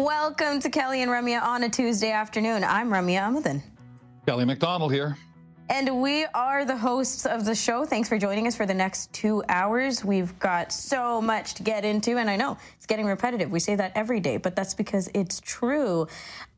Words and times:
Welcome 0.00 0.60
to 0.60 0.70
Kelly 0.70 1.02
and 1.02 1.10
Ramya 1.10 1.42
on 1.42 1.62
a 1.64 1.68
Tuesday 1.68 2.10
afternoon. 2.10 2.64
I'm 2.64 2.88
Ramya 2.88 3.20
Amuthan. 3.20 3.62
Kelly 4.24 4.46
McDonald 4.46 4.90
here. 4.90 5.14
And 5.68 6.00
we 6.00 6.24
are 6.32 6.64
the 6.64 6.74
hosts 6.74 7.26
of 7.26 7.44
the 7.44 7.54
show. 7.54 7.84
Thanks 7.84 8.08
for 8.08 8.18
joining 8.18 8.46
us 8.46 8.56
for 8.56 8.64
the 8.64 8.72
next 8.72 9.12
two 9.12 9.44
hours. 9.50 10.02
We've 10.02 10.36
got 10.38 10.72
so 10.72 11.20
much 11.20 11.52
to 11.56 11.62
get 11.62 11.84
into, 11.84 12.16
and 12.16 12.30
I 12.30 12.36
know 12.36 12.56
it's 12.76 12.86
getting 12.86 13.04
repetitive. 13.04 13.50
We 13.50 13.60
say 13.60 13.76
that 13.76 13.92
every 13.94 14.20
day, 14.20 14.38
but 14.38 14.56
that's 14.56 14.72
because 14.72 15.10
it's 15.12 15.38
true. 15.40 16.08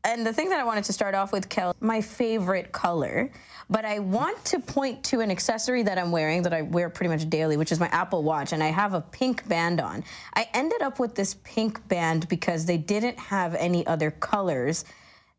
And 0.05 0.25
the 0.25 0.33
thing 0.33 0.49
that 0.49 0.59
I 0.59 0.65
wanted 0.65 0.83
to 0.85 0.93
start 0.93 1.15
off 1.15 1.31
with, 1.31 1.47
Kel, 1.47 1.75
my 1.79 2.01
favorite 2.01 2.73
color, 2.73 3.31
but 3.69 3.85
I 3.85 3.99
want 3.99 4.43
to 4.45 4.59
point 4.59 5.01
to 5.05 5.21
an 5.21 5.31
accessory 5.31 5.81
that 5.83 5.97
I'm 5.97 6.11
wearing 6.11 6.41
that 6.41 6.53
I 6.53 6.61
wear 6.61 6.89
pretty 6.89 7.09
much 7.09 7.29
daily, 7.29 7.55
which 7.55 7.71
is 7.71 7.79
my 7.79 7.87
Apple 7.87 8.21
Watch, 8.21 8.51
and 8.51 8.61
I 8.61 8.67
have 8.67 8.93
a 8.93 8.99
pink 8.99 9.47
band 9.47 9.79
on. 9.79 10.03
I 10.35 10.49
ended 10.53 10.81
up 10.81 10.99
with 10.99 11.15
this 11.15 11.35
pink 11.45 11.87
band 11.87 12.27
because 12.27 12.65
they 12.65 12.77
didn't 12.77 13.17
have 13.17 13.55
any 13.55 13.87
other 13.87 14.11
colors 14.11 14.83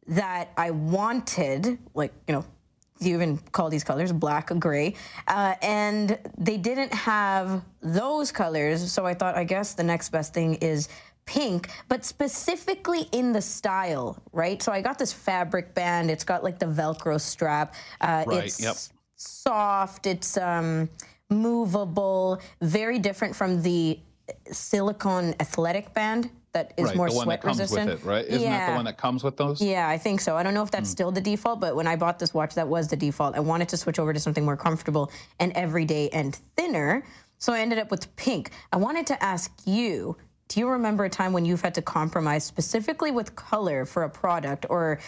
that 0.07 0.51
I 0.57 0.71
wanted, 0.71 1.79
like, 1.93 2.15
you 2.27 2.35
know, 2.35 2.45
you 3.01 3.15
even 3.15 3.37
call 3.53 3.69
these 3.69 3.85
colors 3.85 4.13
black, 4.13 4.51
gray, 4.59 4.95
uh, 5.29 5.57
and 5.61 6.19
they 6.39 6.57
didn't 6.57 6.95
have 6.95 7.63
those 7.83 8.33
colors. 8.33 8.91
So 8.91 9.05
I 9.05 9.13
thought, 9.13 9.35
I 9.35 9.45
guess 9.45 9.75
the 9.75 9.83
next 9.83 10.09
best 10.11 10.33
thing 10.33 10.55
is 10.55 10.89
pink, 11.27 11.71
but 11.89 12.05
specifically 12.05 13.09
in 13.13 13.33
the 13.33 13.41
style, 13.43 14.23
right? 14.33 14.63
So 14.63 14.73
I 14.73 14.81
got 14.81 14.99
this 14.99 15.13
fabric 15.13 15.75
band. 15.75 16.11
It's 16.11 16.25
got 16.25 16.45
like 16.45 16.59
the 16.59 16.67
Velcro 16.67 17.21
strap. 17.21 17.75
Uh, 18.01 18.25
Right, 18.27 18.45
It's 18.45 18.61
yep. 18.61 18.77
soft. 19.17 20.07
It's 20.07 20.37
um, 20.37 20.89
movable. 21.31 22.41
Very 22.61 22.99
different 22.99 23.35
from 23.37 23.63
the 23.63 23.99
silicone 24.51 25.35
athletic 25.41 25.93
band 25.95 26.31
that 26.53 26.73
is 26.77 26.87
right, 26.87 26.97
more 26.97 27.11
the 27.11 27.17
one 27.17 27.25
sweat 27.27 27.41
that 27.41 27.47
comes 27.47 27.59
resistant. 27.59 27.91
with 27.91 28.05
it, 28.05 28.07
right? 28.07 28.25
Isn't 28.27 28.43
that 28.43 28.59
Yeah. 28.59 28.71
the 28.71 28.77
one 28.77 28.85
that 28.85 28.97
comes 28.97 29.25
with 29.25 29.37
those? 29.37 29.61
Yeah, 29.61 29.89
I 29.89 29.99
think 29.99 30.21
so. 30.21 30.37
I 30.37 30.43
don't 30.45 30.55
know 30.55 30.63
if 30.63 30.71
that's 30.71 30.89
still 30.89 31.11
the 31.11 31.21
default, 31.21 31.59
but 31.61 31.75
when 31.75 31.87
I 31.89 31.97
bought 31.97 32.19
this 32.21 32.33
watch, 32.33 32.55
that 32.55 32.69
was 32.69 32.87
the 32.89 32.97
default. 32.97 33.35
I 33.35 33.41
wanted 33.41 33.69
to 33.71 33.77
switch 33.77 33.99
over 33.99 34.13
to 34.13 34.21
something 34.21 34.45
more 34.45 34.57
comfortable 34.57 35.11
and 35.41 35.53
everyday 35.55 36.09
and 36.11 36.35
thinner. 36.57 37.05
So 37.39 37.53
I 37.53 37.61
ended 37.61 37.81
up 37.81 37.91
with 37.91 38.15
pink. 38.15 38.51
I 38.73 38.77
wanted 38.77 39.07
to 39.09 39.23
ask 39.23 39.51
you 39.67 40.17
do 40.49 40.61
you 40.61 40.69
remember 40.69 41.05
a 41.05 41.11
time 41.11 41.33
when 41.33 41.45
you've 41.45 41.63
had 41.63 41.75
to 41.75 41.83
compromise 41.83 42.45
specifically 42.45 43.11
with 43.11 43.35
color 43.35 43.85
for 43.85 44.05
a 44.05 44.11
product, 44.11 44.67
or 44.69 45.01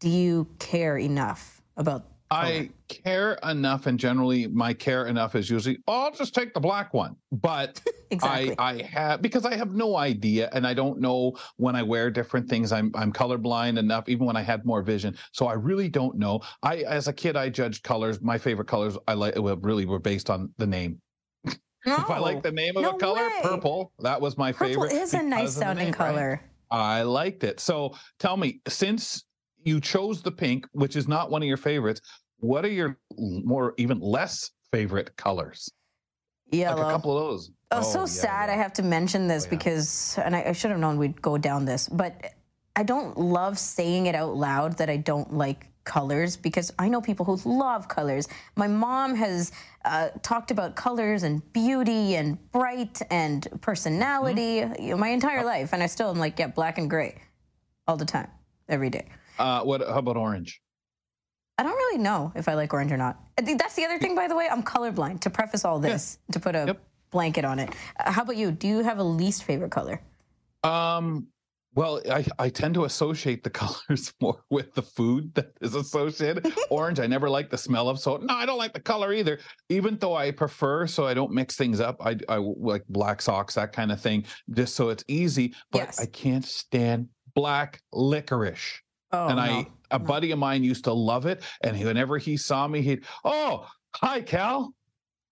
do 0.00 0.08
you 0.08 0.46
care 0.58 0.98
enough 0.98 1.62
about 1.76 2.06
I 2.30 2.70
care 2.88 3.34
enough, 3.44 3.86
and 3.86 3.98
generally 3.98 4.46
my 4.46 4.72
care 4.72 5.06
enough 5.06 5.34
is 5.34 5.50
usually, 5.50 5.78
oh, 5.86 6.04
I'll 6.04 6.12
just 6.12 6.34
take 6.34 6.54
the 6.54 6.60
black 6.60 6.94
one. 6.94 7.14
But 7.30 7.82
Exactly. 8.12 8.54
I, 8.58 8.72
I 8.72 8.82
have 8.82 9.22
because 9.22 9.46
I 9.46 9.56
have 9.56 9.74
no 9.74 9.96
idea, 9.96 10.50
and 10.52 10.66
I 10.66 10.74
don't 10.74 11.00
know 11.00 11.36
when 11.56 11.74
I 11.74 11.82
wear 11.82 12.10
different 12.10 12.48
things. 12.48 12.70
I'm 12.70 12.92
I'm 12.94 13.10
colorblind 13.10 13.78
enough, 13.78 14.06
even 14.08 14.26
when 14.26 14.36
I 14.36 14.42
had 14.42 14.66
more 14.66 14.82
vision. 14.82 15.16
So 15.32 15.46
I 15.46 15.54
really 15.54 15.88
don't 15.88 16.18
know. 16.18 16.40
I 16.62 16.78
as 16.82 17.08
a 17.08 17.12
kid, 17.12 17.36
I 17.36 17.48
judged 17.48 17.82
colors. 17.82 18.20
My 18.20 18.36
favorite 18.36 18.68
colors 18.68 18.98
I 19.08 19.14
like 19.14 19.34
well, 19.36 19.56
really 19.56 19.86
were 19.86 19.98
based 19.98 20.28
on 20.28 20.52
the 20.58 20.66
name. 20.66 21.00
If 21.84 22.10
I 22.10 22.18
like 22.18 22.42
the 22.42 22.52
name 22.52 22.76
of 22.76 22.82
no 22.82 22.90
a 22.90 22.98
color, 22.98 23.22
way. 23.22 23.40
purple, 23.42 23.92
that 24.00 24.20
was 24.20 24.38
my 24.38 24.52
Purple 24.52 24.66
favorite. 24.84 24.92
is 24.92 25.14
a 25.14 25.22
nice 25.22 25.40
because 25.40 25.48
of 25.48 25.54
the 25.54 25.60
sounding 25.66 25.84
name, 25.86 25.92
right? 25.92 25.96
color. 26.14 26.40
I 26.70 27.02
liked 27.02 27.44
it. 27.44 27.60
So 27.60 27.94
tell 28.18 28.36
me, 28.36 28.60
since 28.68 29.24
you 29.64 29.80
chose 29.80 30.22
the 30.22 30.32
pink, 30.32 30.66
which 30.72 30.96
is 30.96 31.06
not 31.08 31.30
one 31.30 31.42
of 31.42 31.48
your 31.48 31.56
favorites, 31.56 32.00
what 32.38 32.64
are 32.64 32.70
your 32.70 32.98
more 33.16 33.74
even 33.76 34.00
less 34.00 34.50
favorite 34.72 35.14
colors? 35.16 35.70
Yellow. 36.50 36.82
Like 36.82 36.86
a 36.86 36.90
couple 36.90 37.16
of 37.18 37.24
those. 37.30 37.50
Oh, 37.70 37.82
so 37.82 38.00
oh, 38.00 38.02
yeah, 38.02 38.06
sad. 38.06 38.46
yeah. 38.48 38.54
I 38.54 38.56
have 38.56 38.72
to 38.74 38.82
mention 38.82 39.26
this 39.26 39.44
Oh, 39.44 39.46
yeah. 39.46 39.50
because, 39.50 40.18
and 40.24 40.36
I, 40.36 40.42
I 40.48 40.52
should 40.52 40.70
have 40.70 40.80
known 40.80 40.98
we'd 40.98 41.20
go 41.22 41.38
down 41.38 41.64
this, 41.64 41.88
but 41.88 42.32
I 42.76 42.82
don't 42.82 43.18
love 43.18 43.58
saying 43.58 44.06
it 44.06 44.14
out 44.14 44.34
loud 44.36 44.76
that 44.78 44.88
I 44.90 44.96
don't 44.98 45.32
like 45.32 45.68
colors 45.84 46.36
because 46.36 46.72
I 46.78 46.88
know 46.88 47.00
people 47.00 47.24
who 47.26 47.36
love 47.44 47.88
colors. 47.88 48.28
My 48.56 48.66
mom 48.68 49.14
has 49.16 49.52
uh, 49.84 50.10
talked 50.22 50.50
about 50.50 50.76
colors 50.76 51.22
and 51.24 51.42
beauty 51.52 52.14
and 52.16 52.38
bright 52.52 53.00
and 53.10 53.46
personality 53.60 54.60
Mm-hmm. 54.60 54.82
you 54.82 54.90
know, 54.90 54.96
my 54.96 55.08
entire 55.08 55.40
Oh. 55.40 55.44
life, 55.46 55.72
and 55.72 55.82
I 55.82 55.86
still 55.86 56.10
am 56.10 56.18
like, 56.18 56.38
yeah, 56.38 56.46
black 56.48 56.78
and 56.78 56.88
gray 56.88 57.20
all 57.88 57.96
the 57.96 58.04
time, 58.04 58.28
every 58.68 58.90
day. 58.90 59.06
Uh, 59.38 59.62
what? 59.62 59.80
How 59.80 59.98
about 59.98 60.16
orange? 60.16 60.60
I 61.58 61.62
don't 61.64 61.74
really 61.76 61.98
know 61.98 62.32
if 62.34 62.48
I 62.48 62.54
like 62.54 62.72
orange 62.72 62.92
or 62.92 62.96
not. 62.96 63.18
That's 63.36 63.74
the 63.74 63.84
other 63.84 63.98
thing, 63.98 64.14
by 64.14 64.28
the 64.28 64.36
way. 64.36 64.48
I'm 64.50 64.62
colorblind. 64.62 65.20
To 65.20 65.30
preface 65.30 65.64
all 65.64 65.78
this, 65.80 66.18
to 66.32 66.40
put 66.40 66.54
a 66.54 66.64
Yep. 66.68 66.80
blanket 67.10 67.44
on 67.44 67.58
it. 67.58 67.70
Uh, 67.98 68.10
how 68.12 68.22
about 68.22 68.36
you? 68.36 68.52
Do 68.52 68.68
you 68.68 68.80
have 68.84 68.98
a 68.98 69.04
least 69.04 69.44
favorite 69.44 69.70
color? 69.70 70.00
Um. 70.64 71.26
Well, 71.74 72.02
I, 72.10 72.24
I 72.38 72.48
tend 72.50 72.74
to 72.74 72.84
associate 72.84 73.42
the 73.42 73.50
colors 73.62 74.12
more 74.20 74.42
with 74.50 74.74
the 74.74 74.82
food 74.82 75.34
that 75.34 75.52
is 75.60 75.74
associated. 75.74 76.52
Orange, 76.70 77.00
I 77.00 77.06
never 77.06 77.30
like 77.30 77.50
the 77.50 77.56
smell 77.58 77.88
of, 77.88 77.98
so 77.98 78.18
no, 78.18 78.34
I 78.34 78.44
don't 78.44 78.58
like 78.58 78.74
the 78.74 78.80
color 78.80 79.12
either. 79.12 79.38
Even 79.68 79.96
though 79.98 80.14
I 80.14 80.30
prefer, 80.30 80.86
so 80.86 81.06
I 81.06 81.14
don't 81.14 81.32
mix 81.32 81.56
things 81.56 81.80
up. 81.80 81.96
I 82.04 82.16
I 82.28 82.36
like 82.36 82.84
black 82.88 83.22
socks, 83.22 83.54
that 83.54 83.72
kind 83.72 83.90
of 83.90 84.00
thing, 84.00 84.24
just 84.54 84.74
so 84.74 84.90
it's 84.90 85.04
easy. 85.08 85.54
But 85.70 85.78
Yes. 85.78 86.00
I 86.00 86.06
can't 86.06 86.44
stand 86.44 87.08
black 87.34 87.80
licorice. 87.92 88.80
Oh, 89.12 89.28
and 89.28 89.36
no. 89.36 89.42
I 89.42 89.66
a 89.90 89.98
no. 89.98 90.04
buddy 90.04 90.30
of 90.30 90.38
mine 90.38 90.64
used 90.64 90.84
to 90.84 90.92
love 90.92 91.26
it, 91.26 91.42
and 91.62 91.76
he, 91.76 91.84
whenever 91.84 92.18
he 92.18 92.36
saw 92.36 92.66
me, 92.68 92.82
he'd 92.82 93.04
oh 93.24 93.66
hi 93.94 94.20
Cal, 94.20 94.74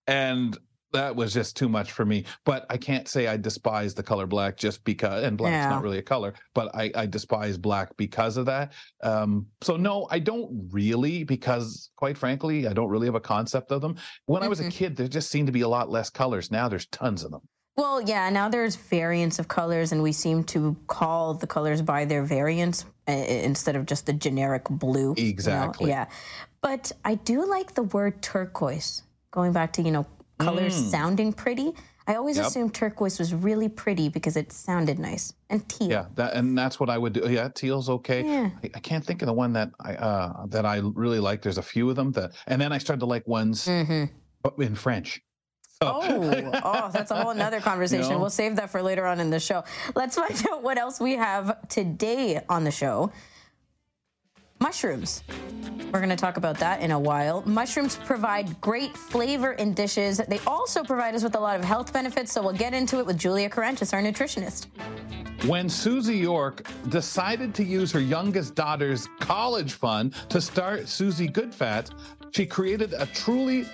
and 0.06 0.56
that 0.92 1.14
was 1.14 1.32
just 1.32 1.56
too 1.56 1.68
much 1.68 1.92
for 1.92 2.04
me. 2.04 2.24
But 2.44 2.66
I 2.70 2.76
can't 2.76 3.06
say 3.08 3.26
I 3.26 3.36
despise 3.36 3.94
the 3.94 4.02
color 4.02 4.26
black 4.26 4.56
just 4.56 4.82
because, 4.84 5.24
and 5.24 5.36
black's 5.38 5.64
Yeah. 5.64 5.68
not 5.70 5.82
really 5.82 5.98
a 5.98 6.02
color, 6.02 6.34
but 6.54 6.74
I, 6.74 6.90
I 6.94 7.06
despise 7.06 7.56
black 7.58 7.96
because 7.96 8.36
of 8.36 8.46
that. 8.46 8.72
Um, 9.02 9.46
so 9.60 9.76
no, 9.76 10.06
I 10.10 10.18
don't 10.18 10.68
really, 10.72 11.24
because 11.24 11.90
quite 11.96 12.16
frankly, 12.18 12.66
I 12.66 12.72
don't 12.72 12.88
really 12.88 13.06
have 13.06 13.14
a 13.14 13.20
concept 13.20 13.70
of 13.72 13.80
them. 13.80 13.96
When 14.26 14.42
I 14.42 14.48
was 14.48 14.60
a 14.60 14.64
Mhm. 14.64 14.70
kid, 14.72 14.96
there 14.96 15.08
just 15.08 15.30
seemed 15.30 15.46
to 15.46 15.52
be 15.52 15.60
a 15.62 15.68
lot 15.68 15.90
less 15.90 16.10
colors. 16.10 16.50
Now 16.50 16.68
there's 16.68 16.86
tons 16.86 17.24
of 17.24 17.30
them. 17.30 17.42
Well, 17.76 18.02
yeah, 18.02 18.28
now 18.28 18.48
there's 18.48 18.76
variants 18.76 19.38
of 19.38 19.48
colors, 19.48 19.92
and 19.92 20.02
we 20.02 20.12
seem 20.12 20.44
to 20.44 20.76
call 20.86 21.34
the 21.34 21.46
colors 21.46 21.80
by 21.80 22.04
their 22.04 22.22
variants 22.24 22.84
uh, 23.08 23.12
instead 23.12 23.74
of 23.74 23.86
just 23.86 24.04
the 24.06 24.12
generic 24.12 24.64
blue. 24.68 25.14
you 25.16 25.22
know? 25.24 25.28
Exactly. 25.30 25.88
Yeah. 25.88 26.06
But 26.60 26.92
I 27.04 27.14
do 27.14 27.46
like 27.48 27.74
the 27.74 27.84
word 27.84 28.20
turquoise, 28.22 29.02
going 29.30 29.52
back 29.52 29.72
to, 29.74 29.82
you 29.82 29.92
know, 29.92 30.04
colors 30.44 30.74
sounding 30.74 31.32
pretty. 31.32 31.72
I 32.06 32.14
always 32.16 32.36
Mm. 32.36 32.40
Yep. 32.40 32.46
assumed 32.48 32.74
turquoise 32.74 33.18
was 33.18 33.32
really 33.32 33.68
pretty 33.68 34.08
because 34.08 34.36
it 34.36 34.52
sounded 34.52 34.98
nice. 34.98 35.32
And 35.48 35.66
teal. 35.68 35.90
Yeah, 35.90 36.06
that 36.16 36.34
and 36.34 36.56
that's 36.58 36.80
what 36.80 36.90
I 36.90 36.98
would 36.98 37.12
do. 37.12 37.30
Yeah, 37.30 37.48
teal's 37.48 37.88
okay. 37.88 38.24
Yeah. 38.24 38.50
I, 38.64 38.70
I 38.74 38.80
can't 38.80 39.04
think 39.04 39.22
of 39.22 39.26
the 39.26 39.32
one 39.32 39.52
that 39.52 39.70
I 39.80 39.94
uh 39.94 40.46
that 40.46 40.64
I 40.66 40.76
really 40.94 41.20
like. 41.20 41.42
There's 41.42 41.58
a 41.58 41.62
few 41.62 41.88
of 41.90 41.96
them 41.96 42.10
that, 42.12 42.32
and 42.46 42.60
then 42.60 42.72
I 42.72 42.78
started 42.78 43.00
to 43.00 43.06
like 43.06 43.26
ones 43.28 43.66
hmm 43.66 44.04
in 44.58 44.74
French. 44.74 45.20
So- 45.82 46.00
Oh, 46.02 46.50
oh, 46.64 46.90
that's 46.92 47.10
a 47.10 47.22
whole 47.22 47.32
nother 47.34 47.60
conversation. 47.70 48.10
know? 48.12 48.18
We'll 48.18 48.28
save 48.30 48.56
that 48.56 48.68
for 48.70 48.82
later 48.82 49.06
on 49.06 49.18
in 49.20 49.30
the 49.30 49.40
show. 49.40 49.64
Let's 49.94 50.16
find 50.16 50.34
out 50.50 50.62
what 50.62 50.76
else 50.78 51.00
we 51.00 51.12
have 51.16 51.66
today 51.68 52.40
on 52.48 52.64
the 52.64 52.70
show. 52.70 53.12
Mushrooms. 54.60 55.24
We're 55.90 56.00
going 56.00 56.10
to 56.10 56.16
talk 56.16 56.36
about 56.36 56.58
that 56.58 56.82
in 56.82 56.90
a 56.90 56.98
while. 56.98 57.42
Mushrooms 57.46 57.96
provide 57.96 58.60
great 58.60 58.94
flavor 58.96 59.52
in 59.52 59.72
dishes. 59.72 60.18
They 60.28 60.38
also 60.46 60.84
provide 60.84 61.14
us 61.14 61.24
with 61.24 61.34
a 61.34 61.40
lot 61.40 61.58
of 61.58 61.64
health 61.64 61.92
benefits, 61.92 62.30
so 62.30 62.42
we'll 62.42 62.52
get 62.52 62.74
into 62.74 62.98
it 62.98 63.06
with 63.06 63.18
Julia 63.18 63.48
Carantis, 63.48 63.94
our 63.94 64.02
nutritionist. 64.02 64.66
When 65.46 65.70
Susie 65.70 66.18
York 66.18 66.68
decided 66.90 67.54
to 67.54 67.64
use 67.64 67.90
her 67.92 68.00
youngest 68.00 68.54
daughter's 68.54 69.08
college 69.18 69.72
fund 69.72 70.14
to 70.28 70.38
start 70.38 70.86
Susie 70.86 71.28
Goodfat, 71.28 71.90
she 72.32 72.46
created 72.46 72.94
a 72.94 73.06
truly 73.06 73.66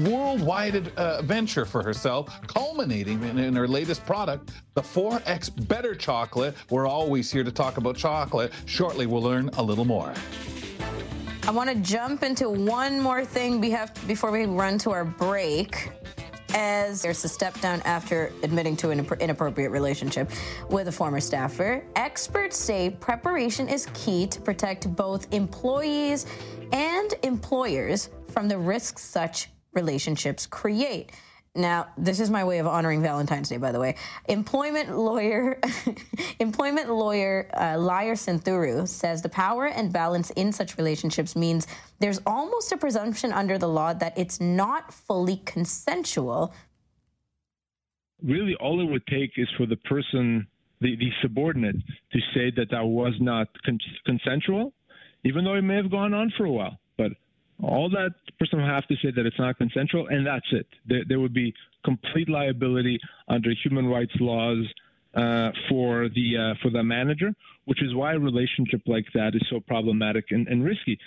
worldwide 0.00 0.92
uh, 0.96 1.22
venture 1.22 1.64
for 1.64 1.82
herself, 1.82 2.40
culminating 2.46 3.22
in, 3.22 3.38
in 3.38 3.54
her 3.54 3.68
latest 3.68 4.04
product, 4.04 4.50
the 4.74 4.82
4X 4.82 5.68
Better 5.68 5.94
Chocolate. 5.94 6.54
We're 6.70 6.86
always 6.86 7.30
here 7.30 7.44
to 7.44 7.52
talk 7.52 7.76
about 7.76 7.96
chocolate. 7.96 8.52
Shortly, 8.66 9.06
we'll 9.06 9.22
learn 9.22 9.50
a 9.54 9.62
little 9.62 9.84
more. 9.84 10.12
I 11.44 11.52
want 11.52 11.70
to 11.70 11.76
jump 11.76 12.22
into 12.22 12.48
one 12.50 13.00
more 13.00 13.24
thing 13.24 13.60
we 13.60 13.70
have 13.70 13.92
before 14.06 14.30
we 14.30 14.44
run 14.46 14.78
to 14.78 14.90
our 14.90 15.04
break. 15.04 15.90
as 16.52 17.00
there's 17.02 17.24
a 17.24 17.28
step 17.28 17.58
down 17.60 17.80
after 17.82 18.32
admitting 18.42 18.76
to 18.76 18.90
an 18.90 19.06
inappropriate 19.20 19.70
relationship 19.70 20.28
with 20.68 20.88
a 20.88 20.92
former 20.92 21.20
staffer. 21.20 21.84
Experts 21.94 22.56
say 22.56 22.90
preparation 22.90 23.68
is 23.68 23.86
key 23.94 24.26
to 24.26 24.40
protect 24.40 24.92
both 24.96 25.32
employees 25.32 26.26
and 26.72 27.14
employers 27.22 28.10
from 28.28 28.48
the 28.48 28.58
risks 28.58 29.02
such 29.02 29.48
relationships 29.72 30.46
create. 30.46 31.12
Now, 31.56 31.88
this 31.98 32.20
is 32.20 32.30
my 32.30 32.44
way 32.44 32.58
of 32.58 32.68
honoring 32.68 33.02
Valentine's 33.02 33.48
Day, 33.48 33.56
by 33.56 33.72
the 33.72 33.80
way. 33.80 33.96
Employment 34.28 34.96
lawyer, 34.96 35.58
employment 36.38 36.88
lawyer 36.88 37.50
uh, 37.54 37.74
Lior 37.74 38.12
Samfiru 38.12 38.86
says 38.86 39.20
the 39.20 39.28
power 39.28 39.66
and 39.66 39.92
balance 39.92 40.30
in 40.30 40.52
such 40.52 40.78
relationships 40.78 41.34
means 41.34 41.66
there's 41.98 42.20
almost 42.24 42.70
a 42.70 42.76
presumption 42.76 43.32
under 43.32 43.58
the 43.58 43.68
law 43.68 43.92
that 43.92 44.16
it's 44.16 44.40
not 44.40 44.94
fully 44.94 45.38
consensual. 45.44 46.54
Really, 48.22 48.54
all 48.60 48.80
it 48.80 48.88
would 48.88 49.06
take 49.08 49.32
is 49.36 49.48
for 49.56 49.66
the 49.66 49.76
person, 49.76 50.46
the, 50.80 50.94
the 50.94 51.10
subordinate, 51.20 51.76
to 52.12 52.18
say 52.32 52.52
that 52.56 52.70
that 52.70 52.84
was 52.84 53.14
not 53.18 53.48
con- 53.64 53.78
consensual, 54.06 54.72
even 55.24 55.44
though 55.44 55.54
it 55.54 55.62
may 55.62 55.76
have 55.76 55.90
gone 55.90 56.14
on 56.14 56.32
for 56.36 56.44
a 56.44 56.50
while. 56.50 56.78
But 56.96 57.12
all 57.62 57.88
that 57.90 58.14
person 58.38 58.60
will 58.60 58.66
have 58.66 58.86
to 58.88 58.96
say 58.96 59.10
that 59.14 59.26
it's 59.26 59.38
not 59.38 59.58
consensual, 59.58 60.08
and 60.08 60.26
that's 60.26 60.46
it. 60.52 60.66
There, 60.86 61.02
there 61.08 61.20
would 61.20 61.34
be 61.34 61.54
complete 61.84 62.28
liability 62.28 62.98
under 63.28 63.50
human 63.62 63.86
rights 63.86 64.12
laws 64.20 64.66
uh, 65.14 65.50
for 65.68 66.08
the 66.08 66.36
uh, 66.36 66.54
for 66.62 66.70
the 66.70 66.82
manager, 66.82 67.34
which 67.64 67.82
is 67.82 67.94
why 67.94 68.14
a 68.14 68.18
relationship 68.18 68.82
like 68.86 69.06
that 69.14 69.34
is 69.34 69.42
so 69.50 69.60
problematic 69.60 70.26
and, 70.30 70.46
and 70.48 70.64
risky. 70.64 70.98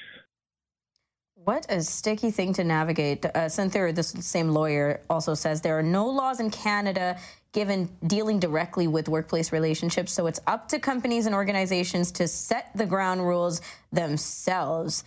What 1.35 1.65
a 1.69 1.81
sticky 1.81 2.31
thing 2.31 2.53
to 2.53 2.63
navigate. 2.63 3.25
Uh, 3.25 3.49
Cynthia, 3.49 3.91
this 3.91 4.09
same 4.09 4.49
lawyer, 4.49 5.01
also 5.09 5.33
says 5.33 5.59
there 5.59 5.77
are 5.77 5.83
no 5.83 6.07
laws 6.07 6.39
in 6.39 6.49
Canada 6.49 7.17
given 7.53 7.89
dealing 8.07 8.39
directly 8.39 8.87
with 8.87 9.07
workplace 9.07 9.51
relationships, 9.51 10.11
so 10.11 10.27
it's 10.27 10.41
up 10.47 10.67
to 10.69 10.79
companies 10.79 11.25
and 11.25 11.33
organizations 11.33 12.11
to 12.13 12.27
set 12.27 12.71
the 12.75 12.85
ground 12.85 13.25
rules 13.25 13.61
themselves. 13.91 15.03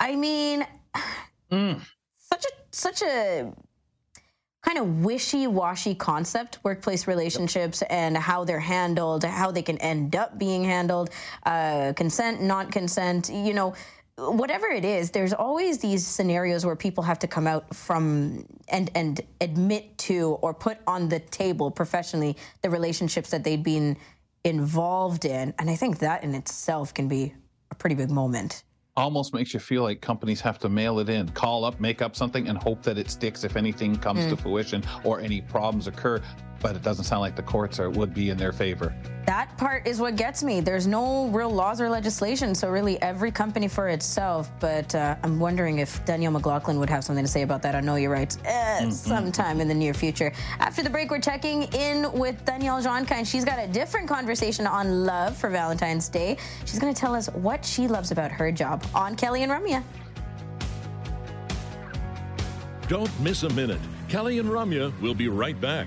I 0.00 0.16
mean, 0.16 0.66
mm. 1.52 1.80
such 2.16 2.44
a 2.44 2.48
such 2.70 3.02
a 3.02 3.52
kind 4.62 4.78
of 4.78 5.04
wishy-washy 5.04 5.94
concept 5.94 6.58
workplace 6.62 7.06
relationships 7.06 7.80
yep. 7.82 7.90
and 7.90 8.16
how 8.16 8.44
they're 8.44 8.58
handled 8.58 9.24
how 9.24 9.50
they 9.50 9.62
can 9.62 9.78
end 9.78 10.16
up 10.16 10.36
being 10.36 10.64
handled 10.64 11.10
uh, 11.46 11.92
consent 11.96 12.42
not 12.42 12.70
consent 12.72 13.30
you 13.32 13.54
know 13.54 13.72
whatever 14.18 14.66
it 14.66 14.84
is 14.84 15.12
there's 15.12 15.32
always 15.32 15.78
these 15.78 16.04
scenarios 16.04 16.66
where 16.66 16.74
people 16.74 17.04
have 17.04 17.18
to 17.20 17.28
come 17.28 17.46
out 17.46 17.72
from 17.74 18.44
and 18.68 18.90
and 18.94 19.20
admit 19.40 19.96
to 19.96 20.38
or 20.42 20.52
put 20.52 20.78
on 20.86 21.08
the 21.08 21.20
table 21.20 21.70
professionally 21.70 22.36
the 22.62 22.70
relationships 22.70 23.30
that 23.30 23.44
they've 23.44 23.62
been 23.62 23.96
involved 24.44 25.24
in. 25.24 25.54
And 25.58 25.70
i 25.70 25.76
think 25.76 25.98
that 25.98 26.24
in 26.24 26.34
itself 26.34 26.92
can 26.92 27.06
be 27.06 27.32
a 27.70 27.74
pretty 27.74 27.94
big 27.94 28.10
moment. 28.10 28.64
Almost 28.96 29.32
makes 29.32 29.54
you 29.54 29.60
feel 29.60 29.84
like 29.84 30.00
companies 30.00 30.40
have 30.40 30.58
to 30.58 30.68
mail 30.68 30.98
it 30.98 31.08
in, 31.08 31.28
call 31.28 31.64
up, 31.64 31.78
make 31.78 32.02
up 32.02 32.16
something, 32.16 32.48
and 32.48 32.58
hope 32.58 32.82
that 32.82 32.98
it 32.98 33.08
sticks 33.08 33.44
if 33.44 33.54
anything 33.54 33.94
comes 33.94 34.24
mm. 34.24 34.30
to 34.30 34.36
fruition 34.36 34.82
or 35.04 35.20
any 35.20 35.40
problems 35.40 35.86
occur 35.86 36.20
but 36.60 36.76
it 36.76 36.82
doesn't 36.82 37.04
sound 37.04 37.20
like 37.20 37.36
the 37.36 37.42
courts 37.42 37.78
are, 37.78 37.90
would 37.90 38.14
be 38.14 38.30
in 38.30 38.36
their 38.36 38.52
favor. 38.52 38.94
That 39.26 39.56
part 39.58 39.86
is 39.86 40.00
what 40.00 40.16
gets 40.16 40.42
me. 40.42 40.60
There's 40.60 40.86
no 40.86 41.28
real 41.28 41.50
laws 41.50 41.80
or 41.80 41.90
legislation, 41.90 42.54
so 42.54 42.70
really 42.70 43.00
every 43.02 43.30
company 43.30 43.68
for 43.68 43.88
itself. 43.88 44.50
But 44.58 44.94
uh, 44.94 45.16
I'm 45.22 45.38
wondering 45.38 45.80
if 45.80 46.02
Danielle 46.06 46.32
McLaughlin 46.32 46.78
would 46.78 46.88
have 46.88 47.04
something 47.04 47.24
to 47.24 47.30
say 47.30 47.42
about 47.42 47.60
that. 47.62 47.74
I 47.74 47.80
know 47.80 47.96
you're 47.96 48.10
right. 48.10 48.34
Eh, 48.44 48.80
mm-hmm. 48.80 48.90
Sometime 48.90 49.60
in 49.60 49.68
the 49.68 49.74
near 49.74 49.92
future. 49.92 50.32
After 50.60 50.82
the 50.82 50.88
break, 50.88 51.10
we're 51.10 51.20
checking 51.20 51.64
in 51.74 52.10
with 52.12 52.42
Danielle 52.46 52.82
Johnkind. 52.82 53.26
She's 53.26 53.44
got 53.44 53.58
a 53.58 53.68
different 53.68 54.08
conversation 54.08 54.66
on 54.66 55.04
love 55.04 55.36
for 55.36 55.50
Valentine's 55.50 56.08
Day. 56.08 56.38
She's 56.64 56.78
going 56.78 56.92
to 56.92 56.98
tell 56.98 57.14
us 57.14 57.28
what 57.34 57.64
she 57.64 57.86
loves 57.86 58.10
about 58.10 58.30
her 58.30 58.50
job 58.50 58.84
on 58.94 59.14
Kelly 59.14 59.42
and 59.42 59.52
Ramya. 59.52 59.82
Don't 62.88 63.20
miss 63.20 63.42
a 63.42 63.50
minute. 63.50 63.80
Kelly 64.08 64.38
and 64.38 64.48
Ramya 64.48 64.98
will 65.02 65.14
be 65.14 65.28
right 65.28 65.60
back. 65.60 65.86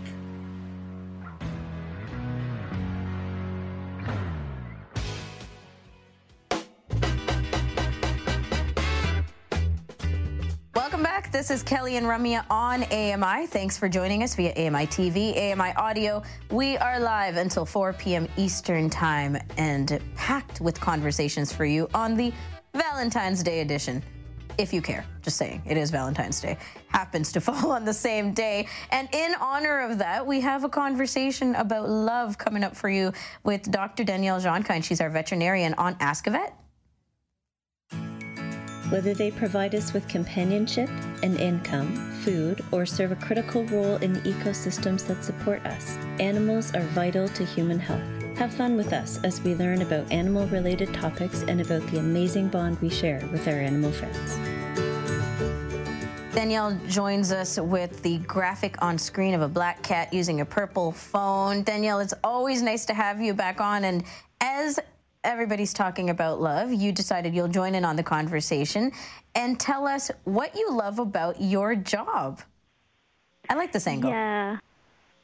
This 11.31 11.49
is 11.49 11.63
Kelly 11.63 11.95
and 11.95 12.05
Ramya 12.05 12.43
on 12.49 12.83
AMI. 12.83 13.47
Thanks 13.47 13.77
for 13.77 13.87
joining 13.87 14.21
us 14.21 14.35
via 14.35 14.51
AMI 14.51 14.85
TV, 14.87 15.31
AMI 15.37 15.73
Audio. 15.77 16.23
We 16.49 16.75
are 16.75 16.99
live 16.99 17.37
until 17.37 17.65
4 17.65 17.93
p.m. 17.93 18.27
Eastern 18.35 18.89
Time 18.89 19.37
and 19.55 20.01
packed 20.17 20.59
with 20.59 20.77
conversations 20.77 21.53
for 21.53 21.63
you 21.63 21.87
on 21.93 22.17
the 22.17 22.33
Valentine's 22.73 23.43
Day 23.43 23.61
edition. 23.61 24.03
If 24.57 24.73
you 24.73 24.81
care, 24.81 25.05
just 25.21 25.37
saying, 25.37 25.61
it 25.65 25.77
is 25.77 25.89
Valentine's 25.89 26.41
Day. 26.41 26.57
Happens 26.89 27.31
to 27.31 27.39
fall 27.41 27.71
on 27.71 27.85
the 27.85 27.93
same 27.93 28.33
day. 28.33 28.67
And 28.91 29.07
in 29.13 29.33
honor 29.39 29.79
of 29.89 29.99
that, 29.99 30.27
we 30.27 30.41
have 30.41 30.65
a 30.65 30.69
conversation 30.69 31.55
about 31.55 31.87
love 31.89 32.37
coming 32.37 32.61
up 32.61 32.75
for 32.75 32.89
you 32.89 33.13
with 33.45 33.71
Dr. 33.71 34.03
Danielle 34.03 34.41
Johnkind. 34.41 34.83
She's 34.83 34.99
our 34.99 35.09
veterinarian 35.09 35.75
on 35.75 35.95
Ask 36.01 36.27
a 36.27 36.31
Vet 36.31 36.60
whether 38.91 39.13
they 39.13 39.31
provide 39.31 39.73
us 39.73 39.93
with 39.93 40.07
companionship, 40.09 40.89
an 41.23 41.37
income, 41.37 41.95
food, 42.23 42.61
or 42.71 42.85
serve 42.85 43.13
a 43.13 43.15
critical 43.15 43.63
role 43.67 43.95
in 43.97 44.11
the 44.11 44.19
ecosystems 44.19 45.07
that 45.07 45.23
support 45.23 45.65
us. 45.65 45.95
Animals 46.19 46.75
are 46.75 46.83
vital 46.87 47.27
to 47.29 47.45
human 47.45 47.79
health. 47.79 48.03
Have 48.37 48.53
fun 48.53 48.75
with 48.75 48.91
us 48.91 49.17
as 49.23 49.41
we 49.41 49.55
learn 49.55 49.81
about 49.81 50.11
animal 50.11 50.45
related 50.47 50.93
topics 50.93 51.43
and 51.43 51.61
about 51.61 51.85
the 51.87 51.99
amazing 51.99 52.49
bond 52.49 52.79
we 52.81 52.89
share 52.89 53.25
with 53.31 53.47
our 53.47 53.53
animal 53.53 53.91
friends. 53.91 54.37
Danielle 56.33 56.77
joins 56.87 57.31
us 57.31 57.59
with 57.59 58.01
the 58.03 58.17
graphic 58.19 58.81
on 58.81 58.97
screen 58.97 59.33
of 59.33 59.41
a 59.41 59.47
black 59.47 59.83
cat 59.83 60.13
using 60.13 60.41
a 60.41 60.45
purple 60.45 60.91
phone. 60.91 61.63
Danielle, 61.63 61.99
it's 61.99 62.13
always 62.23 62.61
nice 62.61 62.85
to 62.85 62.93
have 62.93 63.21
you 63.21 63.33
back 63.33 63.61
on. 63.61 63.83
And 63.83 64.03
as 64.41 64.79
everybody's 65.23 65.73
talking 65.73 66.09
about 66.09 66.41
love, 66.41 66.71
you 66.73 66.91
decided 66.91 67.33
you'll 67.35 67.47
join 67.47 67.75
in 67.75 67.85
on 67.85 67.95
the 67.95 68.03
conversation 68.03 68.91
and 69.35 69.59
tell 69.59 69.87
us 69.87 70.11
what 70.23 70.55
you 70.55 70.71
love 70.71 70.99
about 70.99 71.41
your 71.41 71.75
job. 71.75 72.41
I 73.49 73.55
like 73.55 73.71
this 73.71 73.87
angle. 73.87 74.11
Yeah. 74.11 74.57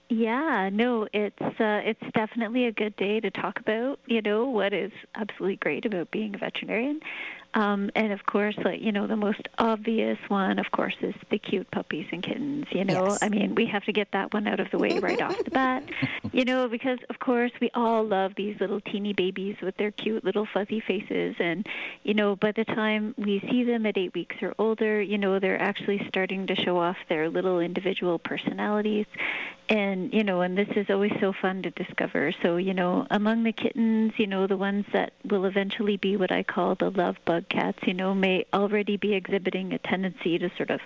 Yeah, 0.09 0.69
no, 0.71 1.05
it's 1.11 1.41
uh, 1.41 1.81
it's 1.83 2.03
definitely 2.13 2.65
a 2.65 2.71
good 2.71 2.95
day 2.95 3.19
to 3.19 3.29
talk 3.29 3.59
about, 3.59 3.99
you 4.05 4.21
know, 4.21 4.45
what 4.45 4.71
is 4.71 4.94
absolutely 5.15 5.57
great 5.57 5.85
about 5.85 6.11
being 6.11 6.33
a 6.33 6.38
veterinarian. 6.38 7.01
Um, 7.57 7.90
and 7.95 8.14
of 8.14 8.23
course, 8.28 8.56
like 8.64 8.81
you 8.81 8.92
know, 8.92 9.07
the 9.07 9.16
most 9.16 9.49
obvious 9.57 10.19
one, 10.28 10.59
of 10.59 10.69
course, 10.71 10.95
is 11.02 11.16
the 11.31 11.40
cute 11.40 11.69
puppies 11.71 12.06
and 12.11 12.21
kittens. 12.21 12.68
You 12.69 12.85
know, 12.85 13.07
yes. 13.07 13.19
I 13.23 13.30
mean, 13.30 13.56
we 13.56 13.66
have 13.66 13.83
to 13.85 13.92
get 13.92 14.11
that 14.11 14.31
one 14.31 14.45
out 14.47 14.59
of 14.59 14.69
the 14.69 14.78
way 14.78 14.99
right 14.99 15.19
off 15.19 15.44
the 15.44 15.52
bat. 15.52 15.83
You 16.33 16.45
know, 16.45 16.68
because 16.68 16.99
of 17.09 17.19
course 17.19 17.52
we 17.59 17.71
all 17.73 18.04
love 18.04 18.33
these 18.35 18.59
little 18.59 18.81
teeny 18.81 19.14
babies 19.14 19.56
with 19.61 19.76
their 19.78 19.92
cute 19.92 20.23
little 20.23 20.45
fuzzy 20.45 20.81
faces, 20.81 21.35
and 21.40 21.66
you 22.04 22.14
know, 22.14 22.35
by 22.35 22.52
the 22.52 22.66
time 22.66 23.16
we 23.18 23.40
see 23.49 23.64
them 23.64 23.85
at 23.87 23.97
eight 23.97 24.14
weeks 24.14 24.35
or 24.42 24.54
older, 24.59 25.02
you 25.02 25.18
know, 25.18 25.40
they're 25.40 25.59
actually 25.59 26.06
starting 26.09 26.45
to 26.47 26.56
show 26.56 26.78
off 26.78 26.97
their 27.09 27.30
little 27.30 27.59
individual 27.59 28.19
personalities, 28.19 29.07
and 29.69 30.14
you 30.14 30.24
know, 30.24 30.42
and 30.42 30.57
this 30.57 30.68
is 30.76 30.88
always 30.90 31.12
so 31.19 31.33
fun 31.42 31.62
to 31.64 31.71
discover. 31.71 32.33
So 32.42 32.57
you 32.57 32.74
know, 32.74 33.06
among 33.12 33.44
the 33.44 33.52
kittens, 33.52 34.14
you 34.18 34.28
know, 34.28 34.47
the 34.47 34.57
ones 34.57 34.86
that 34.94 35.14
will 35.30 35.45
eventually 35.45 35.97
be 35.97 36.16
what 36.16 36.31
I 36.31 36.44
call 36.44 36.76
the 36.76 36.90
love 36.90 37.18
bug 37.26 37.50
cats, 37.50 37.80
you 37.86 37.94
know, 37.94 38.14
may 38.14 38.45
already 38.54 38.97
be 38.97 39.14
exhibiting 39.14 39.74
a 39.74 39.80
tendency 39.80 40.38
to 40.38 40.50
sort 40.56 40.69
of 40.69 40.80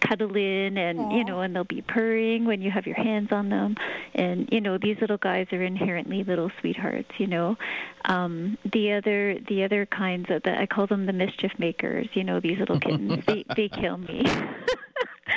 cuddle 0.00 0.36
in 0.36 0.76
and, 0.76 0.98
Aww. 0.98 1.18
you 1.18 1.24
know, 1.24 1.40
and 1.40 1.54
they'll 1.54 1.64
be 1.64 1.82
purring 1.82 2.44
when 2.44 2.60
you 2.60 2.70
have 2.70 2.86
your 2.86 2.96
hands 2.96 3.32
on 3.32 3.48
them. 3.48 3.76
And, 4.14 4.48
you 4.52 4.60
know, 4.60 4.78
these 4.78 4.96
little 5.00 5.18
guys 5.18 5.46
are 5.52 5.62
inherently 5.62 6.24
little 6.24 6.50
sweethearts, 6.60 7.10
you 7.18 7.26
know. 7.26 7.56
Um, 8.04 8.56
the 8.72 8.92
other 8.92 9.38
the 9.48 9.64
other 9.64 9.86
kinds 9.86 10.30
of 10.30 10.42
the 10.42 10.58
I 10.58 10.66
call 10.66 10.86
them 10.86 11.06
the 11.06 11.12
mischief 11.12 11.52
makers, 11.58 12.06
you 12.12 12.22
know, 12.22 12.40
these 12.40 12.58
little 12.58 12.78
kittens. 12.78 13.24
they 13.26 13.44
they 13.56 13.68
kill 13.68 13.96
me. 13.96 14.24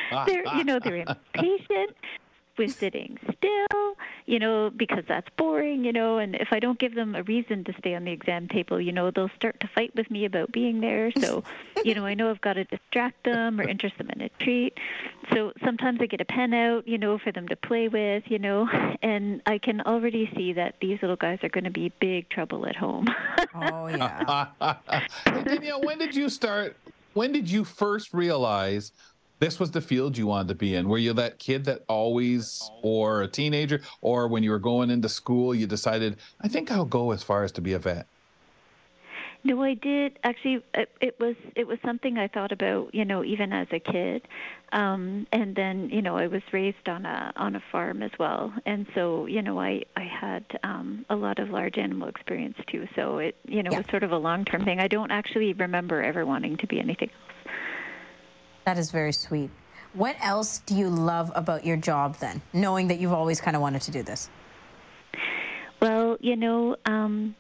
they're 0.26 0.44
you 0.56 0.64
know, 0.64 0.80
they're 0.84 1.04
impatient 1.08 1.96
with 2.60 2.76
sitting 2.76 3.18
still, 3.38 3.96
you 4.26 4.38
know, 4.38 4.70
because 4.70 5.04
that's 5.08 5.28
boring, 5.38 5.84
you 5.84 5.92
know, 5.92 6.18
and 6.18 6.36
if 6.36 6.50
I 6.52 6.60
don't 6.60 6.78
give 6.78 6.94
them 6.94 7.16
a 7.16 7.24
reason 7.24 7.64
to 7.64 7.74
stay 7.80 7.96
on 7.96 8.04
the 8.04 8.12
exam 8.12 8.48
table, 8.48 8.80
you 8.80 8.92
know, 8.92 9.10
they'll 9.10 9.32
start 9.36 9.60
to 9.62 9.68
fight 9.74 9.96
with 9.96 10.12
me 10.12 10.26
about 10.26 10.52
being 10.52 10.82
there. 10.82 11.12
So, 11.20 11.44
you 11.84 11.96
know, 11.96 12.06
I 12.06 12.14
know 12.14 12.30
I've 12.30 12.42
got 12.42 12.54
to 12.54 12.66
distract 12.66 13.24
them 13.24 13.60
or 13.60 13.68
interest 13.68 13.98
them 13.98 14.10
in 14.12 14.22
a 14.22 14.30
treat. 14.40 14.78
So 15.34 15.54
sometimes 15.64 16.00
I 16.02 16.06
get 16.06 16.22
a 16.22 16.26
pen 16.26 16.54
out, 16.54 16.88
you 16.88 16.98
know, 16.98 17.18
for 17.18 17.32
them 17.32 17.48
to 17.48 17.56
play 17.56 17.88
with, 17.88 18.24
you 18.28 18.38
know, 18.38 18.68
and 19.02 19.42
I 19.46 19.58
can 19.58 19.82
already 19.82 20.30
see 20.36 20.54
that 20.54 20.76
these 20.82 21.00
little 21.02 21.16
guys 21.16 21.40
are 21.44 21.50
going 21.50 21.64
to 21.64 21.72
be 21.72 21.92
big 22.00 22.30
trouble 22.30 22.68
at 22.68 22.76
home. 22.76 23.08
oh, 23.56 23.88
yeah. 23.88 24.48
Danielle, 25.26 25.82
when 25.82 25.98
did 25.98 26.16
you 26.16 26.30
start? 26.30 26.76
When 27.14 27.32
did 27.32 27.50
you 27.50 27.64
first 27.64 28.14
realize 28.14 28.92
this 29.40 29.60
was 29.60 29.72
the 29.72 29.82
field 29.82 30.18
you 30.18 30.28
wanted 30.28 30.50
to 30.50 30.56
be 30.56 30.76
in? 30.76 30.88
Were 30.90 30.98
you 30.98 31.14
that 31.14 31.40
kid 31.40 31.66
that 31.66 31.84
always, 31.88 32.70
or 32.82 33.22
a 33.24 33.28
teenager, 33.28 33.82
or 34.02 34.28
when 34.28 34.44
you 34.44 34.52
were 34.52 34.60
going 34.60 34.90
into 34.90 35.10
school, 35.10 35.56
you 35.56 35.66
decided, 35.66 36.18
I 36.42 36.48
think 36.48 36.72
I'll 36.72 36.86
go 36.86 37.12
as 37.12 37.24
far 37.24 37.44
as 37.44 37.52
to 37.54 37.62
be 37.62 37.74
a 37.74 37.80
vet? 37.80 38.06
No, 39.42 39.64
I 39.64 39.74
did 39.74 40.20
actually. 40.26 40.62
It, 40.74 40.90
it 41.00 41.18
was 41.18 41.38
it 41.56 41.66
was 41.66 41.80
something 41.86 42.18
I 42.18 42.28
thought 42.28 42.52
about, 42.52 42.94
you 42.94 43.06
know, 43.06 43.24
even 43.24 43.54
as 43.54 43.68
a 43.72 43.80
kid, 43.80 44.28
um, 44.74 45.28
and 45.32 45.56
then 45.56 45.90
you 45.92 46.02
know 46.02 46.18
I 46.18 46.28
was 46.28 46.42
raised 46.52 46.90
on 46.90 47.06
a 47.06 47.32
on 47.38 47.56
a 47.56 47.64
farm 47.72 48.04
as 48.04 48.12
well, 48.20 48.54
and 48.66 48.86
so 48.94 49.28
you 49.28 49.42
know 49.42 49.58
I 49.58 49.84
I 49.96 50.04
had 50.04 50.44
um, 50.64 51.06
a 51.10 51.16
lot 51.16 51.40
of 51.40 51.52
large 51.52 51.78
animal 51.78 52.10
experience 52.10 52.58
too. 52.68 52.86
So 52.98 53.20
it 53.20 53.38
you 53.48 53.64
know 53.64 53.72
yeah. 53.72 53.78
was 53.78 53.88
sort 53.90 54.04
of 54.04 54.12
a 54.12 54.18
long 54.18 54.44
term 54.44 54.66
thing. 54.66 54.82
I 54.82 54.90
don't 54.90 55.12
actually 55.12 55.54
remember 55.54 56.04
ever 56.04 56.26
wanting 56.26 56.58
to 56.58 56.68
be 56.68 56.78
anything 56.78 57.10
else. 57.10 57.54
That 58.70 58.78
is 58.78 58.92
very 58.92 59.14
sweet. 59.14 59.50
What 59.94 60.16
else 60.22 60.60
do 60.60 60.76
you 60.76 60.90
love 60.92 61.32
about 61.34 61.66
your 61.66 61.76
job 61.76 62.18
then, 62.18 62.40
knowing 62.54 62.90
that 62.90 63.00
you've 63.00 63.14
always 63.14 63.42
kind 63.42 63.56
of 63.56 63.64
wanted 63.64 63.82
to 63.82 63.90
do 63.90 64.04
this? 64.04 64.30
Well, 65.82 66.18
you 66.20 66.36
know, 66.36 66.76
um, 66.86 67.34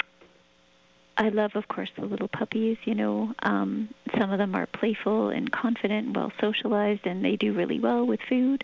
I 1.19 1.27
love, 1.27 1.51
of 1.55 1.67
course, 1.67 1.89
the 1.97 2.05
little 2.05 2.29
puppies. 2.29 2.77
You 2.85 2.95
know, 2.95 3.33
um, 3.43 3.89
some 4.17 4.31
of 4.31 4.37
them 4.37 4.55
are 4.55 4.65
playful 4.65 5.29
and 5.29 5.51
confident, 5.51 6.07
and 6.07 6.15
well 6.15 6.31
socialized, 6.39 7.05
and 7.05 7.23
they 7.25 7.35
do 7.35 7.51
really 7.51 7.77
well 7.77 8.07
with 8.07 8.21
food. 8.29 8.63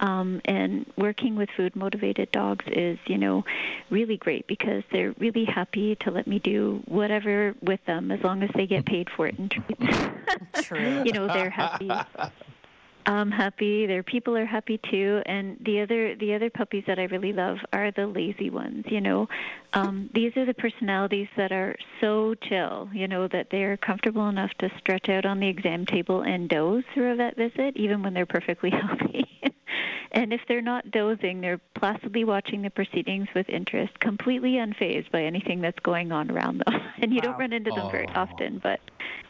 Um, 0.00 0.42
and 0.44 0.84
working 0.98 1.34
with 1.34 1.48
food 1.56 1.74
motivated 1.74 2.30
dogs 2.30 2.66
is, 2.66 2.98
you 3.06 3.16
know, 3.16 3.44
really 3.88 4.18
great 4.18 4.46
because 4.46 4.82
they're 4.92 5.14
really 5.18 5.46
happy 5.46 5.96
to 6.00 6.10
let 6.10 6.26
me 6.26 6.38
do 6.40 6.82
whatever 6.84 7.54
with 7.62 7.80
them 7.86 8.12
as 8.12 8.22
long 8.22 8.42
as 8.42 8.50
they 8.54 8.66
get 8.66 8.84
paid 8.84 9.08
for 9.08 9.26
it 9.26 9.38
and 9.38 9.50
treats. 9.50 10.66
True. 10.66 11.02
you 11.06 11.12
know, 11.12 11.26
they're 11.26 11.48
happy. 11.48 11.90
I'm 13.06 13.30
happy. 13.30 13.86
Their 13.86 14.02
people 14.02 14.36
are 14.36 14.46
happy 14.46 14.80
too. 14.90 15.20
And 15.26 15.58
the 15.64 15.80
other 15.80 16.16
the 16.16 16.34
other 16.34 16.50
puppies 16.50 16.84
that 16.86 16.98
I 16.98 17.04
really 17.04 17.32
love 17.32 17.58
are 17.72 17.90
the 17.90 18.06
lazy 18.06 18.50
ones. 18.50 18.84
You 18.88 19.00
know, 19.00 19.28
um, 19.74 20.08
these 20.14 20.36
are 20.36 20.46
the 20.46 20.54
personalities 20.54 21.28
that 21.36 21.52
are 21.52 21.76
so 22.00 22.34
chill. 22.48 22.88
You 22.92 23.08
know 23.08 23.28
that 23.28 23.48
they're 23.50 23.76
comfortable 23.76 24.28
enough 24.28 24.50
to 24.60 24.70
stretch 24.78 25.08
out 25.08 25.26
on 25.26 25.40
the 25.40 25.48
exam 25.48 25.84
table 25.86 26.22
and 26.22 26.48
doze 26.48 26.84
through 26.94 27.12
a 27.12 27.16
vet 27.16 27.36
visit, 27.36 27.76
even 27.76 28.02
when 28.02 28.14
they're 28.14 28.26
perfectly 28.26 28.70
healthy. 28.82 29.28
And 30.14 30.32
if 30.32 30.40
they're 30.46 30.62
not 30.62 30.92
dozing, 30.92 31.40
they're 31.40 31.60
placidly 31.74 32.22
watching 32.22 32.62
the 32.62 32.70
proceedings 32.70 33.26
with 33.34 33.48
interest, 33.48 33.98
completely 33.98 34.52
unfazed 34.52 35.10
by 35.10 35.24
anything 35.24 35.60
that's 35.60 35.78
going 35.80 36.12
on 36.12 36.30
around 36.30 36.62
them. 36.64 36.80
And 36.96 37.12
you 37.12 37.18
wow. 37.18 37.32
don't 37.32 37.38
run 37.40 37.52
into 37.52 37.70
them 37.70 37.86
oh. 37.86 37.90
very 37.90 38.06
often, 38.06 38.60
but 38.62 38.80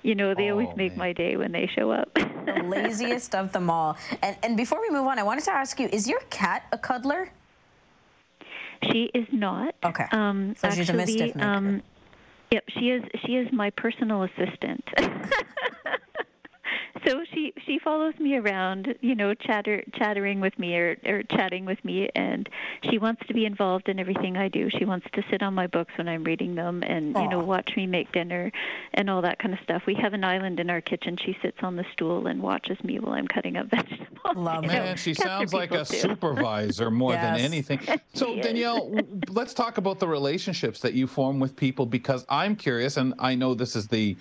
you 0.03 0.15
know 0.15 0.35
they 0.35 0.51
oh, 0.51 0.53
always 0.53 0.69
make 0.77 0.93
man. 0.93 0.99
my 0.99 1.13
day 1.15 1.37
when 1.37 1.51
they 1.51 1.67
show 1.67 1.91
up. 1.91 2.13
the 2.15 2.63
laziest 2.63 3.35
of 3.35 3.53
them 3.53 3.71
all. 3.71 3.97
And 4.23 4.37
and 4.45 4.57
before 4.57 4.81
we 4.81 4.91
move 4.91 5.07
on, 5.07 5.19
I 5.19 5.23
wanted 5.25 5.45
to 5.45 5.51
ask 5.51 5.81
you: 5.81 5.89
Is 5.91 6.07
your 6.07 6.21
cat 6.29 6.65
a 6.73 6.79
cuddler? 6.79 7.31
She 8.93 9.11
is 9.15 9.27
not. 9.33 9.75
Okay. 9.83 10.05
Um, 10.13 10.55
so 10.57 10.69
actually, 10.69 10.85
she's 10.85 10.91
a 10.91 10.93
mischief 10.93 11.35
maker. 11.37 11.49
Um, 11.49 11.83
yep, 12.53 12.65
she 12.69 12.91
is. 12.91 13.03
She 13.25 13.37
is 13.37 13.51
my 13.51 13.71
personal 13.71 14.23
assistant. 14.23 14.85
so 17.07 17.23
she 17.33 17.53
she 17.67 17.79
follows 17.79 18.15
me 18.19 18.37
around, 18.37 18.95
you 19.01 19.15
know, 19.15 19.35
chatter 19.35 19.83
chattering 19.95 20.41
with 20.41 20.59
me 20.59 20.77
or, 20.77 20.97
or 21.07 21.23
chatting 21.25 21.65
with 21.65 21.83
me, 21.85 22.09
and 22.15 22.49
she 22.91 22.99
wants 22.99 23.23
to 23.27 23.35
be 23.35 23.45
involved 23.45 23.89
in 23.89 23.99
everything 23.99 24.37
I 24.37 24.49
do. 24.49 24.69
She 24.71 24.85
wants 24.85 25.07
to 25.13 25.23
sit 25.31 25.43
on 25.43 25.55
my 25.55 25.67
books 25.67 25.93
when 25.97 26.09
I'm 26.09 26.25
reading 26.25 26.55
them, 26.55 26.83
and 26.83 27.15
Aww. 27.15 27.23
you 27.23 27.29
know, 27.29 27.41
watch 27.41 27.71
me 27.77 27.87
make 27.87 28.13
dinner, 28.13 28.51
and 28.95 29.11
all 29.11 29.23
that 29.23 29.39
kind 29.39 29.55
of 29.55 29.61
stuff. 29.63 29.83
We 29.87 29.95
have 29.97 30.13
an 30.15 30.25
island 30.25 30.61
in 30.61 30.71
our 30.71 30.81
kitchen. 30.81 31.17
She 31.25 31.37
sits 31.43 31.59
on 31.63 31.77
the 31.77 31.85
stool 31.93 32.27
and 32.27 32.43
watches 32.43 32.83
me 32.85 32.99
while 32.99 33.15
I'm 33.15 33.29
cutting 33.29 33.57
up 33.57 33.67
vegetables. 33.71 34.37
Love 34.37 34.65
Man, 34.67 34.97
she 34.97 35.15
sounds 35.15 35.53
like 35.53 35.73
a 35.73 35.85
too. 35.85 35.97
supervisor 35.99 36.91
more 36.91 37.13
yes. 37.13 37.23
than 37.23 37.45
anything. 37.45 37.81
So 38.15 38.37
Danielle, 38.41 38.95
let's 39.29 39.55
talk 39.55 39.79
about 39.79 39.99
the 39.99 40.07
relationships 40.07 40.79
that 40.81 40.95
you 40.95 41.07
form 41.07 41.41
with 41.41 41.57
people 41.57 41.85
because 41.85 42.25
I'm 42.29 42.55
curious, 42.55 42.97
and 42.97 43.13
I 43.19 43.35
know 43.35 43.55
this 43.55 43.75
is 43.75 43.89
the 43.89 44.17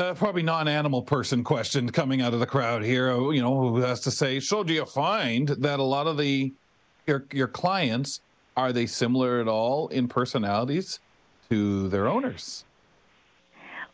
uh, 0.00 0.14
probably 0.14 0.42
non-animal 0.42 1.02
person 1.02 1.44
question 1.44 1.90
coming 1.90 2.22
out 2.22 2.32
of 2.32 2.40
the 2.40 2.46
crowd 2.46 2.82
here. 2.82 3.12
Uh, 3.12 3.30
you 3.30 3.42
know, 3.42 3.70
who 3.70 3.76
has 3.80 4.00
to 4.00 4.10
say, 4.10 4.40
so 4.40 4.64
do 4.64 4.72
you 4.72 4.86
find 4.86 5.48
that 5.48 5.78
a 5.78 5.82
lot 5.82 6.06
of 6.06 6.16
the 6.16 6.52
your 7.06 7.24
your 7.32 7.48
clients 7.48 8.20
are 8.56 8.72
they 8.72 8.86
similar 8.86 9.40
at 9.40 9.48
all 9.48 9.88
in 9.88 10.08
personalities 10.08 11.00
to 11.50 11.88
their 11.88 12.08
owners? 12.08 12.64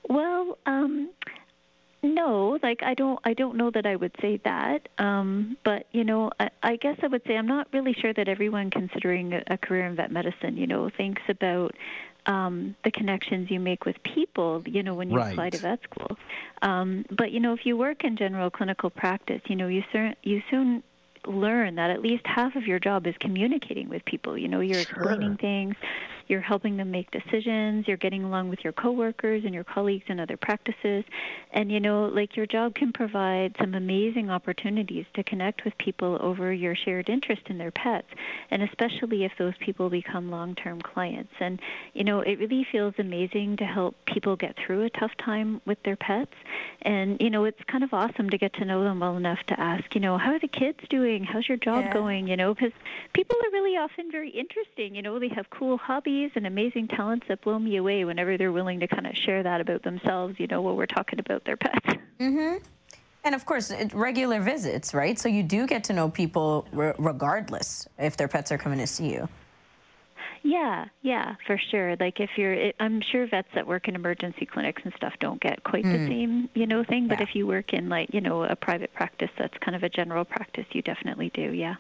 Well, 0.09 0.59
um, 0.67 1.11
no, 2.03 2.59
like 2.63 2.83
I 2.83 2.95
don't 2.95 3.19
I 3.25 3.35
don't 3.35 3.57
know 3.57 3.71
that 3.71 3.87
I 3.87 3.97
would 3.97 4.15
say 4.21 4.41
that. 4.45 4.89
Um, 4.99 5.57
but 5.65 5.87
you 5.91 6.05
know, 6.05 6.31
I, 6.39 6.51
I 6.63 6.77
guess 6.77 6.99
I 7.03 7.09
would 7.09 7.23
say 7.27 7.37
I'm 7.37 7.49
not 7.49 7.67
really 7.73 7.95
sure 7.95 8.13
that 8.15 8.29
everyone 8.29 8.71
considering 8.71 9.33
a, 9.33 9.43
a 9.49 9.59
career 9.59 9.87
in 9.87 9.97
vet 9.97 10.13
medicine, 10.13 10.57
you 10.57 10.69
know, 10.69 10.89
thinks 10.97 11.23
about 11.29 11.75
um, 12.27 12.77
the 12.85 12.91
connections 12.91 13.51
you 13.51 13.61
make 13.61 13.85
with 13.85 14.03
people, 14.03 14.63
you 14.67 14.83
know, 14.83 14.95
when 14.95 15.11
you 15.11 15.17
right. 15.17 15.33
apply 15.33 15.51
to 15.51 15.59
vet 15.59 15.81
school. 15.83 16.19
Um, 16.63 17.05
but 17.11 17.31
you 17.31 17.41
know, 17.41 17.53
if 17.53 17.65
you 17.65 17.77
work 17.77 18.05
in 18.05 18.17
general 18.17 18.51
clinical 18.51 18.91
practice, 18.91 19.41
you 19.47 19.57
know, 19.57 19.69
you 19.69 19.85
soon 19.93 20.15
you 20.23 20.43
soon 20.51 20.83
learn 21.27 21.75
that 21.77 21.91
at 21.91 22.03
least 22.03 22.27
half 22.27 22.55
of 22.57 22.67
your 22.67 22.79
job 22.79 23.07
is 23.07 23.15
communicating 23.19 23.89
with 23.89 24.05
people. 24.05 24.37
You 24.39 24.49
know, 24.49 24.61
you're 24.61 24.85
sure. 24.85 24.97
explaining 24.97 25.37
things, 25.37 25.77
you're 26.29 26.41
helping 26.41 26.77
them 26.77 26.91
make 26.91 27.11
decisions, 27.11 27.87
you're 27.87 27.97
getting 27.97 28.25
along 28.25 28.49
with 28.49 28.65
your 28.65 28.73
coworkers 28.73 29.45
and 29.45 29.55
your 29.55 29.65
colleagues 29.65 30.05
and 30.09 30.21
other 30.21 30.37
practices. 30.37 31.05
And 31.53 31.71
you 31.71 31.81
know, 31.81 32.07
like 32.07 32.37
your 32.37 32.47
job 32.47 32.75
can 32.75 32.93
provide 32.93 33.57
some 33.61 33.75
amazing 33.75 34.31
opportunities 34.31 35.07
to 35.15 35.23
connect 35.23 35.65
with 35.65 35.77
people 35.79 36.19
over 36.21 36.53
your 36.53 36.75
shared 36.75 37.09
interest 37.09 37.43
in 37.47 37.59
their 37.59 37.71
pets, 37.71 38.09
and 38.51 38.63
especially 38.63 39.25
if 39.25 39.33
those 39.39 39.55
people 39.61 39.89
become 39.89 40.31
long-term 40.31 40.83
clients. 40.83 41.33
And 41.41 41.61
you 41.95 42.05
know, 42.05 42.21
it 42.21 42.39
really 42.39 42.67
feels 42.71 42.95
amazing 42.99 43.59
to 43.59 43.65
help 43.65 43.95
people 44.07 44.37
get 44.37 44.57
through 44.57 44.83
a 44.83 44.91
tough 44.91 45.13
time 45.19 45.61
with 45.65 45.83
their 45.85 45.97
pets. 45.97 46.35
And 46.83 47.21
you 47.21 47.31
know, 47.31 47.45
it's 47.45 47.63
kind 47.69 47.85
of 47.85 47.95
awesome 47.95 48.31
to 48.31 48.39
get 48.39 48.55
to 48.55 48.65
know 48.65 48.83
them 48.83 49.01
well 49.01 49.17
enough 49.17 49.39
to 49.49 49.61
ask, 49.61 49.95
you 49.95 50.01
know, 50.01 50.19
how 50.19 50.33
are 50.33 50.41
the 50.41 50.49
kids 50.49 50.81
doing? 50.91 51.25
How's 51.25 51.49
your 51.49 51.59
job 51.59 51.85
yeah. 51.85 51.93
going? 51.93 52.27
You 52.27 52.37
know, 52.37 52.55
because 52.55 52.73
people 53.13 53.37
are 53.37 53.51
really 53.53 53.77
often 53.77 54.11
very 54.11 54.31
interesting. 54.31 54.95
You 54.95 55.03
know, 55.03 55.19
they 55.19 55.29
have 55.29 55.51
cool 55.51 55.79
hobbies 55.79 56.16
and 56.35 56.47
amazing 56.47 56.89
talents 56.89 57.27
that 57.29 57.41
blow 57.43 57.59
me 57.59 57.77
away 57.77 58.05
whenever 58.05 58.37
they're 58.37 58.53
willing 58.53 58.81
to 58.81 58.89
kind 58.89 59.07
of 59.07 59.15
share 59.17 59.43
that 59.43 59.61
about 59.61 59.83
themselves. 59.83 60.35
You 60.39 60.47
know, 60.47 60.63
while 60.63 60.77
we're 60.77 60.87
talking 60.87 61.19
about 61.19 61.45
their 61.45 61.57
pets. 61.57 61.87
Mm-hmm. 62.17 62.65
And 63.25 63.35
of 63.35 63.45
course, 63.45 63.71
regular 63.93 64.41
visits, 64.41 64.95
right? 64.95 65.19
So 65.19 65.29
you 65.29 65.43
do 65.43 65.67
get 65.67 65.85
to 65.85 65.93
know 65.93 66.09
people 66.09 66.67
regardless 66.73 67.87
if 67.99 68.17
their 68.17 68.27
pets 68.27 68.51
are 68.53 68.57
coming 68.57 68.79
to 68.79 68.87
see 68.87 69.13
you. 69.13 69.29
Yeah, 70.47 70.85
yeah, 71.03 71.35
for 71.45 71.59
sure. 71.73 71.97
Like 71.99 72.21
if 72.21 72.31
you're, 72.37 72.53
it, 72.53 72.77
I'm 72.79 73.01
sure 73.01 73.27
vets 73.27 73.49
that 73.57 73.67
work 73.67 73.89
in 73.89 73.97
emergency 73.97 74.47
clinics 74.47 74.81
and 74.85 74.95
stuff 74.95 75.13
don't 75.19 75.41
get 75.41 75.65
quite 75.65 75.85
mm. 75.85 75.93
the 75.93 76.07
same, 76.07 76.49
you 76.55 76.69
know, 76.69 76.85
thing. 76.85 77.09
But 77.09 77.19
yeah. 77.19 77.25
if 77.25 77.35
you 77.35 77.49
work 77.49 77.73
in 77.73 77.89
like, 77.89 78.15
you 78.15 78.21
know, 78.21 78.45
a 78.45 78.55
private 78.55 78.95
practice 78.95 79.31
that's 79.37 79.59
kind 79.59 79.75
of 79.75 79.83
a 79.83 79.89
general 79.89 80.25
practice, 80.25 80.67
you 80.71 80.83
definitely 80.83 81.31
do. 81.31 81.53
Yeah. 81.53 81.75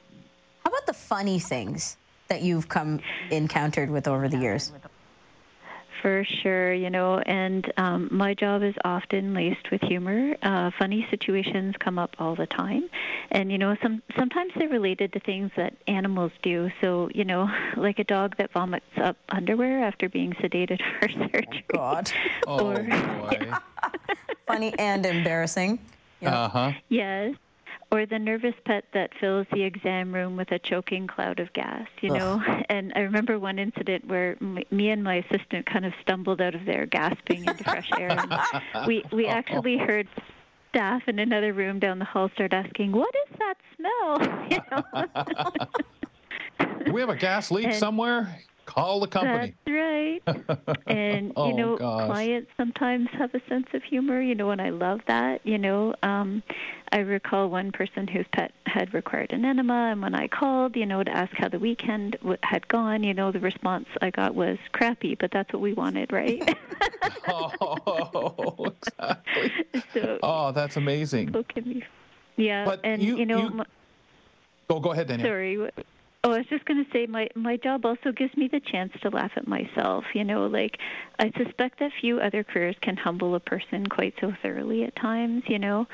How 0.64 0.70
about 0.70 0.86
the 0.86 0.94
funny 0.94 1.38
things 1.38 1.96
that 2.28 2.42
you've 2.42 2.68
come 2.68 3.00
encountered 3.30 3.90
with 3.90 4.08
over 4.08 4.28
the 4.28 4.38
years? 4.38 4.72
For 6.02 6.24
sure, 6.42 6.74
you 6.74 6.90
know, 6.90 7.18
and 7.18 7.72
um, 7.78 8.08
my 8.12 8.34
job 8.34 8.62
is 8.62 8.74
often 8.84 9.34
laced 9.34 9.70
with 9.72 9.80
humor. 9.80 10.36
Uh, 10.42 10.70
funny 10.78 11.06
situations 11.10 11.74
come 11.80 11.98
up 11.98 12.14
all 12.18 12.36
the 12.36 12.46
time, 12.46 12.88
and 13.30 13.50
you 13.50 13.58
know, 13.58 13.74
some 13.82 14.02
sometimes 14.16 14.52
they're 14.56 14.68
related 14.68 15.14
to 15.14 15.20
things 15.20 15.50
that 15.56 15.74
animals 15.88 16.32
do. 16.42 16.70
So, 16.80 17.08
you 17.14 17.24
know, 17.24 17.48
like 17.76 17.98
a 17.98 18.04
dog 18.04 18.36
that 18.36 18.52
vomits 18.52 18.84
up 18.98 19.16
underwear 19.30 19.82
after 19.84 20.08
being 20.08 20.32
sedated 20.34 20.80
for 21.00 21.08
surgery. 21.08 21.64
Oh, 21.72 21.78
God. 21.78 22.12
oh, 22.46 22.58
boy. 22.58 23.52
funny 24.46 24.74
and 24.78 25.04
embarrassing. 25.06 25.78
Yeah. 26.20 26.38
Uh 26.38 26.48
huh. 26.48 26.72
Yes 26.88 27.34
or 27.90 28.04
the 28.04 28.18
nervous 28.18 28.54
pet 28.64 28.84
that 28.92 29.12
fills 29.20 29.46
the 29.52 29.62
exam 29.62 30.12
room 30.12 30.36
with 30.36 30.50
a 30.50 30.58
choking 30.58 31.06
cloud 31.06 31.38
of 31.38 31.52
gas, 31.52 31.86
you 32.00 32.10
know. 32.10 32.42
Ugh. 32.46 32.64
And 32.68 32.92
I 32.96 33.00
remember 33.00 33.38
one 33.38 33.58
incident 33.58 34.06
where 34.06 34.36
me 34.40 34.90
and 34.90 35.04
my 35.04 35.16
assistant 35.16 35.66
kind 35.66 35.86
of 35.86 35.92
stumbled 36.02 36.40
out 36.40 36.54
of 36.54 36.64
there 36.64 36.84
gasping 36.84 37.46
into 37.46 37.62
fresh 37.62 37.88
air. 37.98 38.10
And 38.10 38.86
we 38.86 39.04
we 39.12 39.26
actually 39.28 39.78
heard 39.78 40.08
staff 40.70 41.02
in 41.06 41.18
another 41.18 41.52
room 41.52 41.78
down 41.78 42.00
the 42.00 42.04
hall 42.04 42.28
start 42.34 42.52
asking, 42.52 42.92
"What 42.92 43.14
is 43.28 43.38
that 43.38 43.54
smell?" 43.76 44.18
You 44.50 44.58
know? 44.70 44.82
Do 46.84 46.92
we 46.92 47.00
have 47.00 47.10
a 47.10 47.16
gas 47.16 47.50
leak 47.50 47.66
and, 47.66 47.74
somewhere? 47.74 48.40
Call 48.66 49.00
the 49.00 49.06
company. 49.06 49.54
That's 49.64 49.74
right. 49.74 50.22
And 50.86 51.32
oh, 51.36 51.48
you 51.48 51.54
know, 51.54 51.76
gosh. 51.76 52.06
clients 52.06 52.50
sometimes 52.56 53.08
have 53.12 53.34
a 53.34 53.40
sense 53.48 53.66
of 53.74 53.82
humor, 53.82 54.20
you 54.20 54.34
know, 54.34 54.50
and 54.50 54.60
I 54.60 54.70
love 54.70 55.00
that. 55.08 55.40
You 55.44 55.58
know, 55.58 55.94
um, 56.02 56.42
I 56.92 56.98
recall 56.98 57.48
one 57.48 57.72
person 57.72 58.06
whose 58.06 58.26
pet 58.32 58.52
had 58.66 58.92
required 58.94 59.32
an 59.32 59.44
enema, 59.44 59.90
and 59.92 60.02
when 60.02 60.14
I 60.14 60.28
called, 60.28 60.76
you 60.76 60.86
know, 60.86 61.02
to 61.02 61.10
ask 61.10 61.32
how 61.34 61.48
the 61.48 61.58
weekend 61.58 62.12
w- 62.20 62.36
had 62.42 62.66
gone, 62.68 63.02
you 63.02 63.14
know, 63.14 63.32
the 63.32 63.40
response 63.40 63.86
I 64.02 64.10
got 64.10 64.34
was 64.34 64.58
crappy, 64.72 65.14
but 65.18 65.30
that's 65.32 65.52
what 65.52 65.60
we 65.62 65.72
wanted, 65.72 66.12
right? 66.12 66.40
oh, 67.28 68.72
exactly. 68.82 69.52
So 69.94 70.18
oh, 70.22 70.52
that's 70.52 70.76
amazing. 70.76 71.26
People 71.26 71.44
can 71.44 71.64
be 71.64 71.84
Yeah, 72.36 72.64
But 72.64 72.80
and 72.84 73.02
you- 73.02 73.16
you, 73.18 73.26
know, 73.26 73.42
you- 73.42 73.50
my- 73.50 73.66
Go, 74.68 74.80
go 74.80 74.92
ahead, 74.92 75.06
Danielle. 75.08 75.28
sorry. 75.28 75.70
Oh, 76.26 76.32
I 76.32 76.38
was 76.38 76.46
just 76.48 76.64
going 76.64 76.84
to 76.84 76.90
say 76.90 77.06
my 77.06 77.28
my 77.36 77.56
job 77.56 77.86
also 77.86 78.10
gives 78.10 78.36
me 78.36 78.48
the 78.48 78.58
chance 78.58 78.92
to 79.02 79.10
laugh 79.10 79.30
at 79.36 79.46
myself. 79.46 80.06
You 80.12 80.24
know, 80.24 80.48
like 80.48 80.76
I 81.20 81.30
suspect 81.36 81.78
that 81.78 81.92
few 82.00 82.18
other 82.18 82.42
careers 82.42 82.74
can 82.80 82.96
humble 82.96 83.36
a 83.36 83.38
person 83.38 83.86
quite 83.86 84.12
so 84.20 84.34
thoroughly 84.42 84.82
at 84.82 84.96
times. 84.96 85.44
You 85.46 85.60
know, 85.60 85.86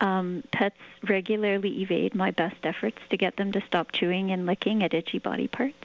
um, 0.00 0.42
pets 0.50 0.74
regularly 1.08 1.82
evade 1.82 2.16
my 2.16 2.32
best 2.32 2.56
efforts 2.64 2.98
to 3.10 3.16
get 3.16 3.36
them 3.36 3.52
to 3.52 3.62
stop 3.64 3.92
chewing 3.92 4.32
and 4.32 4.44
licking 4.44 4.82
at 4.82 4.92
itchy 4.92 5.20
body 5.20 5.46
parts. 5.46 5.84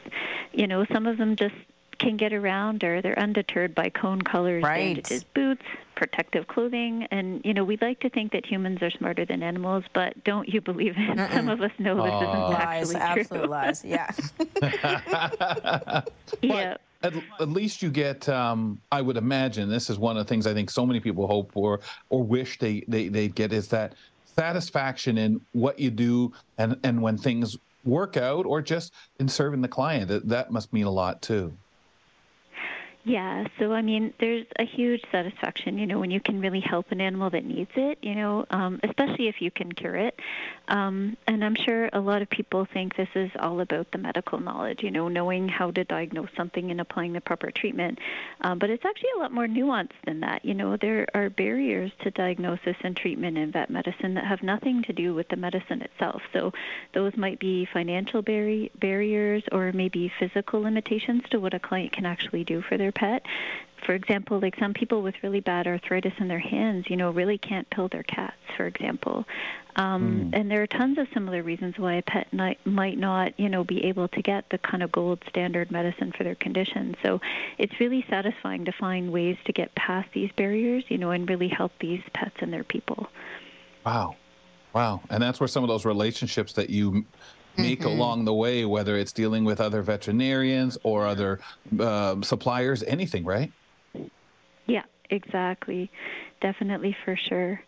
You 0.51 0.65
know, 0.65 0.83
some 0.91 1.05
of 1.05 1.19
them 1.19 1.35
just 1.35 1.53
can 2.01 2.17
get 2.17 2.33
around 2.33 2.83
or 2.83 3.01
they're 3.01 3.17
undeterred 3.17 3.75
by 3.75 3.89
cone 3.89 4.21
colors, 4.21 4.63
Right. 4.63 4.95
bandages, 4.95 5.23
boots, 5.23 5.61
protective 5.95 6.47
clothing. 6.47 7.07
And, 7.11 7.41
you 7.45 7.53
know, 7.53 7.63
we 7.63 7.77
like 7.79 7.99
to 7.99 8.09
think 8.09 8.31
that 8.31 8.43
humans 8.45 8.81
are 8.81 8.89
smarter 8.89 9.23
than 9.23 9.43
animals, 9.43 9.83
but 9.93 10.21
don't 10.23 10.49
you 10.49 10.61
believe 10.61 10.95
it? 10.97 11.31
Some 11.31 11.47
of 11.47 11.61
us 11.61 11.71
know 11.77 11.95
this 11.97 12.13
isn't 12.15 12.25
Aw. 12.27 12.47
Lies, 12.49 12.95
actually 12.95 13.21
absolute 13.21 13.41
true. 13.43 13.51
lies. 13.51 13.85
Yeah. 13.85 14.11
Yeah. 16.41 16.77
At, 17.03 17.13
at 17.39 17.49
least 17.49 17.81
you 17.81 17.89
get, 17.89 18.29
um, 18.29 18.79
I 18.91 19.01
would 19.01 19.17
imagine, 19.17 19.69
this 19.69 19.89
is 19.89 19.97
one 19.97 20.17
of 20.17 20.25
the 20.25 20.29
things 20.29 20.45
I 20.45 20.53
think 20.53 20.69
so 20.69 20.85
many 20.85 20.99
people 20.99 21.25
hope 21.27 21.51
for 21.51 21.79
or 22.09 22.23
wish 22.23 22.59
they, 22.59 22.83
they, 22.87 23.07
they 23.07 23.27
get 23.27 23.51
is 23.53 23.67
that 23.69 23.93
satisfaction 24.35 25.17
in 25.17 25.41
what 25.53 25.79
you 25.79 25.89
do 25.91 26.31
and, 26.57 26.77
and 26.83 27.01
when 27.01 27.17
things 27.17 27.57
work 27.85 28.17
out 28.17 28.45
or 28.45 28.61
just 28.61 28.93
in 29.19 29.27
serving 29.27 29.61
the 29.61 29.67
client. 29.67 30.07
That, 30.09 30.29
that 30.29 30.51
must 30.51 30.71
mean 30.73 30.85
a 30.85 30.91
lot 30.91 31.21
too. 31.23 31.53
Yeah, 33.03 33.45
so 33.57 33.73
I 33.73 33.81
mean, 33.81 34.13
there's 34.19 34.45
a 34.59 34.63
huge 34.63 35.01
satisfaction, 35.11 35.79
you 35.79 35.87
know, 35.87 35.99
when 35.99 36.11
you 36.11 36.19
can 36.19 36.39
really 36.39 36.59
help 36.59 36.91
an 36.91 37.01
animal 37.01 37.31
that 37.31 37.43
needs 37.43 37.71
it, 37.75 37.97
you 38.03 38.13
know, 38.13 38.45
um, 38.51 38.79
especially 38.83 39.27
if 39.27 39.41
you 39.41 39.49
can 39.49 39.71
cure 39.71 39.95
it. 39.95 40.19
Um, 40.71 41.17
and 41.27 41.43
I'm 41.43 41.55
sure 41.55 41.89
a 41.91 41.99
lot 41.99 42.21
of 42.21 42.29
people 42.29 42.65
think 42.73 42.95
this 42.95 43.09
is 43.13 43.29
all 43.37 43.59
about 43.59 43.91
the 43.91 43.97
medical 43.97 44.39
knowledge, 44.39 44.83
you 44.83 44.89
know, 44.89 45.09
knowing 45.09 45.49
how 45.49 45.69
to 45.71 45.83
diagnose 45.83 46.29
something 46.37 46.71
and 46.71 46.79
applying 46.79 47.11
the 47.11 47.19
proper 47.19 47.51
treatment. 47.51 47.99
Um, 48.39 48.57
but 48.57 48.69
it's 48.69 48.85
actually 48.85 49.09
a 49.17 49.19
lot 49.19 49.33
more 49.33 49.47
nuanced 49.47 49.99
than 50.05 50.21
that. 50.21 50.45
You 50.45 50.53
know, 50.53 50.77
there 50.77 51.07
are 51.13 51.29
barriers 51.29 51.91
to 52.03 52.11
diagnosis 52.11 52.77
and 52.83 52.95
treatment 52.95 53.37
in 53.37 53.51
vet 53.51 53.69
medicine 53.69 54.13
that 54.13 54.23
have 54.23 54.43
nothing 54.43 54.83
to 54.83 54.93
do 54.93 55.13
with 55.13 55.27
the 55.27 55.35
medicine 55.35 55.81
itself. 55.81 56.21
So 56.31 56.53
those 56.93 57.17
might 57.17 57.39
be 57.39 57.67
financial 57.73 58.21
barri- 58.21 58.71
barriers 58.79 59.43
or 59.51 59.73
maybe 59.73 60.09
physical 60.19 60.61
limitations 60.61 61.23
to 61.31 61.39
what 61.41 61.53
a 61.53 61.59
client 61.59 61.91
can 61.91 62.05
actually 62.05 62.45
do 62.45 62.61
for 62.61 62.77
their 62.77 62.93
pet. 62.93 63.25
For 63.85 63.93
example, 63.93 64.39
like 64.39 64.55
some 64.59 64.73
people 64.73 65.01
with 65.01 65.15
really 65.23 65.39
bad 65.39 65.67
arthritis 65.67 66.13
in 66.19 66.27
their 66.27 66.39
hands, 66.39 66.85
you 66.89 66.95
know, 66.97 67.11
really 67.11 67.37
can't 67.37 67.69
pill 67.69 67.87
their 67.87 68.03
cats, 68.03 68.37
for 68.55 68.67
example. 68.67 69.25
Um, 69.75 70.31
And 70.33 70.51
there 70.51 70.61
are 70.61 70.67
tons 70.67 70.97
of 70.97 71.07
similar 71.13 71.43
reasons 71.43 71.77
why 71.77 71.93
a 71.95 72.01
pet 72.01 72.31
might, 72.33 72.59
might 72.65 72.97
not, 72.97 73.39
you 73.39 73.49
know, 73.49 73.63
be 73.63 73.85
able 73.85 74.07
to 74.09 74.21
get 74.21 74.45
the 74.49 74.57
kind 74.57 74.83
of 74.83 74.91
gold 74.91 75.23
standard 75.29 75.71
medicine 75.71 76.11
for 76.11 76.23
their 76.23 76.35
condition. 76.35 76.95
So 77.03 77.21
it's 77.57 77.79
really 77.79 78.05
satisfying 78.09 78.65
to 78.65 78.71
find 78.71 79.11
ways 79.11 79.37
to 79.45 79.53
get 79.53 79.73
past 79.75 80.09
these 80.13 80.31
barriers, 80.35 80.83
you 80.89 80.97
know, 80.97 81.11
and 81.11 81.29
really 81.29 81.47
help 81.47 81.71
these 81.79 82.01
pets 82.13 82.35
and 82.39 82.51
their 82.51 82.63
people. 82.63 83.07
Wow. 83.85 84.15
Wow. 84.73 85.01
And 85.09 85.23
that's 85.23 85.39
where 85.39 85.47
some 85.47 85.63
of 85.63 85.69
those 85.69 85.85
relationships 85.85 86.53
that 86.53 86.69
you 86.69 87.05
make 87.57 87.83
along 87.83 88.25
the 88.25 88.33
way, 88.33 88.63
whether 88.63 88.95
it's 88.95 89.11
dealing 89.11 89.43
with 89.43 89.59
other 89.59 89.81
veterinarians 89.81 90.77
or 90.83 91.05
other 91.05 91.39
um 91.79 92.23
suppliers, 92.23 92.83
anything, 92.83 93.25
right? 93.25 93.51
Yeah, 94.67 94.83
exactly. 95.09 95.91
Definitely 96.41 96.95
for 97.05 97.15
sure. 97.15 97.61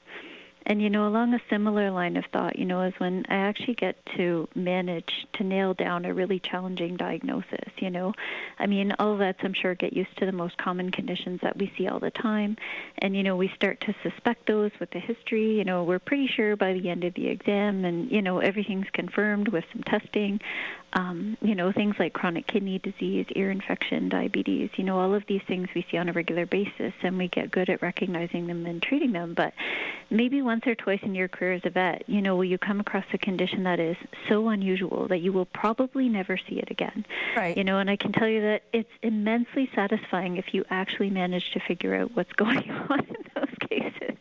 And 0.65 0.81
you 0.81 0.89
know, 0.89 1.07
along 1.07 1.33
a 1.33 1.41
similar 1.49 1.91
line 1.91 2.15
of 2.15 2.23
thought, 2.31 2.57
you 2.57 2.63
know, 2.63 2.83
is 2.83 2.93
when 2.97 3.25
I 3.27 3.35
actually 3.35 3.73
get 3.73 3.97
to 4.15 4.47
manage 4.55 5.27
to 5.33 5.43
nail 5.43 5.73
down 5.73 6.05
a 6.05 6.13
really 6.13 6.39
challenging 6.39 6.95
diagnosis, 6.95 7.69
you 7.79 7.89
know. 7.89 8.13
I 8.57 8.67
mean, 8.67 8.93
all 8.97 9.17
vets 9.17 9.39
I'm 9.43 9.53
sure 9.53 9.75
get 9.75 9.91
used 9.91 10.15
to 10.19 10.25
the 10.25 10.31
most 10.31 10.57
common 10.57 10.89
conditions 10.89 11.41
that 11.43 11.57
we 11.57 11.71
see 11.77 11.87
all 11.89 11.99
the 11.99 12.11
time. 12.11 12.55
And 12.99 13.13
you 13.13 13.23
know, 13.23 13.35
we 13.35 13.49
start 13.49 13.81
to 13.81 13.95
suspect 14.03 14.47
those 14.47 14.71
with 14.79 14.89
the 14.91 14.99
history, 14.99 15.57
you 15.57 15.65
know, 15.65 15.83
we're 15.83 15.99
pretty 15.99 16.27
sure 16.27 16.55
by 16.55 16.71
the 16.71 16.89
end 16.89 17.03
of 17.03 17.13
the 17.15 17.27
exam 17.27 17.83
and 17.83 18.09
you 18.09 18.21
know, 18.21 18.39
everything's 18.39 18.89
confirmed 18.93 19.49
with 19.49 19.65
some 19.73 19.83
testing. 19.83 20.39
Um, 20.93 21.37
you 21.41 21.55
know, 21.55 21.71
things 21.71 21.95
like 21.97 22.13
chronic 22.13 22.45
kidney 22.45 22.77
disease, 22.77 23.25
ear 23.35 23.49
infection, 23.49 24.09
diabetes, 24.09 24.69
you 24.75 24.83
know, 24.83 24.99
all 24.99 25.15
of 25.15 25.25
these 25.27 25.41
things 25.47 25.67
we 25.73 25.85
see 25.89 25.97
on 25.97 26.07
a 26.07 26.13
regular 26.13 26.45
basis 26.45 26.93
and 27.01 27.17
we 27.17 27.27
get 27.27 27.49
good 27.49 27.69
at 27.69 27.81
recognizing 27.81 28.45
them 28.45 28.65
and 28.67 28.81
treating 28.81 29.11
them. 29.11 29.33
But 29.33 29.53
maybe 30.11 30.41
once 30.43 30.67
or 30.67 30.75
twice 30.75 30.99
in 31.01 31.15
your 31.15 31.27
career 31.27 31.53
as 31.53 31.65
a 31.65 31.71
vet, 31.71 32.03
you 32.07 32.21
know, 32.21 32.35
will 32.35 32.45
you 32.45 32.59
come 32.59 32.79
across 32.79 33.05
a 33.11 33.17
condition 33.17 33.63
that 33.63 33.79
is 33.79 33.97
so 34.29 34.49
unusual 34.49 35.07
that 35.07 35.19
you 35.19 35.33
will 35.33 35.45
probably 35.45 36.09
never 36.09 36.37
see 36.37 36.59
it 36.59 36.69
again. 36.69 37.05
Right. 37.35 37.57
You 37.57 37.63
know, 37.63 37.79
and 37.79 37.89
I 37.89 37.95
can 37.95 38.11
tell 38.11 38.27
you 38.27 38.41
that 38.41 38.63
it's 38.71 38.91
immensely 39.01 39.69
satisfying 39.73 40.37
if 40.37 40.53
you 40.53 40.63
actually 40.69 41.09
manage 41.09 41.51
to 41.51 41.59
figure 41.59 41.95
out 41.95 42.11
what's 42.15 42.33
going 42.37 42.69
on 42.69 42.99
in 42.99 43.25
those 43.35 43.69
cases. 43.69 44.17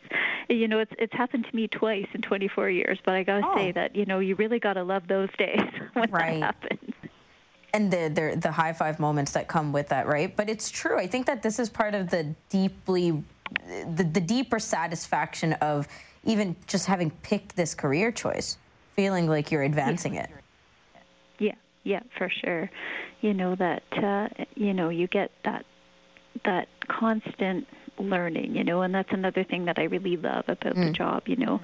You 0.53 0.69
know, 0.69 0.81
it's 0.81 0.93
it's 0.99 1.13
happened 1.15 1.47
to 1.49 1.57
me 1.57 1.67
twice 1.67 2.07
in 2.13 2.21
24 2.21 2.69
years, 2.69 2.99
but 3.05 3.15
I 3.15 3.23
got 3.23 3.41
to 3.41 3.47
Oh. 3.49 3.55
say 3.57 3.73
that, 3.73 3.97
you 3.97 4.05
know, 4.05 4.19
you 4.19 4.35
really 4.35 4.59
got 4.59 4.75
to 4.75 4.83
love 4.85 5.09
those 5.09 5.31
days 5.39 5.61
when 5.95 6.11
Right. 6.11 6.41
that 6.41 6.55
happens. 6.63 6.95
and 7.73 7.91
the, 7.91 8.09
the 8.13 8.37
the 8.39 8.53
high 8.53 8.75
five 8.75 9.01
moments 9.01 9.33
that 9.33 9.49
come 9.49 9.73
with 9.73 9.89
that, 9.89 10.07
right? 10.07 10.35
But 10.37 10.51
it's 10.51 10.71
true. 10.71 10.99
I 10.99 11.07
think 11.07 11.27
that 11.27 11.43
this 11.43 11.59
is 11.59 11.71
part 11.71 11.95
of 11.95 12.11
the 12.11 12.35
deeply, 12.51 13.23
the, 13.97 14.05
the 14.05 14.21
deeper 14.21 14.59
satisfaction 14.59 15.55
of 15.55 15.89
even 16.25 16.55
just 16.67 16.85
having 16.87 17.11
picked 17.23 17.57
this 17.57 17.75
career 17.75 18.13
choice, 18.13 18.59
feeling 18.95 19.27
like 19.29 19.51
you're 19.51 19.63
advancing 19.63 20.15
it. 20.17 20.29
Yeah, 21.39 21.55
yeah, 21.85 22.01
for 22.19 22.29
sure. 22.29 22.71
You 23.23 23.33
know 23.33 23.55
that 23.55 23.85
uh, 23.97 24.29
you 24.55 24.75
know 24.75 24.91
you 24.91 25.07
get 25.07 25.31
that 25.45 25.65
that 26.45 26.69
constant 26.89 27.67
learning, 28.03 28.57
you 28.57 28.65
know, 28.65 28.83
and 28.83 28.95
that's 28.95 29.13
another 29.13 29.45
thing 29.45 29.67
that 29.67 29.79
I 29.79 29.85
really 29.85 30.17
love 30.17 30.45
about 30.49 30.75
the 30.75 30.93
job, 30.93 31.29
you 31.29 31.37
know. 31.37 31.61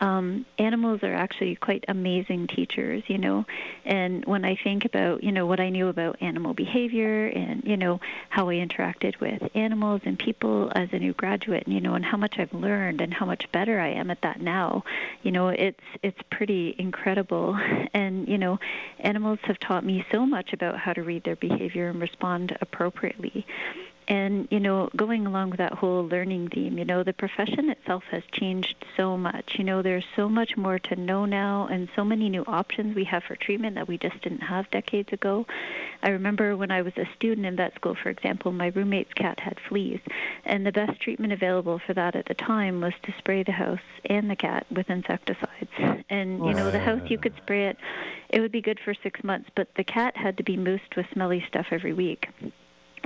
Um, 0.00 0.46
animals 0.58 1.02
are 1.02 1.12
actually 1.12 1.56
quite 1.56 1.84
amazing 1.88 2.46
teachers, 2.46 3.02
you 3.08 3.18
know. 3.18 3.44
And 3.84 4.24
when 4.26 4.44
I 4.44 4.56
think 4.62 4.84
about, 4.84 5.24
you 5.24 5.32
know, 5.32 5.46
what 5.46 5.58
I 5.58 5.70
knew 5.70 5.88
about 5.88 6.22
animal 6.22 6.54
behavior 6.54 7.26
and, 7.26 7.64
you 7.64 7.76
know, 7.76 8.00
how 8.28 8.48
I 8.48 8.54
interacted 8.54 9.18
with 9.20 9.42
animals 9.56 10.02
and 10.04 10.16
people 10.16 10.70
as 10.74 10.88
a 10.92 10.98
new 10.98 11.14
graduate, 11.14 11.64
and 11.66 11.74
you 11.74 11.80
know, 11.80 11.94
and 11.94 12.04
how 12.04 12.16
much 12.16 12.36
I've 12.38 12.52
learned 12.52 13.00
and 13.00 13.12
how 13.12 13.26
much 13.26 13.50
better 13.52 13.80
I 13.80 13.88
am 13.88 14.10
at 14.10 14.22
that 14.22 14.40
now, 14.40 14.84
you 15.22 15.32
know, 15.32 15.48
it's 15.48 15.80
it's 16.02 16.20
pretty 16.30 16.74
incredible. 16.78 17.58
And, 17.94 18.28
you 18.28 18.38
know, 18.38 18.58
animals 19.00 19.38
have 19.44 19.58
taught 19.58 19.84
me 19.84 20.04
so 20.12 20.26
much 20.26 20.52
about 20.52 20.78
how 20.78 20.92
to 20.92 21.02
read 21.02 21.24
their 21.24 21.36
behavior 21.36 21.88
and 21.88 22.00
respond 22.00 22.56
appropriately. 22.60 23.46
And, 24.08 24.48
you 24.50 24.58
know, 24.58 24.88
going 24.96 25.26
along 25.26 25.50
with 25.50 25.58
that 25.58 25.74
whole 25.74 26.02
learning 26.08 26.48
theme, 26.48 26.78
you 26.78 26.86
know, 26.86 27.02
the 27.02 27.12
profession 27.12 27.68
itself 27.68 28.04
has 28.10 28.22
changed 28.32 28.74
so 28.96 29.18
much. 29.18 29.56
You 29.58 29.64
know, 29.64 29.82
there's 29.82 30.06
so 30.16 30.30
much 30.30 30.56
more 30.56 30.78
to 30.78 30.96
know 30.96 31.26
now 31.26 31.68
and 31.70 31.90
so 31.94 32.04
many 32.04 32.30
new 32.30 32.42
options 32.46 32.96
we 32.96 33.04
have 33.04 33.22
for 33.24 33.36
treatment 33.36 33.74
that 33.74 33.86
we 33.86 33.98
just 33.98 34.18
didn't 34.22 34.40
have 34.40 34.70
decades 34.70 35.12
ago. 35.12 35.44
I 36.02 36.08
remember 36.08 36.56
when 36.56 36.70
I 36.70 36.80
was 36.80 36.96
a 36.96 37.06
student 37.16 37.46
in 37.46 37.56
vet 37.56 37.74
school, 37.74 37.94
for 38.02 38.08
example, 38.08 38.50
my 38.50 38.68
roommate's 38.68 39.12
cat 39.12 39.38
had 39.40 39.58
fleas. 39.68 40.00
And 40.46 40.64
the 40.64 40.72
best 40.72 40.98
treatment 41.02 41.34
available 41.34 41.78
for 41.78 41.92
that 41.92 42.16
at 42.16 42.24
the 42.24 42.34
time 42.34 42.80
was 42.80 42.94
to 43.02 43.14
spray 43.18 43.42
the 43.42 43.52
house 43.52 43.78
and 44.06 44.30
the 44.30 44.36
cat 44.36 44.66
with 44.70 44.88
insecticides. 44.88 46.04
And, 46.08 46.42
you 46.46 46.54
know, 46.54 46.70
the 46.70 46.78
house, 46.78 47.10
you 47.10 47.18
could 47.18 47.36
spray 47.36 47.66
it, 47.66 47.76
it 48.30 48.40
would 48.40 48.52
be 48.52 48.62
good 48.62 48.80
for 48.82 48.94
six 48.94 49.22
months, 49.22 49.50
but 49.54 49.68
the 49.74 49.84
cat 49.84 50.16
had 50.16 50.38
to 50.38 50.42
be 50.42 50.56
moosed 50.56 50.96
with 50.96 51.04
smelly 51.12 51.44
stuff 51.46 51.66
every 51.72 51.92
week. 51.92 52.26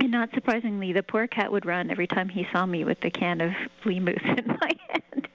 And 0.03 0.11
not 0.11 0.33
surprisingly, 0.33 0.91
the 0.91 1.01
poor 1.01 1.27
cat 1.27 1.49
would 1.49 1.65
run 1.65 1.89
every 1.89 2.07
time 2.07 2.27
he 2.27 2.45
saw 2.51 2.65
me 2.65 2.83
with 2.83 2.99
the 2.99 3.09
can 3.09 3.39
of 3.39 3.53
flea 3.81 4.01
mousse 4.01 4.17
in 4.37 4.47
my 4.47 4.71
hand. 4.89 5.27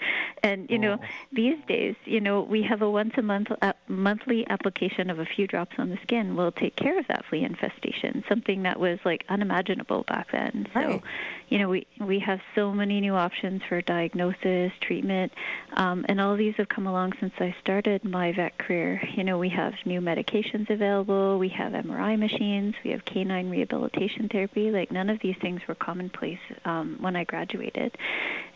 And 0.43 0.71
you 0.71 0.79
know, 0.79 0.99
these 1.33 1.57
days, 1.67 1.97
you 2.05 2.21
know, 2.21 2.43
we 2.43 2.63
have 2.63 2.83
a 2.83 2.91
once 2.91 3.15
a 3.17 3.23
month 3.23 3.49
uh, 3.61 3.73
monthly 3.89 4.47
application 4.49 5.11
of 5.11 5.19
a 5.19 5.25
few 5.25 5.47
drops 5.47 5.75
on 5.79 5.89
the 5.89 5.99
skin 6.03 6.37
will 6.37 6.53
take 6.53 6.77
care 6.77 6.99
of 6.99 7.07
that 7.09 7.25
flea 7.29 7.43
infestation. 7.45 8.23
Something 8.29 8.63
that 8.63 8.79
was 8.79 8.99
like 9.05 9.25
unimaginable 9.29 10.05
back 10.07 10.31
then. 10.31 10.69
So, 10.75 10.81
Right. 10.81 11.03
you 11.49 11.59
know, 11.59 11.69
we 11.69 11.87
we 12.01 12.19
have 12.21 12.41
so 12.55 12.73
many 12.73 13.01
new 13.01 13.15
options 13.15 13.63
for 13.69 13.81
diagnosis, 13.83 14.71
treatment, 14.81 15.33
um, 15.73 16.05
and 16.09 16.21
all 16.21 16.37
these 16.37 16.55
have 16.57 16.69
come 16.69 16.87
along 16.87 17.15
since 17.21 17.33
I 17.41 17.55
started 17.61 18.05
my 18.05 18.33
vet 18.33 18.59
career. 18.59 19.01
You 19.17 19.25
know, 19.25 19.39
we 19.39 19.49
have 19.49 19.75
new 19.85 20.01
medications 20.01 20.71
available, 20.71 21.39
we 21.39 21.49
have 21.49 21.73
MRI 21.73 22.19
machines, 22.19 22.75
we 22.85 22.91
have 22.93 23.05
canine 23.05 23.51
rehabilitation 23.51 24.29
therapy. 24.29 24.58
Like 24.59 24.91
none 24.91 25.09
of 25.11 25.21
these 25.21 25.37
things 25.41 25.61
were 25.67 25.75
commonplace 25.75 26.39
um, 26.65 26.99
when 27.01 27.17
I 27.17 27.25
graduated, 27.25 27.97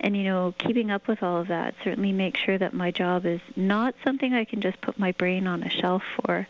and 0.01 0.17
you 0.17 0.25
know, 0.25 0.55
keeping 0.59 0.91
up 0.91 1.07
with 1.09 1.23
all 1.23 1.41
of 1.41 1.49
that 1.49 1.75
certainly 1.85 2.13
makes 2.13 2.41
sure 2.41 2.59
that 2.59 2.75
my 2.75 2.91
job 2.91 3.25
is 3.25 3.41
not 3.57 3.95
something 4.05 4.35
I 4.35 4.45
can 4.45 4.61
just 4.61 4.81
put 4.81 4.99
my 4.99 5.13
brain 5.13 5.47
on 5.47 5.63
a 5.63 5.71
shelf 5.71 6.03
for, 6.17 6.47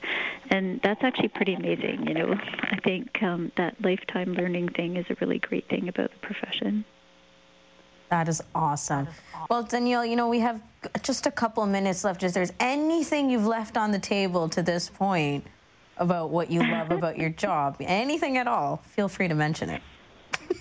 and 0.51 0.81
that's 0.83 1.05
actually 1.05 1.29
pretty 1.29 1.55
amazing. 1.55 2.09
You 2.09 2.15
know, 2.15 2.33
I 2.35 2.79
think 2.83 3.23
um, 3.23 3.53
that 3.57 3.81
lifetime 3.83 4.35
learning 4.35 4.71
thing 4.71 4.97
is 4.97 5.07
a 5.11 5.17
really 5.21 5.39
great 5.39 5.69
thing 5.69 5.89
about 5.89 6.11
the 6.11 6.19
profession. 6.19 6.85
That 8.11 8.29
is 8.29 8.43
awesome. 8.55 9.09
Well, 9.49 9.63
Danielle, 9.63 10.05
you 10.05 10.17
know, 10.17 10.29
we 10.29 10.41
have 10.41 10.61
just 11.03 11.27
a 11.27 11.31
couple 11.31 11.65
minutes 11.65 12.05
left. 12.05 12.23
Is 12.23 12.35
there's 12.35 12.53
anything 12.61 13.31
you've 13.31 13.47
left 13.47 13.79
on 13.79 13.91
the 13.91 13.99
table 13.99 14.51
to 14.51 14.63
this 14.63 14.91
point 14.91 15.47
about 15.97 16.31
what 16.31 16.51
you 16.51 16.61
love 16.61 16.91
about 16.91 17.19
your 17.19 17.31
job? 17.31 17.77
Anything 17.81 18.39
at 18.39 18.47
all? 18.47 18.79
Feel 18.89 19.09
free 19.09 19.29
to 19.29 19.35
mention 19.35 19.71
it. 19.71 19.83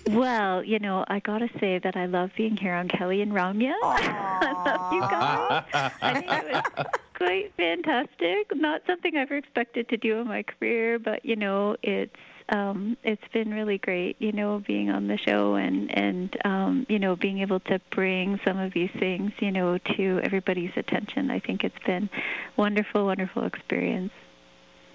Well, 0.08 0.64
you 0.64 0.78
know, 0.78 1.04
I 1.08 1.20
gotta 1.20 1.48
say 1.60 1.78
that 1.78 1.96
I 1.96 2.06
love 2.06 2.30
being 2.36 2.56
here 2.56 2.74
on 2.74 2.88
Kelly 2.88 3.22
and 3.22 3.32
Ramya. 3.32 3.74
I 3.82 4.52
love 4.64 4.92
you 4.92 5.00
guys. 5.00 5.92
I 6.02 6.14
think 6.14 6.32
it 6.32 6.76
was 6.76 6.86
quite 7.14 7.52
fantastic. 7.56 8.54
Not 8.54 8.82
something 8.86 9.16
I've 9.16 9.28
ever 9.28 9.36
expected 9.36 9.88
to 9.90 9.96
do 9.96 10.20
in 10.20 10.28
my 10.28 10.42
career, 10.42 10.98
but 10.98 11.24
you 11.24 11.36
know, 11.36 11.76
it's 11.82 12.16
um, 12.48 12.96
it's 13.04 13.26
been 13.32 13.52
really 13.54 13.78
great, 13.78 14.16
you 14.20 14.32
know, 14.32 14.62
being 14.66 14.90
on 14.90 15.06
the 15.06 15.16
show 15.16 15.54
and 15.54 15.96
and 15.96 16.36
um, 16.44 16.86
you 16.88 16.98
know 16.98 17.16
being 17.16 17.38
able 17.38 17.60
to 17.60 17.80
bring 17.90 18.40
some 18.44 18.58
of 18.58 18.72
these 18.72 18.90
things, 18.98 19.32
you 19.38 19.52
know, 19.52 19.78
to 19.78 20.20
everybody's 20.22 20.72
attention. 20.76 21.30
I 21.30 21.38
think 21.38 21.64
it's 21.64 21.78
been 21.86 22.10
wonderful, 22.56 23.06
wonderful 23.06 23.44
experience. 23.44 24.12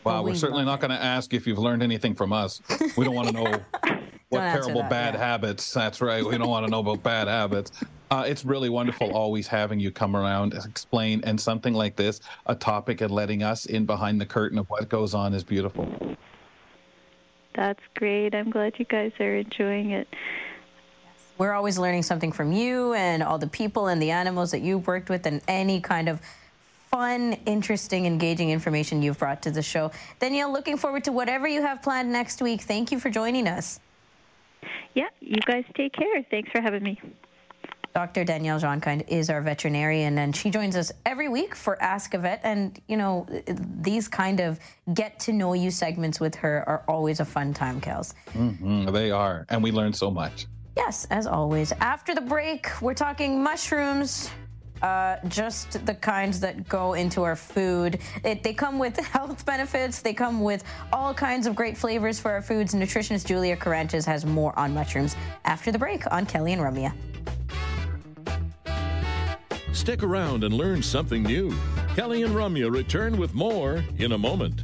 Wow, 0.07 0.23
we're 0.23 0.35
certainly 0.35 0.65
not 0.65 0.79
going 0.79 0.91
to 0.91 1.01
ask 1.01 1.33
if 1.33 1.45
you've 1.45 1.59
learned 1.59 1.83
anything 1.83 2.15
from 2.15 2.31
us. 2.31 2.61
We 2.95 3.03
don't 3.03 3.15
want 3.15 3.27
to 3.27 3.33
know 3.33 3.43
what 4.29 4.39
terrible 4.39 4.81
that, 4.81 4.89
bad 4.89 5.13
yeah. 5.13 5.19
habits. 5.19 5.71
That's 5.73 6.01
right. 6.01 6.25
We 6.25 6.37
don't 6.37 6.49
want 6.49 6.65
to 6.65 6.71
know 6.71 6.79
about 6.79 7.03
bad 7.03 7.27
habits. 7.27 7.71
Uh, 8.09 8.23
it's 8.25 8.45
really 8.45 8.69
wonderful 8.69 9.11
always 9.11 9.47
having 9.47 9.79
you 9.79 9.91
come 9.91 10.15
around, 10.15 10.53
explain, 10.53 11.21
and 11.25 11.39
something 11.39 11.73
like 11.73 11.97
this, 11.97 12.21
a 12.45 12.55
topic, 12.55 13.01
and 13.01 13.11
letting 13.11 13.43
us 13.43 13.65
in 13.65 13.85
behind 13.85 14.21
the 14.21 14.25
curtain 14.25 14.57
of 14.57 14.69
what 14.69 14.87
goes 14.87 15.13
on 15.13 15.33
is 15.33 15.43
beautiful. 15.43 16.15
That's 17.53 17.81
great. 17.95 18.33
I'm 18.33 18.49
glad 18.49 18.75
you 18.77 18.85
guys 18.85 19.11
are 19.19 19.35
enjoying 19.35 19.91
it. 19.91 20.07
We're 21.37 21.53
always 21.53 21.77
learning 21.77 22.03
something 22.03 22.31
from 22.31 22.51
you 22.51 22.93
and 22.93 23.21
all 23.21 23.37
the 23.37 23.47
people 23.47 23.87
and 23.87 24.01
the 24.01 24.11
animals 24.11 24.51
that 24.51 24.61
you've 24.61 24.87
worked 24.87 25.09
with 25.09 25.25
and 25.25 25.41
any 25.47 25.81
kind 25.81 26.07
of 26.07 26.21
fun, 26.97 27.33
interesting, 27.45 28.07
engaging 28.07 28.49
information 28.49 29.03
you've 29.03 29.19
brought 29.19 29.43
to 29.43 29.51
the 29.51 29.61
show. 29.61 29.91
Danielle, 30.17 30.51
looking 30.51 30.77
forward 30.77 31.03
to 31.03 31.11
whatever 31.11 31.47
you 31.47 31.61
have 31.61 31.79
planned 31.83 32.11
next 32.11 32.41
week. 32.41 32.61
Thank 32.61 32.91
you 32.91 32.99
for 32.99 33.11
joining 33.11 33.47
us. 33.47 33.79
Yeah, 34.95 35.09
you 35.19 35.39
guys 35.45 35.63
take 35.75 35.93
care. 35.93 36.25
Thanks 36.31 36.49
for 36.51 36.59
having 36.59 36.81
me. 36.81 36.99
Dr. 37.93 38.23
Danielle 38.23 38.59
Johnkind 38.59 39.07
is 39.09 39.29
our 39.29 39.41
veterinarian, 39.41 40.17
and 40.17 40.35
she 40.35 40.49
joins 40.49 40.75
us 40.75 40.91
every 41.05 41.29
week 41.29 41.53
for 41.53 41.79
Ask 41.79 42.15
a 42.15 42.17
Vet. 42.17 42.41
And, 42.43 42.79
you 42.87 42.97
know, 42.97 43.27
these 43.47 44.07
kind 44.07 44.39
of 44.39 44.59
get 44.91 45.19
to 45.21 45.33
know 45.33 45.53
you 45.53 45.69
segments 45.69 46.19
with 46.19 46.33
her 46.33 46.67
are 46.67 46.83
always 46.87 47.19
a 47.19 47.25
fun 47.25 47.53
time, 47.53 47.79
Kels. 47.79 48.15
Mm-hmm, 48.33 48.91
they 48.91 49.11
are. 49.11 49.45
And 49.49 49.61
we 49.61 49.71
learn 49.71 49.93
so 49.93 50.09
much. 50.09 50.47
Yes, 50.75 51.05
as 51.11 51.27
always. 51.27 51.71
After 51.73 52.15
the 52.15 52.21
break, 52.21 52.67
we're 52.81 52.95
talking 52.95 53.43
mushrooms, 53.43 54.31
uh, 54.81 55.17
just 55.27 55.85
the 55.85 55.95
kinds 55.95 56.39
that 56.39 56.67
go 56.67 56.93
into 56.93 57.23
our 57.23 57.35
food. 57.35 57.99
It, 58.23 58.43
they 58.43 58.53
come 58.53 58.79
with 58.79 58.97
health 59.15 59.45
benefits. 59.45 60.01
They 60.01 60.13
come 60.13 60.41
with 60.41 60.63
all 60.91 61.13
kinds 61.13 61.47
of 61.47 61.55
great 61.55 61.77
flavors 61.77 62.19
for 62.19 62.31
our 62.31 62.41
foods. 62.41 62.73
Nutritionist 62.73 63.25
Julia 63.25 63.55
Caranches 63.55 64.05
has 64.05 64.25
more 64.25 64.57
on 64.57 64.73
mushrooms 64.73 65.15
after 65.45 65.71
the 65.71 65.79
break 65.79 66.03
on 66.11 66.25
Kelly 66.25 66.53
and 66.53 66.61
Ramya. 66.61 66.93
Stick 69.73 70.01
around 70.01 70.43
and 70.43 70.53
learn 70.53 70.81
something 70.81 71.23
new. 71.23 71.55
Kelly 71.95 72.23
and 72.23 72.33
Ramya 72.33 72.71
return 72.71 73.17
with 73.17 73.33
more 73.33 73.83
in 73.97 74.13
a 74.13 74.17
moment. 74.17 74.63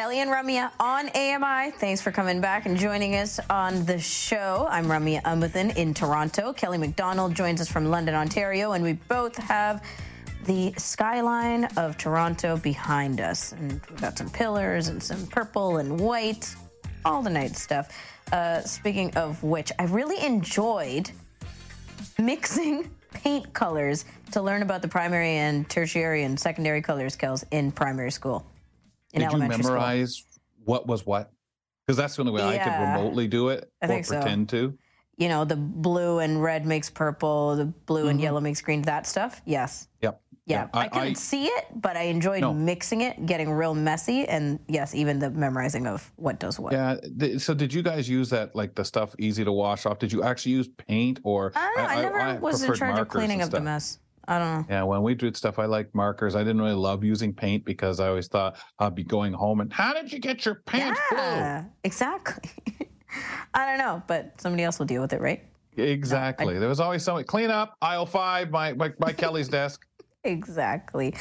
Kelly 0.00 0.20
and 0.20 0.30
Ramya 0.30 0.70
on 0.80 1.10
AMI. 1.10 1.72
Thanks 1.72 2.00
for 2.00 2.10
coming 2.10 2.40
back 2.40 2.64
and 2.64 2.74
joining 2.78 3.16
us 3.16 3.38
on 3.50 3.84
the 3.84 3.98
show. 3.98 4.66
I'm 4.70 4.86
Ramya 4.86 5.20
Amuthan 5.24 5.76
in 5.76 5.92
Toronto. 5.92 6.54
Kelly 6.54 6.78
McDonald 6.78 7.34
joins 7.34 7.60
us 7.60 7.68
from 7.68 7.84
London, 7.84 8.14
Ontario, 8.14 8.72
and 8.72 8.82
we 8.82 8.94
both 8.94 9.36
have 9.36 9.84
the 10.46 10.72
skyline 10.78 11.66
of 11.76 11.98
Toronto 11.98 12.56
behind 12.56 13.20
us. 13.20 13.52
And 13.52 13.72
we've 13.90 14.00
got 14.00 14.16
some 14.16 14.30
pillars 14.30 14.88
and 14.88 15.02
some 15.02 15.26
purple 15.26 15.76
and 15.76 16.00
white, 16.00 16.56
all 17.04 17.20
the 17.20 17.28
night 17.28 17.54
stuff. 17.54 17.94
Uh, 18.32 18.62
speaking 18.62 19.14
of 19.16 19.42
which, 19.42 19.70
I 19.78 19.84
really 19.84 20.24
enjoyed 20.24 21.10
mixing 22.18 22.90
paint 23.12 23.52
colors 23.52 24.06
to 24.32 24.40
learn 24.40 24.62
about 24.62 24.80
the 24.80 24.88
primary 24.88 25.32
and 25.32 25.68
tertiary 25.68 26.22
and 26.22 26.40
secondary 26.40 26.80
colors, 26.80 27.18
Kels, 27.18 27.44
in 27.50 27.70
primary 27.70 28.10
school. 28.10 28.49
In 29.12 29.22
Did 29.22 29.32
you 29.32 29.38
memorize 29.38 30.16
school. 30.16 30.42
what 30.64 30.86
was 30.86 31.04
what? 31.04 31.32
Because 31.86 31.96
that's 31.96 32.16
the 32.16 32.22
only 32.22 32.32
way 32.32 32.40
yeah, 32.42 32.48
I 32.48 32.58
could 32.58 32.98
remotely 32.98 33.26
do 33.26 33.48
it 33.48 33.70
I 33.82 33.86
or 33.86 34.02
pretend 34.02 34.50
so. 34.50 34.56
to. 34.56 34.78
You 35.16 35.28
know, 35.28 35.44
the 35.44 35.56
blue 35.56 36.20
and 36.20 36.42
red 36.42 36.64
makes 36.64 36.88
purple, 36.88 37.56
the 37.56 37.66
blue 37.66 38.02
mm-hmm. 38.02 38.10
and 38.10 38.20
yellow 38.20 38.40
makes 38.40 38.60
green, 38.60 38.82
that 38.82 39.06
stuff. 39.06 39.42
Yes. 39.44 39.88
Yep. 40.00 40.20
Yeah, 40.46 40.68
I, 40.72 40.80
I, 40.80 40.88
couldn't 40.88 41.08
I, 41.08 41.12
see 41.12 41.46
it, 41.46 41.66
but 41.76 41.96
I 41.96 42.02
enjoyed 42.04 42.40
no. 42.40 42.52
mixing 42.52 43.02
it, 43.02 43.24
getting 43.26 43.50
real 43.52 43.74
messy, 43.74 44.26
and 44.26 44.58
yes, 44.66 44.94
even 44.94 45.18
the 45.20 45.30
memorizing 45.30 45.86
of 45.86 46.10
what 46.16 46.40
does 46.40 46.58
what. 46.58 46.72
Yeah. 46.72 46.96
Th- 47.18 47.40
so, 47.40 47.54
did 47.54 47.72
you 47.72 47.82
guys 47.82 48.08
use 48.08 48.30
that 48.30 48.56
like 48.56 48.74
the 48.74 48.84
stuff 48.84 49.14
easy 49.18 49.44
to 49.44 49.52
wash 49.52 49.86
off? 49.86 50.00
Did 50.00 50.12
you 50.12 50.24
actually 50.24 50.52
use 50.52 50.68
paint 50.68 51.20
or? 51.22 51.52
I, 51.54 51.74
I 51.76 52.02
never 52.02 52.40
was 52.40 52.62
in 52.62 52.74
charge 52.74 52.98
of 52.98 53.08
cleaning 53.08 53.42
up 53.42 53.50
the 53.50 53.60
mess. 53.60 53.98
I 54.28 54.38
don't 54.38 54.60
know. 54.60 54.66
Yeah, 54.68 54.82
when 54.84 55.02
we 55.02 55.14
did 55.14 55.36
stuff, 55.36 55.58
I 55.58 55.64
liked 55.64 55.94
markers. 55.94 56.36
I 56.36 56.40
didn't 56.40 56.60
really 56.60 56.74
love 56.74 57.02
using 57.02 57.32
paint 57.32 57.64
because 57.64 58.00
I 58.00 58.08
always 58.08 58.28
thought 58.28 58.56
I'd 58.78 58.94
be 58.94 59.04
going 59.04 59.32
home 59.32 59.60
and 59.60 59.72
how 59.72 59.92
did 59.92 60.12
you 60.12 60.18
get 60.18 60.44
your 60.44 60.56
pants 60.66 61.00
yeah, 61.12 61.62
blue? 61.62 61.70
Exactly. 61.84 62.50
I 63.54 63.66
don't 63.66 63.78
know, 63.78 64.02
but 64.06 64.40
somebody 64.40 64.62
else 64.62 64.78
will 64.78 64.86
deal 64.86 65.02
with 65.02 65.12
it, 65.12 65.20
right? 65.20 65.44
Exactly. 65.76 66.54
No, 66.54 66.60
there 66.60 66.68
was 66.68 66.80
always 66.80 67.02
somebody 67.02 67.24
clean 67.24 67.50
up 67.50 67.74
aisle 67.80 68.06
five 68.06 68.50
by 68.50 68.72
by, 68.72 68.90
by 68.90 69.12
Kelly's 69.12 69.48
desk. 69.48 69.84
Exactly. 70.22 71.14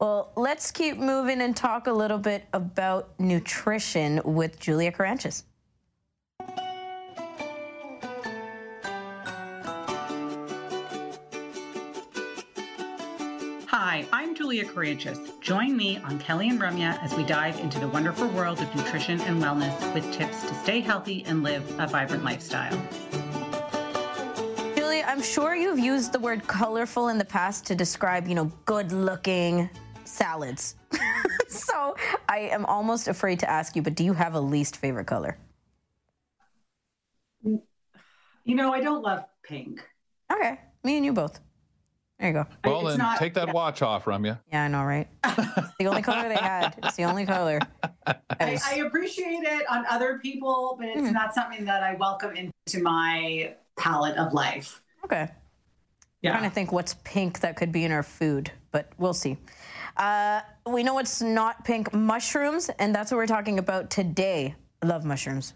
Well, 0.00 0.32
let's 0.34 0.70
keep 0.70 0.96
moving 0.96 1.42
and 1.42 1.54
talk 1.54 1.88
a 1.88 1.92
little 1.92 2.16
bit 2.16 2.46
about 2.54 3.10
nutrition 3.20 4.18
with 4.24 4.58
Julia 4.58 4.90
Caranches. 4.90 5.44
Hi, 13.96 14.06
I'm 14.12 14.34
Julia 14.34 14.62
Caranches. 14.66 15.18
Join 15.40 15.74
me 15.74 15.96
on 15.96 16.18
Kelly 16.18 16.50
and 16.50 16.60
Ramya 16.60 17.02
as 17.02 17.14
we 17.14 17.24
dive 17.24 17.58
into 17.60 17.80
the 17.80 17.88
wonderful 17.88 18.28
world 18.28 18.60
of 18.60 18.76
nutrition 18.76 19.18
and 19.22 19.42
wellness 19.42 19.94
with 19.94 20.04
tips 20.12 20.42
to 20.42 20.54
stay 20.56 20.80
healthy 20.80 21.24
and 21.24 21.42
live 21.42 21.64
a 21.80 21.86
vibrant 21.86 22.22
lifestyle. 22.22 22.78
Julia, 24.76 25.02
I'm 25.06 25.22
sure 25.22 25.54
you've 25.54 25.78
used 25.78 26.12
the 26.12 26.18
word 26.18 26.46
colorful 26.46 27.08
in 27.08 27.16
the 27.16 27.24
past 27.24 27.64
to 27.68 27.74
describe, 27.74 28.28
you 28.28 28.34
know, 28.34 28.52
good 28.66 28.92
looking 28.92 29.70
salads. 30.04 30.74
so 31.48 31.96
I 32.28 32.40
am 32.40 32.66
almost 32.66 33.08
afraid 33.08 33.40
to 33.40 33.50
ask 33.50 33.74
you, 33.76 33.80
but 33.80 33.94
do 33.94 34.04
you 34.04 34.12
have 34.12 34.34
a 34.34 34.40
least 34.40 34.76
favorite 34.76 35.06
color? 35.06 35.38
You 37.42 37.62
know, 38.44 38.74
I 38.74 38.82
don't 38.82 39.00
love 39.00 39.24
pink. 39.42 39.82
Okay. 40.30 40.60
Me 40.84 40.96
and 40.96 41.06
you 41.06 41.14
both. 41.14 41.40
There 42.18 42.28
you 42.28 42.34
go. 42.34 42.46
Well, 42.64 42.80
it's 42.80 42.96
then 42.96 42.98
not, 42.98 43.18
take 43.18 43.34
that 43.34 43.48
yeah. 43.48 43.52
watch 43.52 43.82
off, 43.82 44.06
Ramya. 44.06 44.40
Yeah, 44.50 44.64
I 44.64 44.68
know, 44.68 44.84
right? 44.84 45.06
it's 45.24 45.76
the 45.78 45.86
only 45.86 46.00
color 46.00 46.28
they 46.28 46.36
had. 46.36 46.74
It's 46.82 46.96
the 46.96 47.04
only 47.04 47.26
color. 47.26 47.58
I, 48.06 48.58
I, 48.64 48.74
appreciate 48.86 49.42
it 49.42 49.68
on 49.68 49.84
other 49.90 50.18
people, 50.18 50.76
but 50.78 50.88
it's 50.88 51.02
mm-hmm. 51.02 51.12
not 51.12 51.34
something 51.34 51.66
that 51.66 51.82
I 51.82 51.94
welcome 51.96 52.34
into 52.34 52.82
my 52.82 53.54
palette 53.76 54.16
of 54.16 54.32
life. 54.32 54.80
Okay. 55.04 55.28
Yeah. 56.22 56.30
I'm 56.30 56.38
trying 56.38 56.50
to 56.50 56.54
think 56.54 56.72
what's 56.72 56.94
pink 57.04 57.40
that 57.40 57.56
could 57.56 57.70
be 57.70 57.84
in 57.84 57.92
our 57.92 58.02
food, 58.02 58.50
but 58.70 58.90
we'll 58.96 59.14
see. 59.14 59.36
Uh, 59.98 60.40
we 60.70 60.82
know 60.82 60.98
it's 60.98 61.20
not 61.20 61.64
pink 61.64 61.92
mushrooms, 61.92 62.70
and 62.78 62.94
that's 62.94 63.10
what 63.10 63.18
we're 63.18 63.26
talking 63.26 63.58
about 63.58 63.90
today. 63.90 64.54
I 64.82 64.86
love 64.86 65.04
mushrooms. 65.04 65.54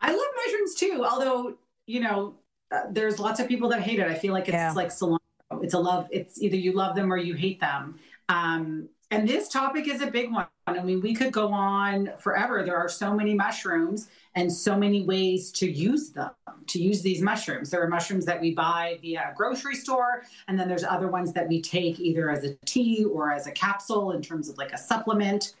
I 0.00 0.10
love 0.10 0.26
mushrooms 0.36 0.74
too, 0.76 1.04
although, 1.04 1.56
you 1.86 2.00
know, 2.00 2.34
uh, 2.70 2.82
there's 2.90 3.18
lots 3.18 3.40
of 3.40 3.48
people 3.48 3.68
that 3.70 3.82
hate 3.82 3.98
it. 3.98 4.06
I 4.06 4.14
feel 4.14 4.32
like 4.32 4.44
it's 4.44 4.54
yeah. 4.54 4.72
like 4.72 4.88
cilantro. 4.88 5.18
It's 5.62 5.74
a 5.74 5.78
love, 5.78 6.08
it's 6.10 6.40
either 6.40 6.56
you 6.56 6.72
love 6.72 6.94
them 6.96 7.12
or 7.12 7.16
you 7.16 7.34
hate 7.34 7.60
them. 7.60 7.98
Um, 8.28 8.88
and 9.10 9.28
this 9.28 9.48
topic 9.48 9.86
is 9.86 10.00
a 10.00 10.06
big 10.06 10.32
one. 10.32 10.46
I 10.66 10.82
mean, 10.82 11.00
we 11.00 11.14
could 11.14 11.32
go 11.32 11.52
on 11.52 12.10
forever. 12.18 12.64
There 12.64 12.76
are 12.76 12.88
so 12.88 13.14
many 13.14 13.34
mushrooms 13.34 14.08
and 14.34 14.50
so 14.52 14.76
many 14.76 15.04
ways 15.04 15.52
to 15.52 15.70
use 15.70 16.10
them, 16.10 16.30
to 16.68 16.82
use 16.82 17.02
these 17.02 17.20
mushrooms. 17.20 17.70
There 17.70 17.82
are 17.82 17.88
mushrooms 17.88 18.24
that 18.24 18.40
we 18.40 18.54
buy 18.54 18.98
via 19.02 19.30
a 19.30 19.34
grocery 19.36 19.76
store, 19.76 20.24
and 20.48 20.58
then 20.58 20.68
there's 20.68 20.82
other 20.82 21.08
ones 21.08 21.32
that 21.34 21.48
we 21.48 21.60
take 21.60 22.00
either 22.00 22.30
as 22.30 22.44
a 22.44 22.54
tea 22.64 23.04
or 23.04 23.30
as 23.30 23.46
a 23.46 23.52
capsule 23.52 24.12
in 24.12 24.22
terms 24.22 24.48
of 24.48 24.56
like 24.56 24.72
a 24.72 24.78
supplement. 24.78 25.54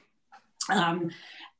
Um, 0.70 1.10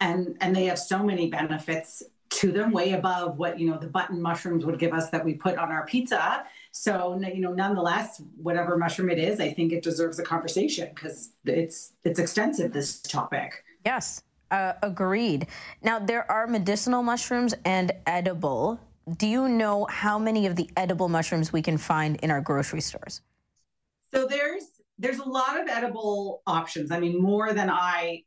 and 0.01 0.37
and 0.41 0.57
they 0.57 0.65
have 0.65 0.79
so 0.79 1.03
many 1.03 1.31
benefits 1.31 2.03
to 2.31 2.51
them, 2.51 2.73
way 2.73 2.93
above 2.93 3.39
what 3.39 3.59
you 3.59 3.71
know 3.71 3.79
the 3.79 3.87
button 3.87 4.21
mushrooms 4.21 4.65
would 4.65 4.79
give 4.79 4.93
us 4.93 5.11
that 5.11 5.25
we 5.25 5.35
put 5.35 5.59
on 5.59 5.71
our 5.71 5.87
pizza. 5.87 6.45
So, 6.77 7.21
you 7.21 7.41
know, 7.41 7.53
nonetheless, 7.53 8.21
whatever 8.37 8.77
mushroom 8.77 9.09
it 9.09 9.19
is, 9.19 9.39
I 9.39 9.53
think 9.53 9.73
it 9.73 9.85
deserves 9.85 10.19
a 10.19 10.25
conversation 10.25 10.91
because 10.93 11.31
it's 11.45 11.93
it's 12.03 12.19
extensive. 12.19 12.73
This 12.73 13.01
topic. 13.01 13.63
Yes, 13.87 14.25
uh, 14.51 14.73
agreed. 14.83 15.47
Now 15.83 16.01
there 16.01 16.29
are 16.29 16.49
medicinal 16.49 17.05
mushrooms 17.05 17.55
and 17.65 17.93
edible. 18.07 18.81
Do 19.17 19.29
you 19.29 19.49
know 19.49 19.87
how 19.89 20.19
many 20.19 20.47
of 20.47 20.57
the 20.57 20.69
edible 20.77 21.09
mushrooms 21.09 21.53
we 21.53 21.63
can 21.63 21.79
find 21.79 22.17
in 22.17 22.33
our 22.33 22.41
grocery 22.41 22.81
stores? 22.81 23.21
So 24.13 24.27
there's 24.27 24.65
there's 24.99 25.19
a 25.19 25.29
lot 25.29 25.61
of 25.61 25.69
edible 25.69 26.43
options. 26.45 26.91
I 26.91 26.99
mean, 26.99 27.23
more 27.23 27.53
than 27.53 27.71
I, 27.71 28.23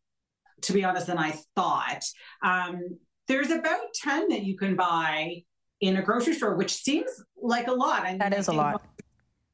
to 0.61 0.71
be 0.71 0.85
honest, 0.85 1.07
than 1.07 1.17
I 1.17 1.35
thought. 1.53 2.05
Um, 2.41 2.97
there's 3.27 3.51
about 3.51 3.93
ten 3.93 4.29
that 4.29 4.43
you 4.43 4.55
can 4.55 4.77
buy 4.77 5.43
in 5.81 5.97
a 5.97 6.01
grocery 6.01 6.33
store, 6.33 6.55
which 6.55 6.73
seems 6.73 7.11
like 7.41 7.67
a 7.67 7.73
lot. 7.73 8.03
I 8.03 8.17
that 8.17 8.33
is 8.33 8.47
a 8.47 8.53
lot. 8.53 8.81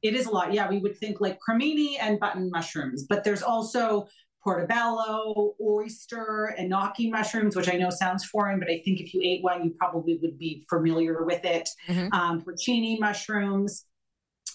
It 0.02 0.14
is 0.14 0.26
a 0.26 0.30
lot. 0.30 0.52
Yeah, 0.52 0.68
we 0.68 0.78
would 0.78 0.96
think 0.98 1.20
like 1.20 1.38
cremini 1.46 1.96
and 2.00 2.20
button 2.20 2.50
mushrooms, 2.50 3.04
but 3.08 3.24
there's 3.24 3.42
also 3.42 4.06
portobello, 4.42 5.54
oyster, 5.60 6.54
and 6.58 6.70
enoki 6.70 7.10
mushrooms, 7.10 7.56
which 7.56 7.72
I 7.72 7.78
know 7.78 7.88
sounds 7.88 8.26
foreign, 8.26 8.58
but 8.58 8.68
I 8.68 8.82
think 8.84 9.00
if 9.00 9.14
you 9.14 9.22
ate 9.24 9.42
one, 9.42 9.64
you 9.64 9.74
probably 9.78 10.18
would 10.20 10.38
be 10.38 10.64
familiar 10.68 11.24
with 11.24 11.44
it. 11.44 11.68
Mm-hmm. 11.88 12.12
Um, 12.12 12.42
porcini 12.42 13.00
mushrooms. 13.00 13.86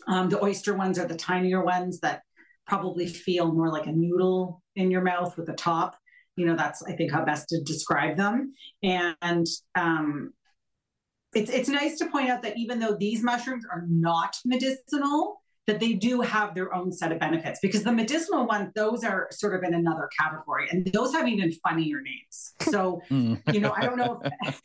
Um, 0.08 0.30
the 0.30 0.42
oyster 0.44 0.76
ones 0.76 1.00
are 1.00 1.08
the 1.08 1.16
tinier 1.16 1.64
ones 1.64 2.00
that 2.02 2.22
probably 2.68 3.08
feel 3.08 3.52
more 3.52 3.72
like 3.72 3.88
a 3.88 3.92
noodle 3.92 4.62
in 4.76 4.92
your 4.92 5.02
mouth 5.02 5.36
with 5.38 5.50
a 5.50 5.54
top. 5.54 5.98
You 6.36 6.46
know, 6.46 6.56
that's 6.56 6.84
I 6.84 6.94
think 6.94 7.12
how 7.12 7.26
best 7.26 7.50
to 7.50 7.62
describe 7.64 8.16
them. 8.16 8.54
And 8.84 9.48
um, 9.76 10.32
it's 11.34 11.52
it's 11.52 11.70
nice 11.70 11.98
to 12.00 12.08
point 12.08 12.30
out 12.30 12.42
that 12.44 12.58
even 12.58 12.80
though 12.80 12.96
these 12.96 13.24
mushrooms 13.24 13.66
are 13.72 13.86
not 13.88 14.36
medicinal, 14.46 15.42
that 15.68 15.80
they 15.80 15.94
do 15.94 16.22
have 16.22 16.56
their 16.56 16.74
own 16.74 16.92
set 16.92 17.12
of 17.12 17.20
benefits 17.20 17.60
because 17.62 17.84
the 17.84 17.92
medicinal 17.92 18.48
ones, 18.48 18.72
those 18.76 19.04
are 19.04 19.28
sort 19.32 19.56
of 19.56 19.64
in 19.64 19.74
another 19.76 20.10
category, 20.20 20.68
and 20.72 20.88
those 20.88 21.14
have 21.14 21.28
even 21.28 21.52
funnier 21.52 22.02
names. 22.02 22.54
So 22.62 23.02
mm. 23.10 23.42
you 23.54 23.60
know, 23.60 23.74
I 23.76 23.82
don't 23.82 23.98
know. 23.98 24.22
If, 24.44 24.62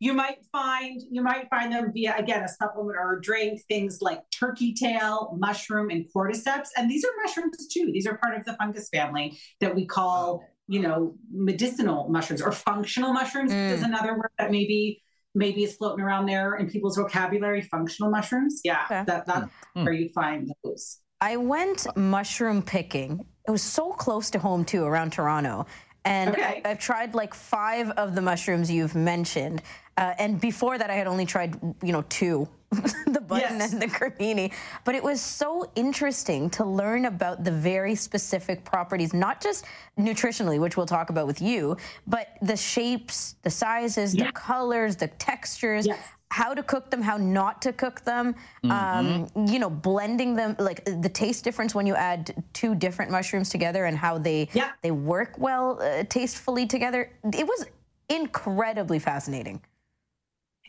you 0.00 0.12
might 0.12 0.38
find 0.52 1.02
you 1.10 1.22
might 1.22 1.48
find 1.50 1.72
them 1.72 1.92
via 1.92 2.14
again 2.16 2.42
a 2.44 2.48
supplement 2.48 2.96
or 2.96 3.14
a 3.14 3.20
drink 3.20 3.60
things 3.68 4.00
like 4.00 4.20
turkey 4.30 4.72
tail 4.72 5.36
mushroom 5.38 5.90
and 5.90 6.06
cordyceps 6.14 6.68
and 6.76 6.88
these 6.88 7.04
are 7.04 7.10
mushrooms 7.24 7.66
too 7.66 7.90
these 7.92 8.06
are 8.06 8.16
part 8.18 8.36
of 8.36 8.44
the 8.44 8.54
fungus 8.54 8.88
family 8.90 9.36
that 9.60 9.74
we 9.74 9.84
call 9.84 10.44
you 10.68 10.80
know 10.80 11.14
medicinal 11.32 12.08
mushrooms 12.08 12.40
or 12.40 12.52
functional 12.52 13.12
mushrooms 13.12 13.50
mm. 13.50 13.72
is 13.72 13.82
another 13.82 14.14
word 14.14 14.30
that 14.38 14.50
maybe 14.50 15.02
maybe 15.34 15.64
it's 15.64 15.76
floating 15.76 16.04
around 16.04 16.26
there 16.26 16.56
in 16.56 16.68
people's 16.68 16.96
vocabulary. 16.96 17.62
Functional 17.62 18.10
mushrooms, 18.10 18.60
yeah, 18.64 18.84
okay. 18.84 19.04
that, 19.06 19.26
that's 19.26 19.50
mm. 19.76 19.84
where 19.84 19.92
you 19.92 20.08
find 20.10 20.50
those. 20.64 20.98
I 21.20 21.36
went 21.36 21.86
mushroom 21.96 22.62
picking. 22.62 23.24
It 23.46 23.50
was 23.50 23.62
so 23.62 23.90
close 23.92 24.30
to 24.30 24.38
home 24.38 24.64
too, 24.64 24.84
around 24.84 25.12
Toronto. 25.12 25.66
And 26.04 26.30
okay. 26.30 26.62
I've 26.64 26.78
tried 26.78 27.14
like 27.14 27.34
five 27.34 27.90
of 27.90 28.14
the 28.14 28.22
mushrooms 28.22 28.70
you've 28.70 28.94
mentioned. 28.94 29.62
Uh, 29.96 30.14
and 30.18 30.40
before 30.40 30.78
that, 30.78 30.90
I 30.90 30.94
had 30.94 31.06
only 31.06 31.26
tried, 31.26 31.58
you 31.82 31.92
know, 31.92 32.04
two 32.08 32.48
the 33.06 33.20
button 33.20 33.58
yes. 33.58 33.72
and 33.72 33.80
the 33.80 33.86
cremini. 33.86 34.52
But 34.84 34.94
it 34.94 35.02
was 35.02 35.22
so 35.22 35.70
interesting 35.74 36.50
to 36.50 36.64
learn 36.64 37.06
about 37.06 37.42
the 37.42 37.50
very 37.50 37.94
specific 37.94 38.64
properties, 38.64 39.14
not 39.14 39.40
just 39.40 39.64
nutritionally, 39.98 40.60
which 40.60 40.76
we'll 40.76 40.86
talk 40.86 41.08
about 41.08 41.26
with 41.26 41.40
you, 41.40 41.78
but 42.06 42.28
the 42.42 42.56
shapes, 42.56 43.36
the 43.42 43.50
sizes, 43.50 44.14
yeah. 44.14 44.26
the 44.26 44.32
colors, 44.32 44.96
the 44.96 45.08
textures. 45.08 45.86
Yes. 45.86 45.98
How 46.30 46.52
to 46.52 46.62
cook 46.62 46.90
them, 46.90 47.00
how 47.00 47.16
not 47.16 47.62
to 47.62 47.72
cook 47.72 48.04
them, 48.04 48.34
mm-hmm. 48.62 48.70
um, 48.70 49.46
you 49.48 49.58
know, 49.58 49.70
blending 49.70 50.36
them, 50.36 50.56
like 50.58 50.84
the 50.84 51.08
taste 51.08 51.42
difference 51.42 51.74
when 51.74 51.86
you 51.86 51.94
add 51.94 52.44
two 52.52 52.74
different 52.74 53.10
mushrooms 53.10 53.48
together 53.48 53.86
and 53.86 53.96
how 53.96 54.18
they 54.18 54.50
yeah. 54.52 54.72
they 54.82 54.90
work 54.90 55.36
well 55.38 55.80
uh, 55.80 56.04
tastefully 56.04 56.66
together. 56.66 57.10
It 57.32 57.46
was 57.46 57.64
incredibly 58.10 58.98
fascinating. 58.98 59.62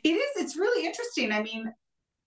It 0.02 0.12
is. 0.12 0.42
It's 0.42 0.56
really 0.56 0.86
interesting. 0.86 1.34
I 1.34 1.44
mean, 1.44 1.74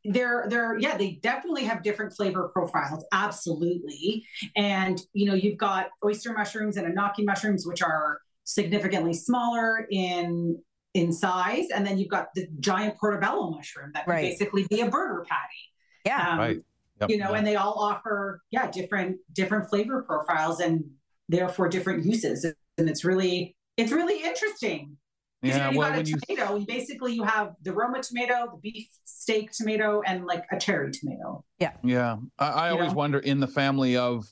they're 0.05 0.47
they're 0.49 0.79
yeah 0.79 0.97
they 0.97 1.13
definitely 1.23 1.65
have 1.65 1.83
different 1.83 2.13
flavor 2.13 2.51
profiles 2.53 3.05
absolutely. 3.13 4.25
And 4.57 5.01
you 5.13 5.27
know 5.27 5.35
you've 5.35 5.59
got 5.59 5.89
oyster 6.05 6.33
mushrooms 6.33 6.77
and 6.77 6.93
enoki 6.93 7.25
mushrooms 7.25 7.67
which 7.67 7.83
are 7.83 8.21
significantly 8.45 9.13
smaller 9.13 9.87
in 9.91 10.61
in 10.95 11.13
size. 11.13 11.67
And 11.75 11.87
then 11.87 11.99
you've 11.99 12.11
got 12.11 12.29
the 12.35 12.47
giant 12.61 12.99
portobello 12.99 13.51
mushroom 13.51 13.93
that 13.95 14.07
right. 14.07 14.21
can 14.21 14.31
basically 14.31 14.67
be 14.69 14.81
a 14.81 14.91
burger 14.91 15.25
patty. 15.29 16.05
Yeah. 16.05 16.33
Um, 16.33 16.39
right. 16.39 16.61
Yep, 17.01 17.11
you 17.11 17.19
know 17.19 17.31
yep. 17.31 17.39
and 17.39 17.47
they 17.47 17.57
all 17.57 17.75
offer 17.79 18.43
yeah 18.51 18.71
different 18.71 19.17
different 19.33 19.69
flavor 19.69 20.03
profiles 20.03 20.61
and 20.61 20.85
therefore 21.29 21.69
different 21.69 22.05
uses. 22.05 22.45
And 22.45 22.89
it's 22.89 23.05
really 23.05 23.57
it's 23.77 23.93
really 23.93 24.23
interesting 24.23 24.97
yeah, 25.43 25.55
you, 25.55 25.63
know, 25.63 25.71
you 25.71 25.79
well, 25.79 25.91
got 25.91 25.99
a 26.01 26.05
tomato, 26.05 26.57
you... 26.57 26.67
basically 26.67 27.15
you 27.15 27.25
have 27.25 27.55
the 27.63 27.73
Roma 27.73 28.03
tomato, 28.03 28.47
the 28.53 28.59
beef 28.63 28.89
steak 29.05 29.51
tomato, 29.53 30.03
and 30.07 30.25
like 30.25 30.45
a 30.53 30.59
cherry 30.59 30.93
tomato. 30.93 31.45
Yeah. 31.59 31.73
Yeah. 31.83 32.17
I, 32.39 32.49
I 32.49 32.71
always 32.71 32.91
know? 32.91 32.99
wonder 32.99 33.19
in 33.19 33.41
the 33.41 33.49
family 33.49 33.97
of 33.97 34.25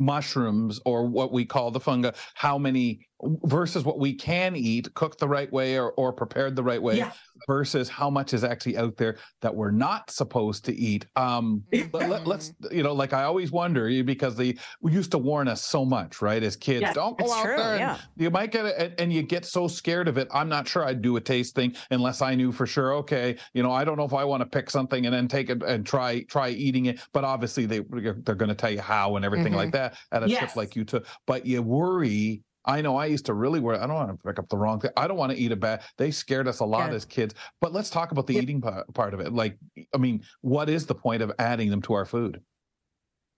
mushrooms 0.00 0.80
or 0.84 1.06
what 1.06 1.32
we 1.32 1.44
call 1.44 1.70
the 1.70 1.80
fungi, 1.80 2.10
how 2.34 2.58
many 2.58 3.06
versus 3.44 3.84
what 3.84 3.98
we 3.98 4.14
can 4.14 4.56
eat 4.56 4.92
cooked 4.94 5.18
the 5.18 5.28
right 5.28 5.52
way 5.52 5.78
or, 5.78 5.92
or 5.92 6.12
prepared 6.12 6.56
the 6.56 6.62
right 6.62 6.82
way 6.82 6.98
yeah. 6.98 7.12
versus 7.46 7.88
how 7.88 8.08
much 8.08 8.32
is 8.32 8.44
actually 8.44 8.76
out 8.76 8.96
there 8.96 9.16
that 9.42 9.54
we're 9.54 9.70
not 9.70 10.10
supposed 10.10 10.64
to 10.64 10.74
eat 10.74 11.06
um 11.16 11.62
let, 11.92 12.26
us 12.26 12.52
you 12.70 12.82
know 12.82 12.92
like 12.92 13.12
i 13.12 13.24
always 13.24 13.50
wonder 13.50 13.90
because 14.02 14.36
they 14.36 14.56
used 14.84 15.10
to 15.10 15.18
warn 15.18 15.48
us 15.48 15.62
so 15.62 15.84
much 15.84 16.22
right 16.22 16.42
as 16.42 16.56
kids 16.56 16.82
yeah, 16.82 16.92
don't 16.92 17.18
go 17.18 17.30
out 17.32 17.44
true, 17.44 17.56
there 17.56 17.76
yeah. 17.76 17.98
you 18.16 18.30
might 18.30 18.52
get 18.52 18.64
it 18.64 18.94
and 18.98 19.12
you 19.12 19.22
get 19.22 19.44
so 19.44 19.68
scared 19.68 20.08
of 20.08 20.16
it 20.16 20.28
i'm 20.32 20.48
not 20.48 20.66
sure 20.66 20.84
i'd 20.84 21.02
do 21.02 21.16
a 21.16 21.20
taste 21.20 21.54
thing 21.54 21.74
unless 21.90 22.22
i 22.22 22.34
knew 22.34 22.50
for 22.52 22.66
sure 22.66 22.94
okay 22.94 23.36
you 23.54 23.62
know 23.62 23.72
i 23.72 23.84
don't 23.84 23.96
know 23.96 24.04
if 24.04 24.14
i 24.14 24.24
want 24.24 24.40
to 24.40 24.46
pick 24.46 24.70
something 24.70 25.06
and 25.06 25.14
then 25.14 25.28
take 25.28 25.50
it 25.50 25.62
and 25.62 25.84
try 25.84 26.22
try 26.24 26.48
eating 26.48 26.86
it 26.86 27.00
but 27.12 27.24
obviously 27.24 27.66
they 27.66 27.80
they're 27.90 28.34
going 28.34 28.48
to 28.48 28.54
tell 28.54 28.70
you 28.70 28.80
how 28.80 29.16
and 29.16 29.24
everything 29.24 29.48
mm-hmm. 29.48 29.56
like 29.56 29.72
that 29.72 29.96
at 30.12 30.22
a 30.22 30.28
yes. 30.28 30.38
trip 30.38 30.56
like 30.56 30.76
you 30.76 30.84
took 30.84 31.06
but 31.26 31.44
you 31.44 31.62
worry 31.62 32.42
I 32.64 32.82
know 32.82 32.96
I 32.96 33.06
used 33.06 33.26
to 33.26 33.34
really 33.34 33.60
worry. 33.60 33.78
I 33.78 33.86
don't 33.86 33.96
want 33.96 34.10
to 34.10 34.26
pick 34.26 34.38
up 34.38 34.48
the 34.48 34.56
wrong 34.56 34.80
thing. 34.80 34.90
I 34.96 35.06
don't 35.06 35.16
want 35.16 35.32
to 35.32 35.38
eat 35.38 35.52
a 35.52 35.56
bad. 35.56 35.82
They 35.96 36.10
scared 36.10 36.46
us 36.46 36.60
a 36.60 36.64
lot 36.64 36.90
yeah. 36.90 36.96
as 36.96 37.04
kids. 37.04 37.34
But 37.60 37.72
let's 37.72 37.90
talk 37.90 38.12
about 38.12 38.26
the 38.26 38.34
yeah. 38.34 38.40
eating 38.42 38.60
part, 38.60 38.92
part 38.94 39.14
of 39.14 39.20
it. 39.20 39.32
Like, 39.32 39.58
I 39.94 39.98
mean, 39.98 40.22
what 40.42 40.68
is 40.68 40.86
the 40.86 40.94
point 40.94 41.22
of 41.22 41.32
adding 41.38 41.70
them 41.70 41.82
to 41.82 41.94
our 41.94 42.04
food? 42.04 42.40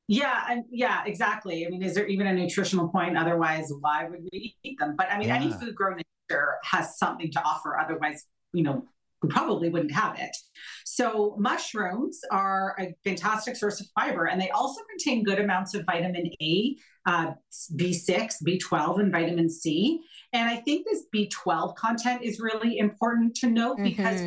Yeah, 0.09 0.45
and 0.51 0.65
yeah, 0.71 1.05
exactly. 1.07 1.67
I 1.67 1.71
mean, 1.71 1.83
is 1.83 1.95
there 1.95 2.07
even 2.07 2.27
a 2.27 2.35
nutritional 2.35 2.89
point? 2.89 3.17
Otherwise, 3.17 3.73
why 3.81 4.09
would 4.09 4.29
we 4.33 4.57
eat 4.63 4.79
them? 4.79 4.97
But 4.97 5.11
I 5.11 5.19
mean, 5.19 5.29
yeah. 5.29 5.37
any 5.37 5.53
food 5.53 5.75
grown 5.75 5.99
in 5.99 6.05
nature 6.29 6.57
has 6.65 6.99
something 6.99 7.31
to 7.31 7.43
offer. 7.43 7.79
Otherwise, 7.79 8.25
you 8.53 8.65
know, 8.65 8.85
we 9.23 9.29
probably 9.29 9.69
wouldn't 9.69 9.93
have 9.93 10.19
it. 10.19 10.37
So, 10.85 11.37
mushrooms 11.39 12.21
are 12.31 12.77
a 12.79 12.95
fantastic 13.05 13.57
source 13.57 13.81
of 13.81 13.87
fiber, 13.99 14.27
and 14.27 14.41
they 14.41 14.51
also 14.51 14.81
contain 14.91 15.23
good 15.23 15.39
amounts 15.39 15.75
of 15.75 15.87
vitamin 15.87 16.31
A, 16.41 16.77
uh, 17.07 17.33
B6, 17.77 18.43
B12, 18.47 19.01
and 19.01 19.13
vitamin 19.13 19.49
C. 19.49 20.01
And 20.33 20.49
I 20.49 20.57
think 20.57 20.87
this 20.87 21.05
B12 21.15 21.77
content 21.77 22.23
is 22.23 22.41
really 22.41 22.79
important 22.79 23.35
to 23.37 23.49
note 23.49 23.77
mm-hmm. 23.77 23.85
because 23.85 24.21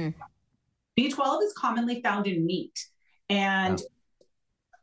B12 0.99 1.43
is 1.43 1.53
commonly 1.53 2.01
found 2.01 2.27
in 2.27 2.45
meat. 2.45 2.77
And 3.29 3.81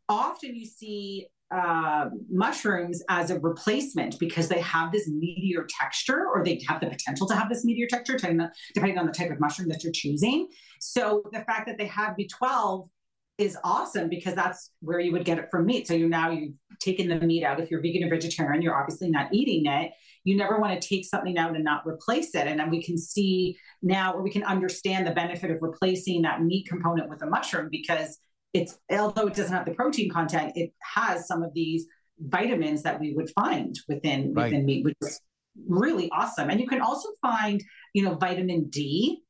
often 0.09 0.55
you 0.55 0.66
see 0.66 1.29
uh, 1.52 2.08
mushrooms 2.30 3.02
as 3.08 3.30
a 3.30 3.38
replacement 3.40 4.18
because 4.18 4.48
they 4.48 4.60
have 4.60 4.90
this 4.90 5.10
meatier 5.10 5.64
texture 5.68 6.26
or 6.32 6.44
they 6.44 6.62
have 6.66 6.80
the 6.80 6.86
potential 6.86 7.26
to 7.26 7.34
have 7.34 7.48
this 7.48 7.64
meatier 7.66 7.88
texture 7.88 8.16
depending 8.16 8.40
on, 8.40 8.50
depending 8.74 8.98
on 8.98 9.06
the 9.06 9.12
type 9.12 9.30
of 9.30 9.38
mushroom 9.38 9.68
that 9.68 9.82
you're 9.84 9.92
choosing. 9.92 10.48
So 10.80 11.22
the 11.32 11.40
fact 11.40 11.66
that 11.66 11.78
they 11.78 11.86
have 11.86 12.16
B12 12.16 12.88
is 13.38 13.56
awesome 13.64 14.08
because 14.08 14.34
that's 14.34 14.70
where 14.80 15.00
you 15.00 15.12
would 15.12 15.24
get 15.24 15.38
it 15.38 15.50
from 15.50 15.66
meat. 15.66 15.88
So 15.88 15.94
you 15.94 16.08
now 16.08 16.30
you've 16.30 16.54
taken 16.80 17.08
the 17.08 17.20
meat 17.20 17.44
out. 17.44 17.60
If 17.60 17.70
you're 17.70 17.80
vegan 17.80 18.04
or 18.04 18.10
vegetarian, 18.10 18.62
you're 18.62 18.78
obviously 18.78 19.10
not 19.10 19.32
eating 19.32 19.66
it. 19.66 19.92
You 20.24 20.36
never 20.36 20.58
want 20.58 20.80
to 20.80 20.88
take 20.88 21.04
something 21.04 21.36
out 21.38 21.54
and 21.54 21.64
not 21.64 21.86
replace 21.86 22.34
it. 22.34 22.46
And 22.46 22.60
then 22.60 22.70
we 22.70 22.82
can 22.82 22.96
see 22.96 23.56
now, 23.82 24.14
or 24.14 24.22
we 24.22 24.30
can 24.30 24.44
understand 24.44 25.06
the 25.06 25.12
benefit 25.12 25.50
of 25.50 25.58
replacing 25.60 26.22
that 26.22 26.42
meat 26.42 26.68
component 26.68 27.08
with 27.08 27.22
a 27.22 27.26
mushroom 27.26 27.68
because 27.70 28.18
it's 28.52 28.78
although 28.90 29.26
it 29.26 29.34
doesn't 29.34 29.52
have 29.52 29.64
the 29.64 29.74
protein 29.74 30.10
content, 30.10 30.52
it 30.56 30.72
has 30.94 31.26
some 31.26 31.42
of 31.42 31.52
these 31.54 31.86
vitamins 32.18 32.82
that 32.82 33.00
we 33.00 33.12
would 33.14 33.30
find 33.30 33.78
within 33.88 34.32
right. 34.34 34.44
within 34.44 34.64
meat, 34.64 34.84
which 34.84 34.96
is 35.00 35.20
really 35.68 36.10
awesome. 36.10 36.50
And 36.50 36.60
you 36.60 36.66
can 36.66 36.80
also 36.80 37.08
find, 37.20 37.62
you 37.94 38.02
know, 38.02 38.14
vitamin 38.14 38.68
D 38.68 39.22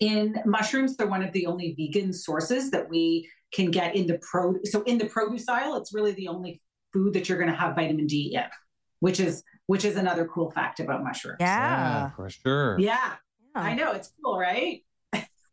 in 0.00 0.36
mushrooms. 0.46 0.96
They're 0.96 1.06
one 1.06 1.22
of 1.22 1.32
the 1.32 1.46
only 1.46 1.74
vegan 1.78 2.12
sources 2.12 2.70
that 2.70 2.88
we 2.88 3.28
can 3.52 3.70
get 3.70 3.94
in 3.94 4.06
the 4.06 4.18
pro. 4.18 4.54
So 4.64 4.82
in 4.82 4.98
the 4.98 5.06
produce 5.06 5.48
aisle, 5.48 5.76
it's 5.76 5.94
really 5.94 6.12
the 6.12 6.28
only 6.28 6.60
food 6.92 7.12
that 7.14 7.28
you're 7.28 7.38
going 7.38 7.50
to 7.50 7.56
have 7.56 7.74
vitamin 7.74 8.06
D 8.06 8.34
in, 8.34 8.44
which 9.00 9.20
is 9.20 9.42
which 9.66 9.84
is 9.84 9.96
another 9.96 10.26
cool 10.26 10.50
fact 10.50 10.80
about 10.80 11.04
mushrooms. 11.04 11.36
Yeah, 11.40 11.46
yeah 11.46 12.10
for 12.10 12.28
sure. 12.30 12.78
Yeah. 12.78 13.14
yeah, 13.54 13.62
I 13.62 13.74
know 13.74 13.92
it's 13.92 14.10
cool, 14.22 14.38
right? 14.38 14.82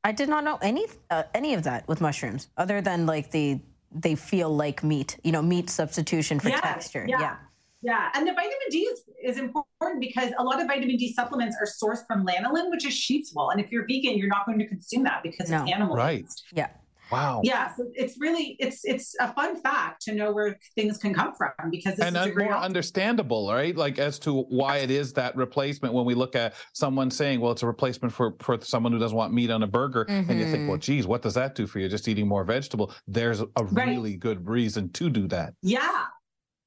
I 0.03 0.11
did 0.11 0.29
not 0.29 0.43
know 0.43 0.57
any 0.61 0.85
uh, 1.09 1.23
any 1.33 1.53
of 1.53 1.63
that 1.63 1.87
with 1.87 1.99
mushrooms, 2.01 2.49
other 2.57 2.81
than 2.81 3.05
like 3.05 3.31
the 3.31 3.59
they 3.91 4.15
feel 4.15 4.55
like 4.55 4.83
meat. 4.83 5.17
You 5.23 5.31
know, 5.31 5.41
meat 5.41 5.69
substitution 5.69 6.39
for 6.39 6.49
Yeah, 6.49 6.61
texture. 6.61 7.05
yeah. 7.07 7.19
yeah. 7.19 7.35
Yeah, 7.81 8.09
and 8.13 8.27
the 8.27 8.33
vitamin 8.33 8.57
D 8.71 8.79
is, 8.79 9.03
is 9.23 9.37
important 9.37 10.01
because 10.01 10.31
a 10.37 10.43
lot 10.43 10.59
of 10.59 10.67
vitamin 10.67 10.97
D 10.97 11.13
supplements 11.13 11.55
are 11.61 11.65
sourced 11.65 12.05
from 12.07 12.25
lanolin, 12.25 12.69
which 12.69 12.85
is 12.85 12.93
sheep's 12.93 13.33
wool. 13.33 13.51
And 13.51 13.61
if 13.61 13.71
you're 13.71 13.85
vegan, 13.87 14.17
you're 14.17 14.27
not 14.27 14.45
going 14.45 14.59
to 14.59 14.67
consume 14.67 15.03
that 15.03 15.23
because 15.23 15.49
No. 15.49 15.63
it's 15.63 15.71
animal 15.71 15.95
Right. 15.95 16.25
Yeah. 16.53 16.67
Wow. 17.11 17.41
Yeah, 17.43 17.73
so 17.75 17.85
it's 17.93 18.19
really 18.19 18.55
it's 18.59 18.85
it's 18.85 19.15
a 19.19 19.33
fun 19.33 19.61
fact 19.61 20.01
to 20.03 20.13
know 20.13 20.31
where 20.31 20.57
things 20.75 20.97
can 20.97 21.13
come 21.13 21.33
from 21.33 21.51
because 21.71 21.95
this 21.95 22.05
and 22.05 22.15
is 22.15 22.25
a 22.27 22.31
great 22.31 22.45
more 22.45 22.55
option. 22.55 22.65
understandable, 22.65 23.51
right? 23.51 23.75
Like 23.75 23.99
as 23.99 24.19
to 24.19 24.41
why 24.43 24.77
it 24.77 24.91
is 24.91 25.13
that 25.13 25.35
replacement 25.35 25.93
when 25.93 26.05
we 26.05 26.13
look 26.13 26.35
at 26.35 26.53
someone 26.73 27.09
saying, 27.09 27.39
well, 27.39 27.51
it's 27.51 27.63
a 27.63 27.67
replacement 27.67 28.13
for, 28.13 28.35
for 28.39 28.59
someone 28.61 28.91
who 28.91 28.99
doesn't 28.99 29.17
want 29.17 29.33
meat 29.33 29.49
on 29.49 29.63
a 29.63 29.67
burger. 29.67 30.03
And 30.09 30.27
you 30.39 30.45
think, 30.45 30.67
well, 30.67 30.77
mm-hmm. 30.77 30.79
geez, 30.79 31.07
what 31.07 31.21
does 31.21 31.33
that 31.35 31.55
do 31.55 31.65
for 31.67 31.79
you? 31.79 31.89
Just 31.89 32.07
eating 32.07 32.27
more 32.27 32.43
vegetable. 32.43 32.93
There's 33.07 33.41
a 33.41 33.47
Right. 33.71 33.87
really 33.87 34.15
good 34.15 34.47
reason 34.47 34.89
to 34.93 35.09
do 35.09 35.27
that. 35.27 35.53
Yeah. 35.61 36.05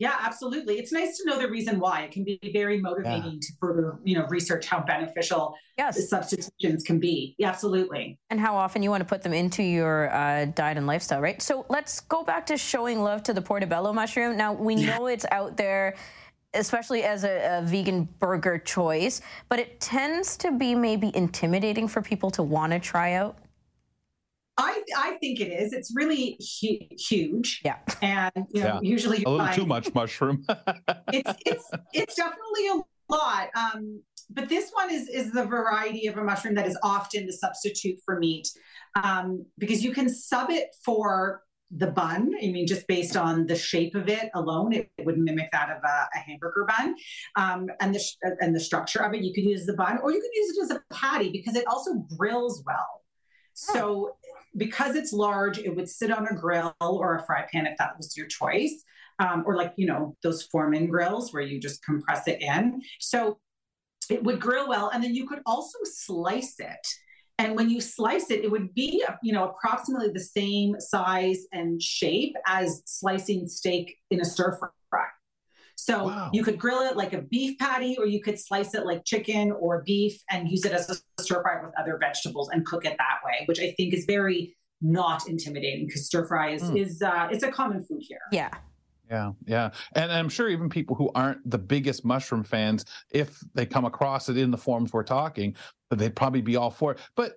Yeah, 0.02 0.16
absolutely. 0.20 0.80
It's 0.80 0.90
nice 0.90 1.16
to 1.18 1.24
know 1.28 1.38
the 1.38 1.48
reason 1.48 1.78
why. 1.78 2.00
It 2.02 2.10
can 2.10 2.24
be 2.24 2.40
very 2.52 2.80
motivating 2.80 3.38
to 3.38 3.52
further, 3.60 3.98
you 4.02 4.16
know, 4.18 4.26
research 4.26 4.66
how 4.66 4.80
beneficial 4.82 5.54
the 5.76 5.84
Yes. 5.84 6.08
substitutions 6.08 6.82
can 6.82 6.98
be. 6.98 7.36
Yeah, 7.38 7.50
absolutely. 7.50 8.18
and 8.28 8.40
how 8.40 8.56
often 8.56 8.82
you 8.82 8.90
want 8.90 9.02
to 9.02 9.04
put 9.04 9.22
them 9.22 9.32
into 9.32 9.62
your 9.62 10.12
uh, 10.12 10.46
diet 10.46 10.76
and 10.76 10.88
lifestyle, 10.88 11.20
right? 11.20 11.40
So 11.40 11.64
let's 11.68 12.00
go 12.00 12.24
back 12.24 12.46
to 12.46 12.56
showing 12.56 13.00
love 13.04 13.22
to 13.28 13.32
the 13.32 13.42
portobello 13.42 13.92
mushroom. 13.92 14.36
Now 14.36 14.52
we 14.52 14.74
know 14.74 15.06
it's 15.06 15.26
out 15.30 15.56
there, 15.56 15.94
especially 16.52 17.04
as 17.04 17.22
a, 17.22 17.58
a 17.58 17.62
vegan 17.64 18.08
burger 18.18 18.58
choice, 18.58 19.20
but 19.48 19.60
it 19.60 19.80
tends 19.80 20.36
to 20.38 20.50
be 20.50 20.74
maybe 20.74 21.12
intimidating 21.14 21.86
for 21.86 22.02
people 22.02 22.30
to 22.32 22.42
want 22.42 22.72
to 22.72 22.80
try 22.80 23.12
out. 23.12 23.38
I 24.58 24.82
I 24.96 25.16
think 25.20 25.40
it 25.40 25.48
is. 25.50 25.72
It's 25.72 25.92
really 25.94 26.38
hu- 26.60 26.86
huge. 26.98 27.60
Yeah. 27.64 27.78
And 28.02 28.32
you 28.50 28.60
know, 28.62 28.66
Yeah. 28.66 28.80
usually 28.82 29.22
A 29.24 29.28
little 29.28 29.46
find- 29.46 29.54
too 29.56 29.66
much 29.66 29.94
mushroom. 29.94 30.44
it's 31.12 31.32
it's 31.46 31.70
it's 31.92 32.14
definitely 32.14 32.68
a 32.68 33.12
lot. 33.12 33.48
Um, 33.56 34.02
but 34.30 34.48
this 34.48 34.70
one 34.72 34.90
is 34.92 35.08
is 35.08 35.32
the 35.32 35.44
variety 35.44 36.06
of 36.06 36.16
a 36.18 36.24
mushroom 36.24 36.54
that 36.56 36.66
is 36.66 36.78
often 36.82 37.26
the 37.26 37.32
substitute 37.32 37.98
for 38.04 38.18
meat, 38.18 38.48
um, 39.02 39.44
because 39.58 39.82
you 39.84 39.92
can 39.92 40.08
sub 40.08 40.50
it 40.50 40.68
for 40.84 41.42
the 41.74 41.86
bun. 41.86 42.30
I 42.42 42.46
mean, 42.48 42.66
just 42.66 42.86
based 42.86 43.16
on 43.16 43.46
the 43.46 43.56
shape 43.56 43.94
of 43.94 44.06
it 44.08 44.28
alone, 44.34 44.74
it, 44.74 44.90
it 44.98 45.06
would 45.06 45.16
mimic 45.18 45.48
that 45.52 45.70
of 45.70 45.78
a, 45.82 46.08
a 46.14 46.18
hamburger 46.18 46.66
bun, 46.68 46.94
um, 47.36 47.68
and 47.80 47.94
the 47.94 47.98
sh- 47.98 48.16
and 48.40 48.54
the 48.54 48.60
structure 48.60 49.00
of 49.02 49.14
it. 49.14 49.22
You 49.22 49.32
could 49.32 49.44
use 49.44 49.64
the 49.64 49.72
bun, 49.74 49.98
or 50.02 50.12
you 50.12 50.20
could 50.20 50.34
use 50.34 50.56
it 50.58 50.62
as 50.64 50.70
a 50.72 50.82
patty 50.94 51.30
because 51.30 51.56
it 51.56 51.66
also 51.66 51.94
grills 52.18 52.62
well. 52.66 53.00
So, 53.54 54.16
because 54.56 54.96
it's 54.96 55.12
large, 55.12 55.58
it 55.58 55.74
would 55.74 55.88
sit 55.88 56.10
on 56.10 56.26
a 56.26 56.34
grill 56.34 56.74
or 56.80 57.16
a 57.16 57.22
fry 57.24 57.46
pan 57.50 57.66
if 57.66 57.76
that 57.78 57.96
was 57.96 58.16
your 58.16 58.26
choice 58.26 58.84
um, 59.18 59.44
or 59.46 59.56
like 59.56 59.72
you 59.76 59.86
know 59.86 60.16
those 60.22 60.42
Foreman 60.44 60.86
grills 60.86 61.32
where 61.32 61.42
you 61.42 61.60
just 61.60 61.84
compress 61.84 62.26
it 62.26 62.40
in. 62.40 62.82
So 63.00 63.38
it 64.10 64.22
would 64.24 64.40
grill 64.40 64.68
well, 64.68 64.90
and 64.92 65.02
then 65.02 65.14
you 65.14 65.26
could 65.26 65.40
also 65.46 65.78
slice 65.84 66.56
it. 66.58 66.86
And 67.38 67.56
when 67.56 67.70
you 67.70 67.80
slice 67.80 68.30
it, 68.30 68.44
it 68.44 68.50
would 68.50 68.74
be 68.74 69.04
you 69.22 69.32
know 69.32 69.48
approximately 69.48 70.10
the 70.12 70.20
same 70.20 70.76
size 70.80 71.44
and 71.52 71.80
shape 71.80 72.34
as 72.46 72.82
slicing 72.86 73.48
steak 73.48 73.96
in 74.10 74.20
a 74.20 74.24
stir 74.24 74.58
fry. 74.58 74.68
So 75.76 76.04
Wow. 76.06 76.30
you 76.32 76.42
could 76.44 76.58
grill 76.58 76.80
it 76.82 76.96
like 76.96 77.12
a 77.12 77.22
beef 77.22 77.58
patty, 77.58 77.96
or 77.98 78.06
you 78.06 78.20
could 78.22 78.38
slice 78.38 78.74
it 78.74 78.86
like 78.86 79.04
chicken 79.04 79.52
or 79.52 79.82
beef 79.84 80.20
and 80.30 80.48
use 80.48 80.64
it 80.64 80.72
as 80.72 80.88
a 80.90 81.22
stir 81.22 81.42
fry 81.42 81.62
with 81.64 81.72
other 81.78 81.96
vegetables 81.98 82.50
and 82.50 82.64
cook 82.66 82.84
it 82.84 82.96
that 82.98 83.18
way, 83.24 83.44
which 83.46 83.60
I 83.60 83.72
think 83.76 83.94
is 83.94 84.04
very 84.04 84.56
not 84.80 85.28
intimidating 85.28 85.86
because 85.86 86.06
stir 86.06 86.26
fry 86.26 86.50
is 86.50 86.62
Mm. 86.62 86.78
is 86.78 87.02
uh, 87.02 87.28
it's 87.30 87.44
a 87.44 87.50
common 87.52 87.82
food 87.84 88.00
here. 88.02 88.20
Yeah. 88.32 88.50
Yeah, 89.10 89.32
yeah. 89.46 89.70
And 89.94 90.10
I'm 90.10 90.28
sure 90.30 90.48
even 90.48 90.70
people 90.70 90.96
who 90.96 91.10
aren't 91.14 91.48
the 91.50 91.58
biggest 91.58 92.02
mushroom 92.04 92.42
fans, 92.42 92.86
if 93.10 93.40
they 93.54 93.66
come 93.66 93.84
across 93.84 94.28
it 94.30 94.38
in 94.38 94.50
the 94.50 94.56
forms 94.56 94.92
we're 94.92 95.02
talking, 95.02 95.54
they'd 95.90 96.16
probably 96.16 96.40
be 96.40 96.56
all 96.56 96.70
for 96.70 96.92
it. 96.92 96.98
But 97.14 97.34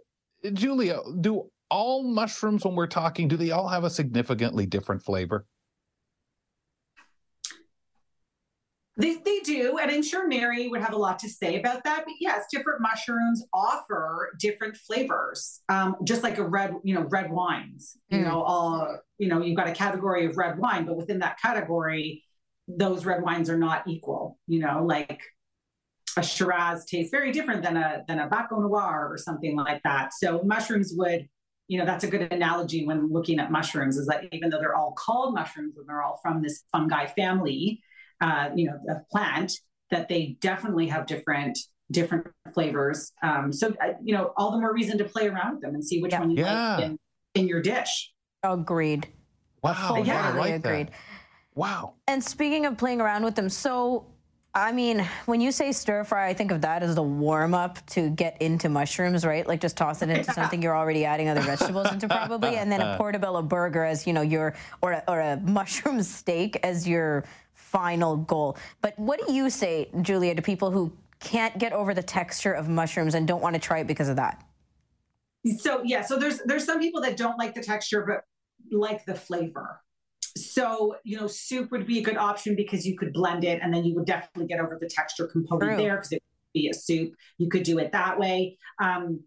Julia, 0.53 0.99
do 1.19 1.49
all 1.69 2.03
mushrooms 2.03 2.63
when 2.63 2.75
we're 2.75 2.87
talking, 2.87 3.27
do 3.27 3.35
they 3.35 3.51
all 3.51 3.67
have 3.67 3.83
a 3.83 3.89
significantly 3.89 4.65
different 4.65 5.03
flavor? 5.03 5.45
They, 8.97 9.15
they 9.15 9.39
do, 9.39 9.77
and 9.77 9.91
I'm 9.91 10.01
sure 10.03 10.25
Mary 10.25 10.69
would 10.69 10.81
have 10.81 10.93
a 10.93 10.97
lot 10.97 11.19
to 11.19 11.29
say 11.29 11.59
about 11.59 11.83
that. 11.83 12.03
But 12.05 12.13
yes, 12.21 12.45
different 12.49 12.79
mushrooms 12.79 13.43
offer 13.53 14.33
different 14.39 14.77
flavors, 14.77 15.61
um, 15.67 15.97
just 16.05 16.23
like 16.23 16.37
a 16.37 16.47
red, 16.47 16.75
you 16.83 16.95
know, 16.95 17.01
red 17.01 17.29
wines. 17.29 17.97
You 18.07 18.19
Mm. 18.19 18.23
know, 18.23 18.41
all 18.41 18.97
you 19.17 19.27
know, 19.27 19.41
you've 19.41 19.57
got 19.57 19.67
a 19.67 19.73
category 19.73 20.25
of 20.25 20.37
red 20.37 20.57
wine, 20.57 20.85
but 20.85 20.95
within 20.95 21.19
that 21.19 21.39
category, 21.41 22.23
those 22.69 23.05
red 23.05 23.21
wines 23.21 23.49
are 23.49 23.57
not 23.57 23.85
equal. 23.87 24.39
You 24.47 24.59
know, 24.59 24.85
like 24.85 25.21
a 26.17 26.23
Shiraz 26.23 26.85
tastes 26.85 27.11
very 27.11 27.33
different 27.33 27.63
than 27.63 27.75
a 27.75 28.05
than 28.07 28.19
a 28.19 28.29
Baco 28.29 28.61
Noir 28.61 29.09
or 29.11 29.17
something 29.17 29.57
like 29.57 29.83
that. 29.83 30.13
So 30.13 30.41
mushrooms 30.43 30.93
would, 30.95 31.27
you 31.67 31.77
know, 31.79 31.85
that's 31.85 32.05
a 32.05 32.07
good 32.07 32.31
analogy 32.31 32.85
when 32.85 33.11
looking 33.11 33.39
at 33.39 33.51
mushrooms. 33.51 33.97
Is 33.97 34.07
that 34.07 34.23
even 34.31 34.49
though 34.49 34.59
they're 34.59 34.75
all 34.75 34.93
called 34.97 35.33
mushrooms 35.33 35.75
and 35.77 35.85
they're 35.87 36.01
all 36.01 36.19
from 36.23 36.41
this 36.41 36.63
fungi 36.71 37.07
family, 37.07 37.81
uh, 38.21 38.49
you 38.55 38.65
know, 38.67 38.79
of 38.89 39.07
plant, 39.09 39.51
that 39.91 40.07
they 40.09 40.37
definitely 40.41 40.87
have 40.87 41.05
different 41.05 41.57
different 41.91 42.25
flavors. 42.53 43.11
Um, 43.21 43.53
so 43.53 43.67
uh, 43.83 43.93
you 44.03 44.13
know, 44.15 44.33
all 44.37 44.51
the 44.51 44.59
more 44.59 44.73
reason 44.73 44.97
to 44.97 45.03
play 45.05 45.27
around 45.27 45.53
with 45.55 45.61
them 45.61 45.75
and 45.75 45.85
see 45.85 46.01
which 46.01 46.11
Yeah. 46.13 46.19
one 46.19 46.31
you 46.31 46.37
Yeah. 46.43 46.75
like 46.77 46.85
in, 46.85 46.99
in 47.35 47.47
your 47.47 47.61
dish. 47.61 48.11
Agreed. 48.43 49.07
Wow, 49.61 50.01
yeah, 50.03 50.29
I 50.33 50.37
like 50.37 50.53
agreed. 50.55 50.87
that. 50.87 50.93
Wow. 51.55 51.93
And 52.07 52.23
speaking 52.23 52.65
of 52.65 52.77
playing 52.77 53.01
around 53.01 53.23
with 53.23 53.35
them, 53.35 53.49
so 53.49 54.07
I 54.57 54.71
mean, 54.71 55.05
when 55.25 55.41
you 55.41 55.51
say 55.51 55.73
stir 55.73 56.05
fry, 56.05 56.27
I 56.29 56.33
think 56.33 56.51
of 56.51 56.61
that 56.61 56.81
as 56.81 56.95
the 56.95 57.03
warm 57.03 57.53
up 57.53 57.85
to 57.87 58.09
get 58.09 58.41
into 58.41 58.69
mushrooms, 58.69 59.25
right? 59.25 59.45
Like 59.45 59.59
just 59.59 59.75
toss 59.75 60.01
it 60.01 60.09
into 60.09 60.31
something 60.31 60.61
you're 60.61 60.77
already 60.77 61.03
adding 61.03 61.27
other 61.27 61.41
vegetables 61.41 61.91
into, 61.91 62.07
probably, 62.07 62.55
and 62.55 62.71
then 62.71 62.79
a 62.79 62.95
portobello 62.97 63.41
burger 63.41 63.83
as 63.83 64.07
you 64.07 64.13
know 64.13 64.21
your 64.21 64.55
or 64.81 64.93
a, 64.93 65.03
or 65.09 65.19
a 65.19 65.37
mushroom 65.41 66.01
steak 66.03 66.57
as 66.63 66.87
your 66.87 67.25
final 67.75 68.15
goal. 68.15 68.57
But 68.81 68.97
what 68.97 69.19
do 69.27 69.33
you 69.33 69.49
say, 69.49 69.89
Julia, 70.01 70.33
to 70.33 70.41
people 70.41 70.71
who 70.71 70.93
can't 71.19 71.57
get 71.59 71.73
over 71.73 71.93
the 71.93 72.01
texture 72.01 72.53
of 72.53 72.69
mushrooms 72.69 73.15
and 73.15 73.27
don't 73.27 73.41
want 73.41 73.53
to 73.53 73.59
try 73.59 73.79
it 73.79 73.87
because 73.87 74.07
of 74.07 74.15
that? 74.15 74.41
So 75.57 75.81
yeah, 75.83 76.01
so 76.01 76.17
there's 76.17 76.39
there's 76.45 76.65
some 76.65 76.79
people 76.79 77.01
that 77.01 77.17
don't 77.17 77.37
like 77.37 77.53
the 77.53 77.61
texture 77.61 78.05
but 78.07 78.23
like 78.71 79.05
the 79.05 79.13
flavor. 79.13 79.81
So 80.37 80.95
you 81.03 81.17
know, 81.17 81.27
soup 81.27 81.69
would 81.71 81.85
be 81.85 81.99
a 81.99 82.01
good 82.01 82.15
option 82.15 82.55
because 82.55 82.87
you 82.87 82.97
could 82.97 83.11
blend 83.11 83.43
it, 83.43 83.59
and 83.61 83.73
then 83.73 83.83
you 83.83 83.93
would 83.95 84.05
definitely 84.05 84.47
get 84.47 84.61
over 84.61 84.77
the 84.79 84.87
texture 84.87 85.27
component 85.27 85.71
True. 85.71 85.77
there 85.77 85.95
because 85.97 86.13
it 86.13 86.23
would 86.23 86.61
be 86.61 86.69
a 86.69 86.73
soup. 86.73 87.13
You 87.37 87.49
could 87.49 87.63
do 87.63 87.77
it 87.79 87.91
that 87.91 88.17
way. 88.17 88.57
Um, 88.81 89.19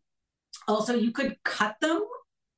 also, 0.66 0.94
you 0.94 1.12
could 1.12 1.36
cut 1.44 1.76
them 1.82 2.00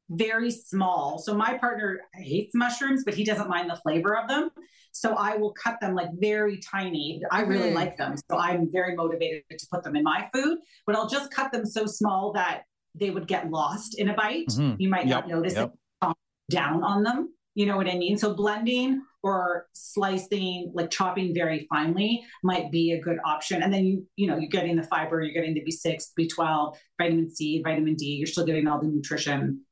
very 0.09 0.53
small. 0.53 1.19
So 1.19 1.35
my 1.35 1.59
partner 1.59 2.01
hates 2.15 2.55
mushrooms, 2.55 3.03
but 3.05 3.15
he 3.15 3.25
doesn't 3.25 3.49
mind 3.49 3.69
the 3.69 3.77
flavor 3.77 4.17
of 4.17 4.29
them. 4.29 4.51
So 4.93 5.15
I 5.15 5.37
will 5.37 5.53
cut 5.53 5.81
them 5.81 5.95
like 5.95 6.11
very 6.15 6.59
tiny. 6.59 7.23
I 7.31 7.43
really 7.43 7.71
Mhm. 7.71 7.75
like 7.75 7.97
them. 7.97 8.17
So 8.31 8.37
I'm 8.39 8.71
very 8.71 8.95
motivated 8.97 9.45
to 9.51 9.67
put 9.71 9.83
them 9.85 9.97
in 9.97 10.03
my 10.03 10.29
food, 10.33 10.59
but 10.87 10.97
I'll 10.97 11.09
just 11.09 11.31
cut 11.33 11.53
them 11.53 11.65
so 11.65 11.87
small 11.87 12.33
that 12.33 12.65
they 12.95 13.11
would 13.11 13.27
get 13.29 13.51
lost 13.51 13.99
in 13.99 14.09
a 14.09 14.15
bite. 14.15 14.49
Mhm. 14.49 14.77
You 14.79 14.89
might 14.89 15.07
Yep, 15.07 15.27
not 15.27 15.29
notice 15.29 15.55
yep. 15.55 15.73
it 16.03 16.15
down 16.51 16.83
on 16.83 17.03
them. 17.05 17.33
You 17.55 17.67
know 17.67 17.77
what 17.77 17.89
I 17.89 17.97
mean? 17.97 18.17
So 18.19 18.35
blending 18.35 19.03
or 19.23 19.69
slicing, 19.73 20.73
like 20.75 20.91
chopping 20.91 21.33
very 21.35 21.67
finely 21.69 22.25
might 22.43 22.71
be 22.73 22.93
a 22.93 23.01
good 23.01 23.19
option. 23.25 23.63
And 23.63 23.73
then 23.73 23.85
you, 23.85 24.09
you 24.17 24.27
know, 24.27 24.37
you're 24.37 24.49
getting 24.51 24.77
the 24.77 24.83
fiber, 24.85 25.21
you're 25.23 25.35
getting 25.35 25.55
the 25.55 25.61
B6, 25.63 26.13
B12, 26.19 26.77
vitamin 26.99 27.29
C, 27.29 27.61
vitamin 27.63 27.95
D, 27.95 28.07
you're 28.17 28.27
still 28.27 28.47
getting 28.47 28.67
all 28.67 28.81
the 28.81 28.89
nutrition, 28.89 29.65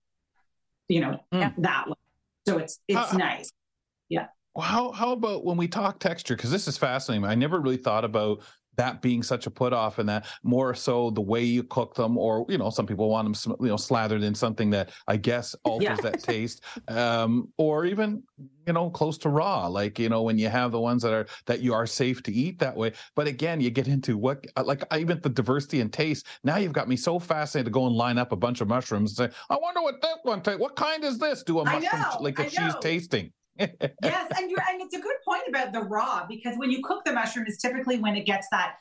you 0.89 1.01
know, 1.01 1.19
Yeah. 1.33 1.53
that 1.59 1.89
way. 1.89 1.95
So 2.47 2.59
it's 2.59 2.79
it's 2.89 3.13
Uh, 3.15 3.17
nice. 3.17 3.51
Well, 4.59 4.67
how 4.67 4.91
how 4.91 5.13
about 5.13 5.45
when 5.45 5.57
we 5.57 5.69
talk 5.69 6.01
texture? 6.01 6.35
Because 6.35 6.51
this 6.51 6.67
is 6.67 6.77
fascinating. 6.77 7.25
I 7.25 7.37
never 7.37 7.61
really 7.61 7.77
thought 7.77 8.05
about 8.05 8.43
that 8.77 9.01
being 9.03 9.23
such 9.23 9.47
a 9.47 9.53
put 9.53 9.73
off, 9.73 10.01
and 10.01 10.09
that 10.09 10.27
more 10.43 10.75
so 10.75 11.11
the 11.11 11.21
way 11.21 11.45
you 11.45 11.63
cook 11.63 11.95
them, 11.95 12.19
or 12.19 12.45
you 12.49 12.59
know, 12.59 12.69
some 12.71 12.85
people 12.85 13.09
want 13.09 13.33
them 13.45 13.57
you 13.61 13.69
know 13.69 13.77
slathered 13.77 14.25
in 14.25 14.35
something 14.35 14.71
that 14.71 14.91
I 15.07 15.17
guess 15.17 15.55
alters 15.65 16.01
Yeah. 16.03 16.11
that 16.11 16.25
taste, 16.25 16.65
um, 16.89 17.53
or 17.57 17.85
even 17.85 18.25
you 18.67 18.73
know 18.73 18.91
close 18.91 19.17
to 19.19 19.29
raw, 19.29 19.69
like 19.69 19.97
you 19.97 20.09
know 20.09 20.25
when 20.25 20.39
you 20.39 20.49
have 20.49 20.73
the 20.73 20.81
ones 20.81 21.05
that 21.05 21.13
are 21.13 21.29
that 21.47 21.61
you 21.61 21.73
are 21.73 21.87
safe 21.87 22.21
to 22.25 22.33
eat 22.33 22.59
that 22.59 22.75
way. 22.77 22.95
But 23.15 23.29
again, 23.29 23.61
you 23.61 23.71
get 23.71 23.87
into 23.87 24.19
what 24.19 24.45
uh, 24.57 24.65
like 24.65 24.83
even 24.93 25.21
the 25.21 25.29
diversity 25.29 25.79
in 25.79 25.89
taste. 25.89 26.27
Now 26.43 26.57
you've 26.57 26.73
got 26.73 26.89
me 26.89 26.97
so 26.97 27.21
fascinated 27.21 27.67
to 27.67 27.71
go 27.71 27.87
and 27.87 27.95
line 27.95 28.19
up 28.19 28.33
a 28.33 28.37
bunch 28.37 28.61
of 28.61 28.67
mushrooms 28.67 29.17
and 29.17 29.31
say, 29.31 29.39
I 29.51 29.57
wonder 29.57 29.83
what 29.83 30.03
that 30.03 30.19
one 30.25 30.43
tastes. 30.43 30.59
What 30.59 30.75
kind 30.75 31.05
is 31.05 31.19
this? 31.19 31.45
Do 31.45 31.61
a 31.61 31.65
mushroom 31.65 32.03
know, 32.03 32.19
like 32.19 32.41
a 32.41 32.51
cheese 32.51 32.75
tasting. 32.81 33.33
Yes, 33.59 34.33
and 34.37 34.51
you're 34.51 34.61
and 34.71 34.81
it's 34.83 34.95
a 34.95 35.01
good 35.01 35.17
point 35.25 35.43
about 35.49 35.73
the 35.73 35.81
raw 35.81 36.27
because 36.29 36.57
when 36.57 36.71
you 36.71 36.83
cook 36.83 37.05
the 37.05 37.13
mushroom 37.13 37.47
is 37.47 37.59
typically 37.59 37.99
when 37.99 38.17
it 38.17 38.25
gets 38.25 38.47
that 38.51 38.77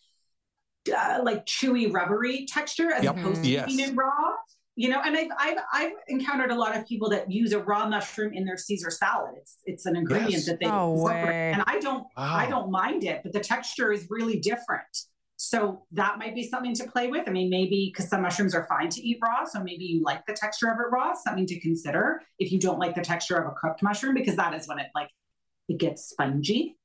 uh, 0.96 1.20
like 1.24 1.46
chewy 1.46 1.92
rubbery 1.92 2.46
texture 2.48 2.92
as 2.94 3.04
Yep. 3.04 3.18
opposed 3.18 3.44
to 3.44 3.50
Yes. 3.50 3.70
eating 3.70 3.90
it 3.90 3.96
raw. 3.96 4.34
you 4.76 4.90
know, 4.90 5.02
and 5.04 5.18
I've, 5.18 5.32
I've 5.40 5.58
I've 5.74 5.92
encountered 6.08 6.52
a 6.52 6.56
lot 6.56 6.78
of 6.78 6.88
people 6.88 7.10
that 7.10 7.32
use 7.32 7.52
a 7.52 7.60
raw 7.60 7.88
mushroom 7.90 8.32
in 8.34 8.46
their 8.46 8.58
Caesar 8.58 8.92
salad. 8.92 9.34
It's 9.38 9.58
it's 9.66 9.86
an 9.88 9.96
ingredient 9.96 10.34
yes. 10.34 10.46
that 10.46 10.60
they 10.60 10.68
no 10.68 10.94
incorporate, 10.94 11.54
and 11.56 11.64
I 11.66 11.80
don't 11.80 12.06
wow. 12.16 12.36
I 12.36 12.48
don't 12.48 12.70
mind 12.70 13.04
it, 13.04 13.22
but 13.24 13.34
the 13.34 13.40
texture 13.40 13.92
is 13.92 14.06
really 14.10 14.40
different. 14.40 14.86
So 15.48 15.84
that 15.94 16.20
might 16.20 16.36
be 16.36 16.44
something 16.44 16.74
to 16.74 16.84
play 16.92 17.08
with. 17.08 17.24
I 17.26 17.32
mean, 17.32 17.50
maybe 17.50 17.90
because 17.94 18.10
some 18.10 18.22
mushrooms 18.22 18.54
are 18.54 18.68
fine 18.68 18.90
to 18.90 19.02
eat 19.02 19.18
raw, 19.24 19.46
so 19.46 19.64
maybe 19.64 19.86
you 19.86 20.04
like 20.04 20.26
the 20.26 20.34
texture 20.34 20.68
of 20.68 20.78
it 20.78 20.92
raw. 20.92 21.14
Something 21.14 21.46
to 21.46 21.58
consider 21.62 22.22
if 22.38 22.52
you 22.52 22.60
don't 22.60 22.80
like 22.80 22.96
the 22.96 23.02
texture 23.02 23.38
of 23.38 23.48
a 23.48 23.56
cooked 23.56 23.82
mushroom, 23.82 24.14
because 24.14 24.36
that 24.36 24.54
is 24.54 24.68
when 24.68 24.78
it 24.78 24.88
like 24.94 25.08
it 25.70 25.78
gets 25.78 26.10
spongy. 26.10 26.78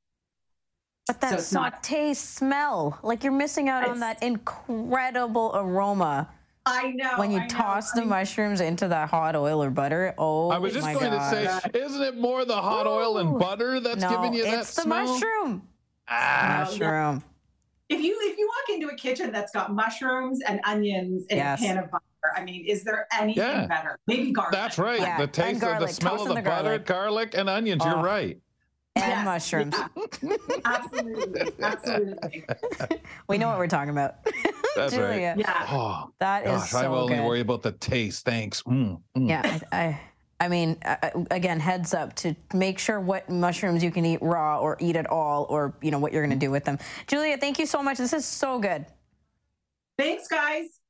But 1.09 1.21
that 1.23 1.31
so 1.31 1.37
saute 1.39 2.09
not, 2.09 2.17
smell, 2.17 3.01
like 3.03 3.25
you're 3.25 3.33
missing 3.33 3.69
out 3.69 3.89
on 3.89 3.99
that 3.99 4.23
incredible 4.23 5.51
aroma. 5.57 6.29
I 6.65 6.93
know. 6.93 7.15
When 7.17 7.33
you 7.33 7.41
I 7.41 7.49
toss 7.49 7.97
know. 7.97 8.03
the 8.03 8.07
I 8.07 8.21
mushrooms 8.21 8.61
into 8.61 8.87
that 8.87 9.09
hot 9.09 9.35
oil 9.35 9.61
or 9.61 9.71
butter, 9.71 10.15
oh 10.19 10.51
I 10.51 10.59
was 10.59 10.73
just 10.73 10.87
going 10.87 11.11
gosh. 11.11 11.33
to 11.33 11.71
say, 11.73 11.81
isn't 11.81 12.03
it 12.03 12.17
more 12.17 12.45
the 12.45 12.55
hot 12.55 12.87
Ooh. 12.87 12.91
oil 12.91 13.19
and 13.19 13.41
butter 13.41 13.81
that's 13.81 14.01
no, 14.01 14.09
giving 14.09 14.35
you 14.35 14.45
that 14.45 14.51
smell? 14.51 14.61
it's 14.61 14.75
the 14.77 14.83
smell? 14.83 15.07
mushroom. 15.07 15.63
Ah, 16.07 16.67
mushroom. 16.71 17.25
If 17.93 18.01
you 18.01 18.17
if 18.23 18.39
you 18.39 18.49
walk 18.49 18.77
into 18.77 18.93
a 18.93 18.97
kitchen 18.97 19.33
that's 19.33 19.53
got 19.53 19.73
mushrooms 19.73 20.41
and 20.47 20.61
onions 20.65 21.27
and 21.31 21.39
yes. 21.39 21.61
a 21.61 21.65
pan 21.65 21.79
of 21.79 21.91
butter, 21.91 22.03
I 22.35 22.45
mean, 22.45 22.65
is 22.65 22.85
there 22.85 23.07
anything 23.13 23.43
yeah. 23.43 23.67
better? 23.67 23.99
Maybe 24.07 24.33
garlic. 24.33 24.53
That's 24.53 24.79
right. 24.79 25.01
Yeah. 25.01 25.19
The 25.19 25.27
taste 25.27 25.63
of 25.63 25.81
the 25.81 25.89
smell 25.89 26.17
Toast 26.17 26.23
of 26.23 26.29
the, 26.29 26.35
the 26.37 26.43
butter, 26.43 26.79
garlic. 26.79 26.87
garlic, 26.87 27.35
and 27.35 27.51
onions. 27.51 27.83
Oh. 27.85 27.91
You're 27.91 28.03
right 28.03 28.39
and 28.97 29.11
yes, 29.11 29.25
mushrooms. 29.25 29.75
Yeah. 30.23 30.37
absolutely, 30.65 31.53
absolutely. 31.63 32.45
we 33.29 33.39
know 33.39 33.49
what 33.49 33.59
we're 33.59 33.67
talking 33.67 33.91
about. 33.91 34.17
That's 34.77 34.95
Julia. 34.95 35.07
right. 35.07 35.39
Yeah, 35.39 35.67
oh, 35.71 36.11
that 36.19 36.45
gosh, 36.45 36.65
is 36.65 36.71
so 36.71 36.79
I 36.79 36.89
will 36.89 37.09
good. 37.09 37.19
only 37.19 37.27
worry 37.27 37.41
about 37.41 37.63
the 37.63 37.73
taste. 37.73 38.25
Thanks. 38.25 38.63
Mm, 38.63 39.01
mm. 39.17 39.29
Yeah, 39.29 39.61
I, 39.71 39.77
I, 39.79 40.01
I 40.43 40.49
mean, 40.49 40.77
uh, 40.85 40.97
uh, 41.01 41.25
again, 41.31 41.61
heads 41.61 41.95
up 41.95 42.15
to 42.17 42.35
make 42.53 42.81
sure 42.81 42.99
what 42.99 43.31
mushrooms 43.31 43.85
you 43.85 43.93
can 43.93 44.05
eat 44.05 44.21
raw 44.21 44.59
or 44.59 44.77
eat 44.81 44.97
at 44.97 45.07
all, 45.07 45.47
or 45.49 45.73
you 45.81 45.93
know 45.93 46.01
what 46.01 46.13
you're 46.13 46.27
going 46.27 46.39
to 46.39 46.47
do 46.47 46.51
with 46.51 46.65
them. 46.65 46.79
Julia, 47.07 47.39
thank 47.39 47.61
you 47.61 47.67
so 47.67 47.81
much. 47.81 47.99
This 47.99 48.13
is 48.13 48.25
so 48.25 48.59
good. 48.59 48.85
Thanks, 49.97 50.27
guys 50.27 50.82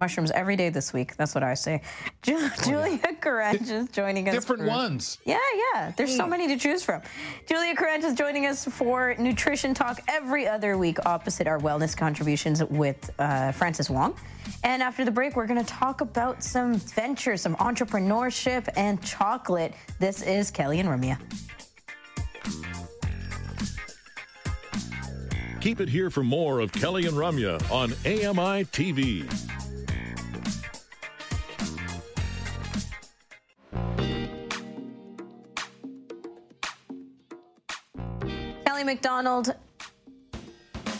mushrooms 0.00 0.30
every 0.30 0.56
day 0.56 0.68
this 0.68 0.92
week. 0.92 1.16
That's 1.16 1.34
what 1.34 1.42
I 1.42 1.54
say. 1.54 1.82
Ju- 2.22 2.50
Julia 2.64 2.98
Caranch 2.98 3.70
is 3.70 3.88
joining 3.90 4.28
us. 4.28 4.34
Different 4.34 4.62
for, 4.62 4.68
ones. 4.68 5.18
Yeah, 5.24 5.38
yeah. 5.74 5.92
There's 5.96 6.14
so 6.14 6.26
many 6.26 6.46
to 6.48 6.56
choose 6.56 6.82
from. 6.82 7.02
Julia 7.46 7.74
Caranch 7.74 8.04
is 8.04 8.14
joining 8.14 8.46
us 8.46 8.64
for 8.64 9.14
Nutrition 9.18 9.74
Talk 9.74 10.00
every 10.08 10.46
other 10.46 10.78
week, 10.78 10.98
opposite 11.06 11.46
our 11.46 11.58
wellness 11.58 11.96
contributions 11.96 12.62
with 12.64 13.10
uh, 13.18 13.52
Francis 13.52 13.90
Wong. 13.90 14.16
And 14.64 14.82
after 14.82 15.04
the 15.04 15.10
break, 15.10 15.36
we're 15.36 15.46
going 15.46 15.62
to 15.62 15.72
talk 15.72 16.00
about 16.00 16.42
some 16.42 16.74
ventures, 16.74 17.42
some 17.42 17.56
entrepreneurship, 17.56 18.68
and 18.76 19.02
chocolate. 19.02 19.74
This 19.98 20.22
is 20.22 20.50
Kelly 20.50 20.80
and 20.80 20.88
Ramya. 20.88 21.18
Keep 25.60 25.80
it 25.80 25.88
here 25.88 26.08
for 26.08 26.22
more 26.22 26.60
of 26.60 26.72
Kelly 26.72 27.06
and 27.06 27.16
Ramya 27.16 27.70
on 27.70 27.92
AMI 28.06 28.64
TV. 28.66 29.57
Kelly 38.78 38.94
McDonald. 38.94 39.54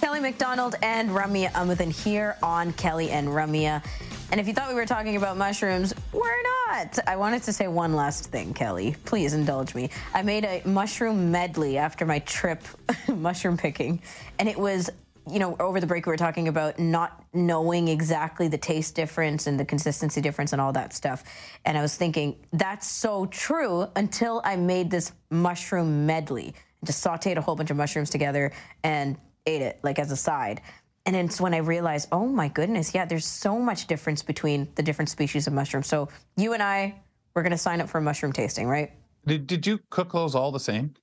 Kelly 0.01 0.19
McDonald 0.19 0.75
and 0.83 1.11
Ramya 1.11 1.53
Amuthan 1.53 1.93
here 1.93 2.37
on 2.43 2.73
Kelly 2.73 3.11
and 3.11 3.29
Ramya. 3.29 3.85
And 4.33 4.41
if 4.41 4.49
you 4.49 4.53
thought 4.53 4.69
we 4.69 4.75
were 4.75 4.85
talking 4.85 5.15
about 5.15 5.37
mushrooms, 5.37 5.95
we're 6.13 6.43
not. 6.43 6.99
I 7.07 7.15
wanted 7.15 7.45
to 7.45 7.53
say 7.53 7.69
one 7.69 7.95
last 7.95 8.33
thing, 8.33 8.53
Kelly. 8.53 8.97
Please 9.05 9.33
indulge 9.33 9.77
me. 9.77 9.91
I 10.13 10.23
made 10.23 10.45
a 10.45 10.61
mushroom 10.65 11.31
medley 11.31 11.79
after 11.79 12.05
my 12.05 12.19
trip 12.19 12.65
mushroom 13.09 13.57
picking, 13.57 14.03
and 14.41 14.49
it 14.49 14.59
was 14.59 14.91
you 15.31 15.39
know, 15.39 15.57
over 15.61 15.79
the 15.79 15.87
break, 15.87 16.07
we 16.07 16.11
were 16.11 16.17
talking 16.17 16.49
about 16.49 16.79
not 16.79 17.23
knowing 17.35 17.87
exactly 17.89 18.49
the 18.49 18.57
taste 18.57 18.95
difference 18.95 19.47
and 19.47 19.61
the 19.61 19.65
consistency 19.65 20.23
difference 20.23 20.53
and 20.53 20.61
all 20.61 20.73
that 20.73 20.95
stuff. 20.95 21.23
And 21.67 21.77
I 21.77 21.83
was 21.83 21.95
thinking, 21.95 22.37
that's 22.55 22.87
so 22.87 23.27
true 23.27 23.87
until 23.95 24.41
I 24.43 24.57
made 24.57 24.91
this 24.91 25.13
mushroom 25.31 26.07
medley 26.07 26.55
just 26.85 27.05
sauteed 27.05 27.37
a 27.37 27.41
whole 27.41 27.57
bunch 27.57 27.71
of 27.71 27.77
mushrooms 27.77 28.11
together 28.11 28.53
and 28.83 29.17
ate 29.47 29.63
it 29.63 29.81
like 29.83 29.99
as 29.99 30.11
a 30.11 30.17
side. 30.17 30.61
And 31.07 31.17
it's 31.17 31.41
when 31.41 31.55
I 31.55 31.59
realized, 31.59 32.09
oh 32.13 32.27
my 32.27 32.49
goodness, 32.49 32.95
yeah, 32.95 33.05
there's 33.05 33.25
so 33.25 33.59
much 33.59 33.87
difference 33.87 34.23
between 34.23 34.69
the 34.75 34.83
different 34.83 35.09
species 35.09 35.47
of 35.47 35.55
mushrooms. 35.55 35.87
So 35.87 36.09
you 36.37 36.53
and 36.53 36.63
I, 36.63 37.01
we're 37.35 37.43
going 37.43 37.53
to 37.53 37.59
sign 37.59 37.81
up 37.81 37.89
for 37.89 37.99
a 37.99 38.03
mushroom 38.03 38.33
tasting, 38.33 38.69
right? 38.69 38.93
Did, 39.27 39.47
did 39.47 39.67
you 39.67 39.81
cook 39.91 40.13
those 40.13 40.35
all 40.35 40.53
the 40.53 40.61
same? 40.61 40.95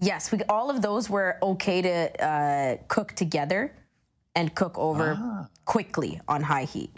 Yes, 0.00 0.30
we, 0.30 0.42
all 0.48 0.70
of 0.70 0.82
those 0.82 1.08
were 1.10 1.38
okay 1.42 1.82
to 1.82 2.24
uh, 2.24 2.76
cook 2.88 3.12
together 3.14 3.74
and 4.34 4.54
cook 4.54 4.78
over 4.78 5.16
ah. 5.18 5.48
quickly 5.64 6.20
on 6.28 6.42
high 6.42 6.64
heat. 6.64 6.92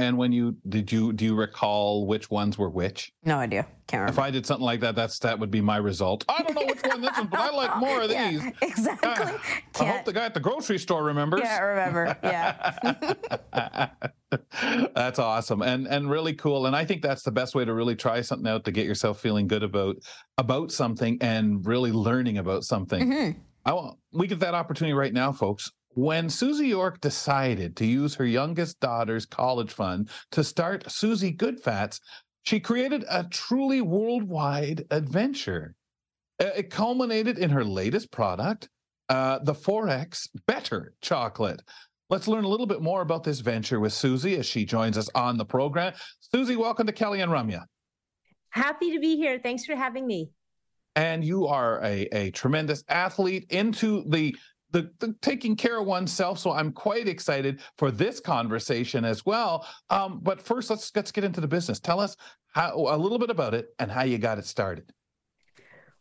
And 0.00 0.16
when 0.16 0.32
you 0.32 0.56
did 0.66 0.90
you 0.90 1.12
do 1.12 1.26
you 1.26 1.34
recall 1.34 2.06
which 2.06 2.30
ones 2.30 2.56
were 2.56 2.70
which? 2.70 3.12
No 3.22 3.36
idea. 3.36 3.66
Can't 3.86 4.00
remember. 4.00 4.18
If 4.20 4.24
I 4.24 4.30
did 4.30 4.46
something 4.46 4.64
like 4.64 4.80
that, 4.80 4.94
that's 4.94 5.18
that 5.18 5.38
would 5.38 5.50
be 5.50 5.60
my 5.60 5.76
result. 5.76 6.24
I 6.26 6.42
don't 6.42 6.54
know 6.54 6.64
which 6.64 6.80
one 6.82 7.02
this 7.02 7.18
is, 7.18 7.26
but 7.26 7.38
I 7.38 7.50
like 7.54 7.76
more 7.76 8.00
of 8.00 8.10
yeah, 8.10 8.30
these. 8.30 8.42
Exactly. 8.62 9.10
Uh, 9.10 9.38
I 9.78 9.84
hope 9.84 10.06
the 10.06 10.14
guy 10.14 10.24
at 10.24 10.32
the 10.32 10.40
grocery 10.40 10.78
store 10.78 11.04
remembers. 11.04 11.42
Yeah, 11.44 11.60
remember. 11.60 12.16
Yeah. 12.22 13.92
that's 14.94 15.18
awesome 15.18 15.60
and 15.60 15.86
and 15.86 16.10
really 16.10 16.32
cool. 16.32 16.64
And 16.64 16.74
I 16.74 16.86
think 16.86 17.02
that's 17.02 17.22
the 17.22 17.32
best 17.32 17.54
way 17.54 17.66
to 17.66 17.74
really 17.74 17.94
try 17.94 18.22
something 18.22 18.50
out 18.50 18.64
to 18.64 18.72
get 18.72 18.86
yourself 18.86 19.20
feeling 19.20 19.48
good 19.48 19.62
about 19.62 19.96
about 20.38 20.72
something 20.72 21.18
and 21.20 21.66
really 21.66 21.92
learning 21.92 22.38
about 22.38 22.64
something. 22.64 23.10
Mm-hmm. 23.10 23.38
I 23.66 23.72
want 23.74 23.98
we 24.12 24.26
get 24.26 24.40
that 24.40 24.54
opportunity 24.54 24.94
right 24.94 25.12
now, 25.12 25.32
folks. 25.32 25.70
When 25.94 26.30
Susie 26.30 26.68
York 26.68 27.00
decided 27.00 27.76
to 27.76 27.86
use 27.86 28.14
her 28.14 28.24
youngest 28.24 28.78
daughter's 28.78 29.26
college 29.26 29.72
fund 29.72 30.08
to 30.30 30.44
start 30.44 30.90
Susie 30.90 31.32
Goodfats, 31.32 32.00
she 32.44 32.60
created 32.60 33.04
a 33.10 33.24
truly 33.24 33.80
worldwide 33.80 34.84
adventure. 34.90 35.74
It 36.38 36.70
culminated 36.70 37.38
in 37.38 37.50
her 37.50 37.64
latest 37.64 38.12
product, 38.12 38.68
uh, 39.08 39.40
the 39.40 39.52
4X 39.52 40.28
Better 40.46 40.94
Chocolate. 41.02 41.60
Let's 42.08 42.28
learn 42.28 42.44
a 42.44 42.48
little 42.48 42.66
bit 42.66 42.82
more 42.82 43.02
about 43.02 43.24
this 43.24 43.40
venture 43.40 43.80
with 43.80 43.92
Susie 43.92 44.36
as 44.36 44.46
she 44.46 44.64
joins 44.64 44.96
us 44.96 45.08
on 45.14 45.36
the 45.36 45.44
program. 45.44 45.92
Susie, 46.20 46.56
welcome 46.56 46.86
to 46.86 46.92
Kelly 46.92 47.20
and 47.20 47.30
Ramya. 47.30 47.64
Happy 48.50 48.92
to 48.92 49.00
be 49.00 49.16
here. 49.16 49.40
Thanks 49.40 49.64
for 49.64 49.74
having 49.74 50.06
me. 50.06 50.30
And 50.96 51.24
you 51.24 51.46
are 51.46 51.82
a, 51.84 52.08
a 52.12 52.30
tremendous 52.30 52.82
athlete 52.88 53.46
into 53.50 54.04
the 54.08 54.34
the, 54.72 54.90
the, 54.98 55.14
taking 55.20 55.56
care 55.56 55.80
of 55.80 55.86
oneself. 55.86 56.38
So 56.38 56.52
I'm 56.52 56.72
quite 56.72 57.08
excited 57.08 57.60
for 57.78 57.90
this 57.90 58.20
conversation 58.20 59.04
as 59.04 59.26
well. 59.26 59.66
Um, 59.90 60.20
but 60.22 60.40
first, 60.40 60.70
let's 60.70 60.90
let's 60.94 61.12
get 61.12 61.24
into 61.24 61.40
the 61.40 61.48
business. 61.48 61.80
Tell 61.80 62.00
us 62.00 62.16
how 62.52 62.74
a 62.74 62.96
little 62.96 63.18
bit 63.18 63.30
about 63.30 63.54
it 63.54 63.68
and 63.78 63.90
how 63.90 64.02
you 64.02 64.18
got 64.18 64.38
it 64.38 64.46
started. 64.46 64.92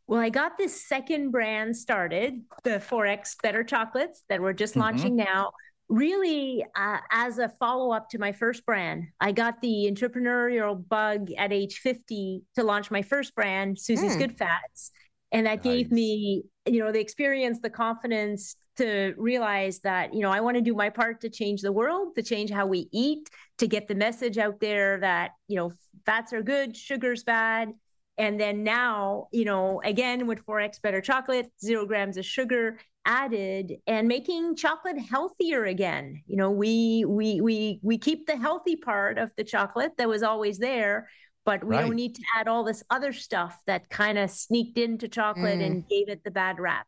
Well, 0.10 0.20
I 0.20 0.30
got 0.30 0.58
this 0.58 0.88
second 0.88 1.30
brand 1.30 1.78
started, 1.78 2.42
the 2.64 2.80
4X 2.80 3.36
Better 3.44 3.64
Chocolates 3.64 4.24
that 4.28 4.42
we're 4.42 4.54
just 4.54 4.74
mm-hmm. 4.74 4.82
launching 4.82 5.16
now. 5.16 5.52
Really, 5.88 6.66
uh, 6.76 6.98
as 7.12 7.38
a 7.38 7.50
follow 7.60 7.92
up 7.92 8.10
to 8.10 8.18
my 8.18 8.32
first 8.32 8.66
brand, 8.66 9.06
I 9.20 9.32
got 9.32 9.62
the 9.62 9.88
entrepreneurial 9.92 10.88
bug 10.88 11.30
at 11.38 11.54
age 11.54 11.78
50 11.78 12.42
to 12.56 12.64
launch 12.64 12.90
my 12.90 13.04
first 13.04 13.36
brand, 13.36 13.78
Susie's 13.78 14.16
mm. 14.16 14.20
Good 14.20 14.38
Fats. 14.38 14.92
And 15.32 15.46
that 15.46 15.64
nice. 15.64 15.64
gave 15.64 15.92
me 15.92 16.44
you 16.70 16.80
know 16.80 16.92
the 16.92 17.00
experience 17.00 17.60
the 17.60 17.70
confidence 17.70 18.56
to 18.78 19.14
realize 19.18 19.80
that 19.80 20.14
you 20.14 20.22
know 20.22 20.32
i 20.32 20.40
want 20.40 20.56
to 20.56 20.62
do 20.62 20.74
my 20.74 20.90
part 20.90 21.20
to 21.22 21.30
change 21.30 21.62
the 21.62 21.72
world 21.72 22.16
to 22.16 22.24
change 22.24 22.50
how 22.50 22.66
we 22.66 22.88
eat 22.92 23.30
to 23.60 23.68
get 23.68 23.88
the 23.88 23.96
message 23.96 24.38
out 24.38 24.60
there 24.60 24.98
that 25.00 25.32
you 25.48 25.56
know 25.56 25.72
fats 26.06 26.34
are 26.34 26.42
good 26.42 26.76
sugar's 26.76 27.24
bad. 27.24 27.72
And 28.18 28.40
then 28.40 28.64
now 28.64 29.28
you 29.32 29.46
know 29.46 29.82
again 29.84 30.28
with 30.28 30.46
4x 30.46 30.82
better 30.82 31.02
chocolate 31.02 31.52
zero 31.64 31.86
grams 31.86 32.18
of 32.18 32.26
sugar 32.26 32.80
added 33.06 33.78
and 33.88 34.08
making 34.08 34.56
chocolate 34.56 35.00
healthier 35.00 35.66
again. 35.66 36.22
You 36.26 36.38
know 36.38 36.52
we 36.52 37.06
we 37.08 37.42
we 37.42 37.80
we 37.82 37.98
keep 37.98 38.26
the 38.26 38.36
healthy 38.36 38.76
part 38.76 39.18
of 39.18 39.32
the 39.38 39.44
chocolate 39.44 39.94
that 39.98 40.10
was 40.10 40.24
always 40.24 40.58
there 40.58 41.10
but 41.50 41.64
we 41.64 41.76
right. 41.76 41.82
don't 41.82 41.96
need 41.96 42.14
to 42.14 42.22
add 42.38 42.48
all 42.48 42.64
this 42.64 42.84
other 42.92 43.12
stuff 43.12 43.60
that 43.66 43.90
kind 43.90 44.20
of 44.20 44.30
sneaked 44.30 44.78
into 44.78 45.08
chocolate 45.08 45.58
mm. 45.58 45.66
and 45.66 45.90
gave 45.90 46.08
it 46.08 46.24
the 46.24 46.30
bad 46.30 46.60
rap. 46.60 46.86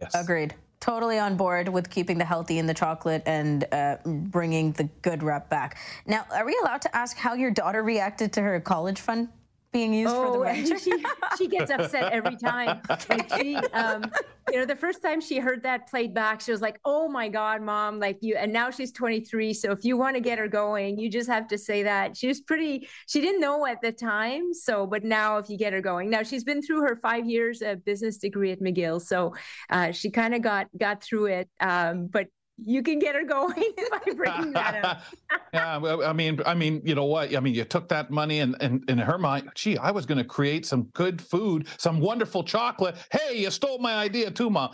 Yes. 0.00 0.10
Agreed. 0.12 0.56
Totally 0.80 1.20
on 1.20 1.36
board 1.36 1.68
with 1.68 1.88
keeping 1.88 2.18
the 2.18 2.24
healthy 2.24 2.58
in 2.58 2.66
the 2.66 2.74
chocolate 2.74 3.22
and 3.26 3.64
uh, 3.70 3.98
bringing 4.04 4.72
the 4.72 4.90
good 5.02 5.22
rep 5.22 5.48
back. 5.48 5.78
Now, 6.04 6.26
are 6.34 6.44
we 6.44 6.58
allowed 6.62 6.82
to 6.82 6.96
ask 6.96 7.16
how 7.16 7.34
your 7.34 7.52
daughter 7.52 7.84
reacted 7.84 8.32
to 8.32 8.42
her 8.42 8.58
college 8.58 9.00
fund 9.00 9.28
being 9.76 9.92
used 9.92 10.14
oh, 10.14 10.32
for 10.32 10.44
the. 10.44 10.72
Oh, 10.72 10.78
she, 10.84 11.04
she 11.38 11.48
gets 11.48 11.70
upset 11.70 12.12
every 12.12 12.36
time. 12.50 12.80
Like 13.10 13.30
she, 13.38 13.56
um, 13.56 14.10
you 14.50 14.58
know, 14.58 14.64
the 14.64 14.76
first 14.76 15.02
time 15.02 15.20
she 15.20 15.38
heard 15.38 15.62
that 15.64 15.88
played 15.88 16.14
back, 16.14 16.40
she 16.40 16.50
was 16.50 16.62
like, 16.62 16.80
"Oh 16.84 17.08
my 17.08 17.28
God, 17.28 17.60
mom!" 17.60 17.98
Like 17.98 18.18
you, 18.22 18.36
and 18.36 18.52
now 18.52 18.70
she's 18.70 18.90
23. 18.92 19.52
So 19.52 19.72
if 19.72 19.84
you 19.84 19.96
want 19.98 20.16
to 20.16 20.20
get 20.20 20.38
her 20.38 20.48
going, 20.48 20.98
you 20.98 21.10
just 21.10 21.28
have 21.28 21.46
to 21.48 21.58
say 21.58 21.82
that. 21.82 22.16
She 22.16 22.26
was 22.26 22.40
pretty. 22.40 22.88
She 23.06 23.20
didn't 23.20 23.40
know 23.40 23.66
at 23.66 23.82
the 23.82 23.92
time. 23.92 24.54
So, 24.54 24.86
but 24.86 25.04
now 25.04 25.36
if 25.38 25.50
you 25.50 25.58
get 25.58 25.72
her 25.74 25.82
going, 25.82 26.08
now 26.08 26.22
she's 26.22 26.44
been 26.44 26.62
through 26.62 26.80
her 26.80 26.96
five 26.96 27.26
years 27.28 27.60
of 27.60 27.84
business 27.84 28.16
degree 28.16 28.52
at 28.52 28.60
McGill, 28.60 29.02
so 29.02 29.34
uh, 29.68 29.92
she 29.92 30.10
kind 30.10 30.34
of 30.34 30.40
got 30.40 30.68
got 30.78 31.02
through 31.02 31.26
it. 31.26 31.50
Um, 31.60 32.06
but 32.06 32.28
you 32.58 32.82
can 32.82 32.98
get 32.98 33.14
her 33.14 33.24
going 33.24 33.54
by 33.90 34.12
bringing 34.14 34.52
that 34.52 34.84
up. 34.84 35.02
yeah, 35.54 35.76
well, 35.76 36.04
I 36.04 36.12
mean, 36.12 36.40
I 36.46 36.54
mean, 36.54 36.80
you 36.84 36.94
know 36.94 37.04
what? 37.04 37.34
I 37.34 37.40
mean, 37.40 37.54
you 37.54 37.64
took 37.64 37.88
that 37.88 38.10
money 38.10 38.40
and, 38.40 38.56
and 38.60 38.88
in 38.88 38.98
her 38.98 39.18
mind, 39.18 39.50
gee, 39.54 39.76
I 39.76 39.90
was 39.90 40.06
going 40.06 40.18
to 40.18 40.24
create 40.24 40.64
some 40.64 40.84
good 40.94 41.20
food, 41.20 41.68
some 41.78 42.00
wonderful 42.00 42.42
chocolate. 42.42 42.96
Hey, 43.12 43.38
you 43.38 43.50
stole 43.50 43.78
my 43.78 43.94
idea 43.94 44.30
too, 44.30 44.48
mom. 44.50 44.72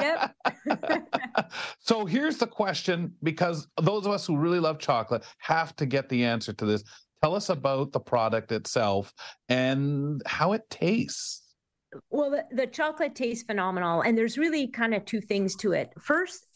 yep. 0.00 0.34
so 1.78 2.04
here's 2.04 2.36
the 2.36 2.46
question, 2.46 3.14
because 3.22 3.66
those 3.80 4.04
of 4.06 4.12
us 4.12 4.26
who 4.26 4.36
really 4.36 4.60
love 4.60 4.78
chocolate 4.78 5.24
have 5.38 5.74
to 5.76 5.86
get 5.86 6.08
the 6.08 6.24
answer 6.24 6.52
to 6.52 6.66
this. 6.66 6.84
Tell 7.22 7.34
us 7.34 7.48
about 7.48 7.92
the 7.92 8.00
product 8.00 8.52
itself 8.52 9.14
and 9.48 10.20
how 10.26 10.52
it 10.52 10.68
tastes. 10.68 11.40
Well, 12.10 12.30
the, 12.30 12.44
the 12.50 12.66
chocolate 12.66 13.14
tastes 13.14 13.44
phenomenal, 13.44 14.02
and 14.02 14.18
there's 14.18 14.36
really 14.36 14.66
kind 14.66 14.94
of 14.94 15.06
two 15.06 15.22
things 15.22 15.54
to 15.56 15.72
it. 15.72 15.90
First, 16.02 16.46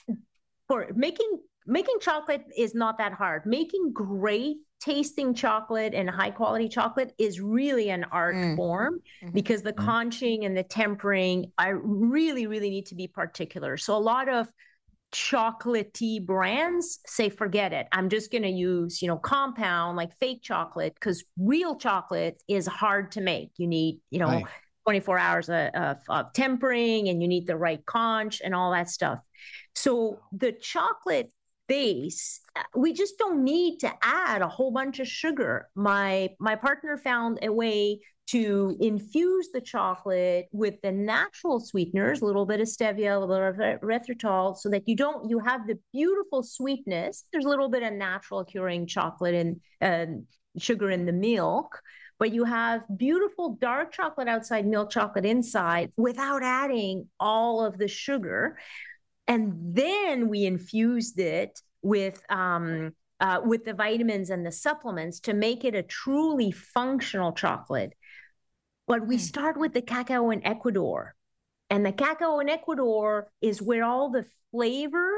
for 0.68 0.86
making 0.94 1.38
making 1.66 1.96
chocolate 2.00 2.44
is 2.56 2.74
not 2.74 2.98
that 2.98 3.12
hard. 3.12 3.44
Making 3.44 3.92
great 3.92 4.58
tasting 4.80 5.34
chocolate 5.34 5.92
and 5.92 6.08
high 6.08 6.30
quality 6.30 6.68
chocolate 6.68 7.12
is 7.18 7.40
really 7.40 7.90
an 7.90 8.04
art 8.12 8.36
mm. 8.36 8.56
form 8.56 9.00
mm-hmm. 9.22 9.32
because 9.34 9.62
the 9.62 9.72
mm. 9.72 9.84
conching 9.84 10.44
and 10.44 10.56
the 10.56 10.62
tempering 10.62 11.52
I 11.58 11.70
really 11.70 12.46
really 12.46 12.70
need 12.70 12.86
to 12.86 12.94
be 12.94 13.08
particular. 13.08 13.76
So 13.76 13.96
a 13.96 13.98
lot 13.98 14.28
of 14.28 14.48
chocolatey 15.10 16.24
brands 16.24 16.98
say 17.06 17.30
forget 17.30 17.72
it 17.72 17.86
i'm 17.92 18.10
just 18.10 18.30
going 18.30 18.42
to 18.42 18.50
use 18.50 19.00
you 19.00 19.08
know 19.08 19.16
compound 19.16 19.96
like 19.96 20.14
fake 20.18 20.42
chocolate 20.42 20.92
because 20.92 21.24
real 21.38 21.76
chocolate 21.76 22.42
is 22.46 22.66
hard 22.66 23.10
to 23.10 23.22
make 23.22 23.50
you 23.56 23.66
need 23.66 23.98
you 24.10 24.18
know 24.18 24.26
right. 24.26 24.44
24 24.88 25.18
hours 25.18 25.48
of, 25.50 25.68
of, 25.74 25.98
of, 26.08 26.32
tempering 26.32 27.08
and 27.10 27.20
you 27.20 27.28
need 27.28 27.46
the 27.46 27.54
right 27.54 27.84
conch 27.84 28.40
and 28.42 28.54
all 28.54 28.72
that 28.72 28.88
stuff. 28.88 29.18
So 29.74 30.20
the 30.32 30.53
chocolate 30.53 31.30
base, 31.68 32.41
uh, 32.57 32.62
we 32.74 32.93
just 32.93 33.18
don't 33.18 33.45
need 33.45 33.78
to 33.80 33.93
add 34.03 34.43
a 34.43 34.49
whole 34.49 34.72
bunch 34.72 35.01
of 35.01 35.09
sugar. 35.09 35.68
My 35.74 36.30
my 36.41 36.57
partner 36.57 36.97
found 36.97 37.39
a 37.43 37.53
way 37.53 38.01
to 38.28 38.76
infuse 38.80 39.49
the 39.55 39.61
chocolate 39.61 40.49
with 40.53 40.74
the 40.82 40.93
natural 40.93 41.61
sweeteners, 41.61 42.20
a 42.20 42.26
little 42.26 42.45
bit 42.45 42.61
of 42.61 42.68
stevia, 42.68 43.16
a 43.16 43.18
little 43.18 43.53
bit 43.53 43.74
of 43.74 43.80
erythritol, 43.80 44.57
so 44.57 44.68
that 44.68 44.86
you 44.86 44.97
don't 44.97 45.30
you 45.30 45.39
have 45.39 45.66
the 45.66 45.78
beautiful 45.93 46.43
sweetness. 46.43 47.24
There's 47.32 47.47
a 47.47 47.49
little 47.49 47.70
bit 47.70 47.82
of 47.82 47.93
natural 47.93 48.45
curing 48.45 48.86
chocolate 48.86 49.34
and 49.34 49.61
uh, 49.80 50.61
sugar 50.61 50.91
in 50.91 51.07
the 51.07 51.12
milk, 51.12 51.80
but 52.18 52.32
you 52.32 52.45
have 52.45 52.82
beautiful 52.97 53.57
dark 53.61 53.93
chocolate 53.93 54.28
outside, 54.28 54.66
milk 54.66 54.91
chocolate 54.91 55.24
inside 55.24 55.93
without 55.97 56.43
adding 56.43 57.09
all 57.18 57.64
of 57.64 57.78
the 57.78 57.89
sugar. 57.89 58.59
And 59.29 59.53
then 59.74 60.29
we 60.29 60.47
infused 60.47 61.20
it 61.20 61.61
with 61.83 62.20
um, 62.31 62.95
uh, 63.20 63.41
with 63.45 63.64
the 63.64 63.74
vitamins 63.74 64.31
and 64.31 64.45
the 64.45 64.53
supplements 64.53 65.20
to 65.20 65.35
make 65.35 65.64
it 65.64 65.74
a 65.74 65.83
truly 65.83 66.51
functional 66.51 67.33
chocolate. 67.33 67.93
But 68.87 69.07
we 69.07 69.16
hmm. 69.16 69.22
start 69.22 69.59
with 69.59 69.74
the 69.74 69.83
cacao 69.83 70.31
in 70.31 70.45
Ecuador. 70.47 71.14
And 71.70 71.85
the 71.85 71.93
cacao 71.93 72.39
in 72.39 72.49
Ecuador 72.49 73.29
is 73.43 73.61
where 73.61 73.85
all 73.85 74.11
the 74.11 74.24
flavor 74.51 75.11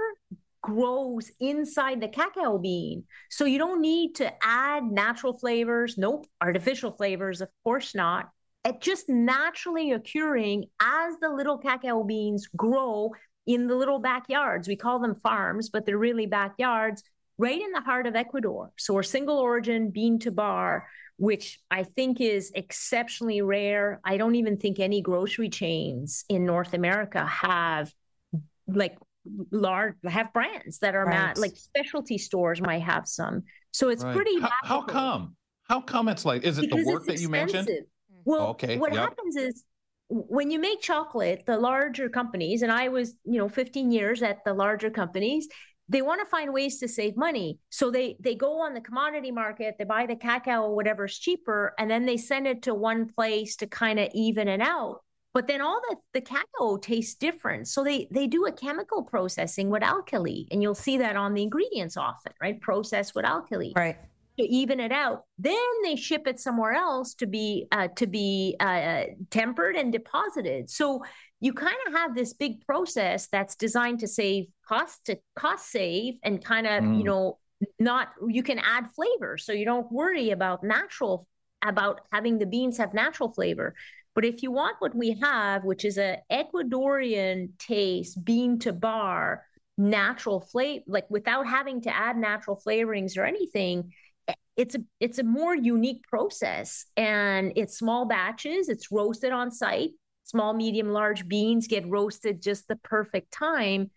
grows 0.63 1.31
inside 1.41 2.01
the 2.01 2.09
cacao 2.09 2.59
bean. 2.59 3.05
So 3.31 3.45
you 3.45 3.59
don't 3.59 3.81
need 3.81 4.17
to 4.17 4.33
add 4.43 4.85
natural 4.85 5.39
flavors, 5.39 5.97
nope, 5.97 6.27
artificial 6.41 6.93
flavors, 6.93 7.41
of 7.41 7.49
course 7.65 7.95
not. 7.95 8.31
It 8.65 8.81
just 8.81 9.09
naturally 9.09 9.93
occurring 9.93 10.67
as 10.83 11.15
the 11.21 11.31
little 11.31 11.57
cacao 11.57 12.03
beans 12.03 12.49
grow 12.55 13.13
in 13.51 13.67
the 13.67 13.75
little 13.75 13.99
backyards. 13.99 14.69
We 14.69 14.77
call 14.77 15.01
them 15.01 15.17
farms, 15.17 15.71
but 15.71 15.85
they're 15.85 15.99
really 15.99 16.27
backyards 16.27 17.03
right 17.37 17.61
in 17.61 17.73
the 17.73 17.81
heart 17.81 18.07
of 18.07 18.15
Ecuador. 18.15 18.71
So 18.79 18.95
we're 18.95 19.03
single 19.03 19.39
origin 19.39 19.91
bean 19.91 20.21
to 20.21 20.31
bar, 20.31 20.87
which 21.17 21.59
I 21.69 21.83
think 21.83 22.21
is 22.21 22.53
exceptionally 22.55 23.43
rare. 23.43 24.01
I 24.05 24.19
don't 24.19 24.37
even 24.37 24.57
think 24.57 24.79
any 24.79 25.03
grocery 25.03 25.49
chains 25.49 26.25
in 26.29 26.45
North 26.45 26.75
America 26.75 27.27
have 27.27 27.93
like 28.69 28.97
large 29.51 29.95
have 30.07 30.33
brands 30.33 30.79
that 30.79 30.95
are 30.95 31.05
right. 31.05 31.37
like 31.37 31.57
specialty 31.57 32.19
stores 32.19 32.61
might 32.61 32.83
have 32.83 33.09
some. 33.09 33.43
So 33.73 33.89
it's 33.89 34.05
right. 34.05 34.15
pretty. 34.15 34.39
How, 34.41 34.51
how, 34.63 34.83
come? 34.83 35.35
How 35.65 35.81
come 35.81 36.07
it's 36.07 36.25
like? 36.25 36.45
Is 36.45 36.59
it 36.59 36.71
because 36.71 36.85
the 36.85 36.93
work 36.93 37.07
that 37.07 37.21
you 37.21 37.29
mentioned? 37.29 37.69
Well, 38.25 38.49
okay. 38.51 38.79
What 38.79 38.93
yep. 38.93 39.09
happens 39.09 39.35
is 39.35 39.65
when 40.11 40.51
you 40.51 40.59
make 40.59 40.81
chocolate, 40.81 41.45
the 41.47 41.57
larger 41.57 42.09
companies, 42.09 42.63
and 42.63 42.73
I 42.73 42.89
was, 42.89 43.15
you 43.25 43.39
know, 43.39 43.49
15 43.49 43.93
years 43.93 44.23
at 44.23 44.45
the 44.45 44.53
larger 44.53 44.91
companies, 44.91 45.49
they 45.89 46.03
want 46.03 46.21
to 46.21 46.27
find 46.27 46.53
ways 46.53 46.79
to 46.81 46.89
save 46.89 47.17
money. 47.17 47.59
So 47.71 47.91
they 47.91 48.17
they 48.21 48.35
go 48.35 48.61
on 48.61 48.75
the 48.75 48.81
commodity 48.81 49.31
market, 49.31 49.77
they 49.79 49.85
buy 49.85 50.07
the 50.07 50.17
cacao 50.17 50.63
or 50.63 50.75
whatever's 50.75 51.19
cheaper, 51.19 51.75
and 51.79 51.91
then 51.91 52.07
they 52.07 52.17
send 52.17 52.47
it 52.47 52.63
to 52.63 52.75
one 52.75 53.09
place 53.09 53.57
to 53.57 53.67
kind 53.67 53.99
of 53.99 54.09
even 54.15 54.49
it 54.49 54.61
out. 54.61 55.01
But 55.33 55.47
then 55.47 55.61
all 55.61 55.81
the, 55.89 55.97
the 56.13 56.21
cacao 56.21 56.77
tastes 56.77 57.15
different. 57.15 57.69
So 57.69 57.85
they 57.85 58.09
they 58.11 58.27
do 58.27 58.47
a 58.47 58.53
chemical 58.53 59.05
processing 59.05 59.71
with 59.71 59.85
alkali 59.85 60.47
and 60.51 60.61
you'll 60.61 60.75
see 60.75 60.99
that 60.99 61.17
on 61.17 61.35
the 61.35 61.43
ingredients 61.43 61.97
often 61.97 62.33
right? 62.41 62.61
Processed 62.61 63.15
with 63.15 63.25
alkali. 63.25 63.73
Right 63.77 63.97
to 64.41 64.49
even 64.49 64.81
it 64.81 64.93
out 64.93 65.25
then 65.39 65.57
they 65.85 65.97
ship 65.97 66.27
it 66.27 66.39
somewhere 66.39 66.73
else 66.73 67.15
to 67.15 67.27
be 67.27 67.67
uh, 67.73 67.89
to 67.97 68.07
be 68.07 68.57
uh, 68.61 69.05
tempered 69.31 69.77
and 69.77 69.93
deposited. 69.93 70.69
So 70.69 71.03
you 71.41 71.55
kind 71.55 71.77
of 71.87 71.95
have 71.95 72.15
this 72.15 72.35
big 72.35 72.61
process 72.67 73.29
that's 73.29 73.57
designed 73.57 74.01
to 74.01 74.09
save 74.09 74.47
cost 74.69 75.07
to 75.07 75.19
cost 75.37 75.71
save 75.71 76.15
and 76.23 76.45
kind 76.45 76.67
of 76.67 76.83
mm. 76.83 76.99
you 76.99 77.05
know 77.05 77.39
not 77.79 78.09
you 78.29 78.43
can 78.43 78.59
add 78.59 78.91
flavor. 78.95 79.39
So 79.39 79.53
you 79.53 79.65
don't 79.65 79.91
worry 79.91 80.31
about 80.31 80.63
natural 80.63 81.27
about 81.63 82.03
having 82.13 82.39
the 82.39 82.47
beans 82.47 82.79
have 82.79 82.95
natural 82.95 83.33
flavor. 83.33 83.75
But 84.15 84.25
if 84.25 84.43
you 84.43 84.51
want 84.51 84.77
what 84.81 84.95
we 84.95 85.19
have, 85.23 85.65
which 85.65 85.85
is 85.85 85.97
a 85.97 86.19
Ecuadorian 86.31 87.51
taste, 87.59 88.23
bean 88.25 88.59
to 88.61 88.73
bar, 88.73 89.45
natural 89.79 90.41
flavor, 90.41 90.85
like 90.87 91.09
without 91.09 91.47
having 91.47 91.81
to 91.83 91.95
add 91.95 92.17
natural 92.17 92.61
flavorings 92.67 93.17
or 93.17 93.25
anything, 93.25 93.93
it's 94.57 94.75
a 94.75 94.81
it's 95.01 95.19
a 95.19 95.25
more 95.25 95.55
unique 95.55 96.03
process. 96.09 96.87
And 96.97 97.53
it's 97.57 97.79
small 97.79 98.07
batches. 98.07 98.69
It's 98.69 98.93
roasted 98.93 99.33
on 99.33 99.51
site. 99.51 99.91
Small, 100.25 100.55
medium, 100.55 100.91
large 100.91 101.27
beans 101.27 101.67
get 101.67 101.89
roasted 101.89 102.41
just 102.41 102.69
the 102.69 102.77
perfect 102.77 103.33
time. 103.33 103.91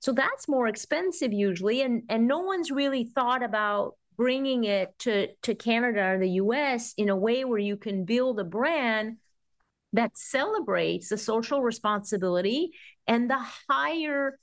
So 0.00 0.12
that's 0.12 0.48
more 0.48 0.66
expensive 0.66 1.32
usually, 1.32 1.82
and 1.82 2.02
and 2.08 2.26
no 2.26 2.40
one's 2.40 2.70
really 2.70 3.04
thought 3.04 3.42
about 3.42 3.96
bringing 4.16 4.64
it 4.64 4.98
to 5.00 5.28
to 5.42 5.54
Canada 5.54 6.02
or 6.02 6.18
the 6.18 6.30
U.S. 6.30 6.94
in 6.96 7.08
a 7.08 7.16
way 7.16 7.44
where 7.44 7.58
you 7.58 7.76
can 7.76 8.04
build 8.04 8.38
a 8.40 8.44
brand 8.44 9.16
that 9.92 10.16
celebrates 10.16 11.08
the 11.08 11.18
social 11.18 11.62
responsibility 11.62 12.72
and 13.06 13.28
the 13.28 13.42
higher 13.68 14.38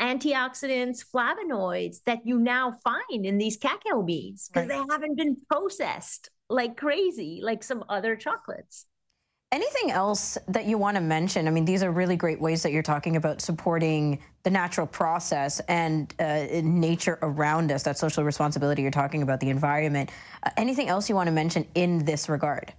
antioxidants, 0.00 1.04
flavonoids 1.04 2.02
that 2.04 2.26
you 2.26 2.38
now 2.38 2.72
find 2.82 3.26
in 3.26 3.38
these 3.38 3.56
cacao 3.56 4.02
beans 4.02 4.48
because 4.48 4.68
right. 4.68 4.78
they 4.78 4.92
haven't 4.92 5.16
been 5.16 5.36
processed 5.50 6.30
like 6.48 6.76
crazy, 6.76 7.40
like 7.42 7.62
some 7.62 7.84
other 7.88 8.16
chocolates. 8.16 8.86
Anything 9.52 9.90
else 9.90 10.38
that 10.46 10.66
you 10.66 10.78
want 10.78 10.96
to 10.96 11.00
mention? 11.00 11.48
I 11.48 11.50
mean, 11.50 11.64
these 11.64 11.82
are 11.82 11.90
really 11.90 12.16
great 12.16 12.40
ways 12.40 12.62
that 12.62 12.70
you're 12.70 12.84
talking 12.84 13.16
about 13.16 13.40
supporting 13.40 14.20
the 14.44 14.50
natural 14.50 14.86
process 14.86 15.58
and 15.60 16.14
uh, 16.20 16.46
nature 16.62 17.18
around 17.22 17.72
us, 17.72 17.82
that 17.82 17.98
social 17.98 18.22
responsibility 18.22 18.82
you're 18.82 18.92
talking 18.92 19.22
about, 19.22 19.40
the 19.40 19.50
environment. 19.50 20.10
Uh, 20.44 20.50
anything 20.56 20.88
else 20.88 21.08
you 21.08 21.16
want 21.16 21.26
to 21.26 21.32
mention 21.32 21.66
in 21.74 22.04
this 22.04 22.28
regard? 22.28 22.72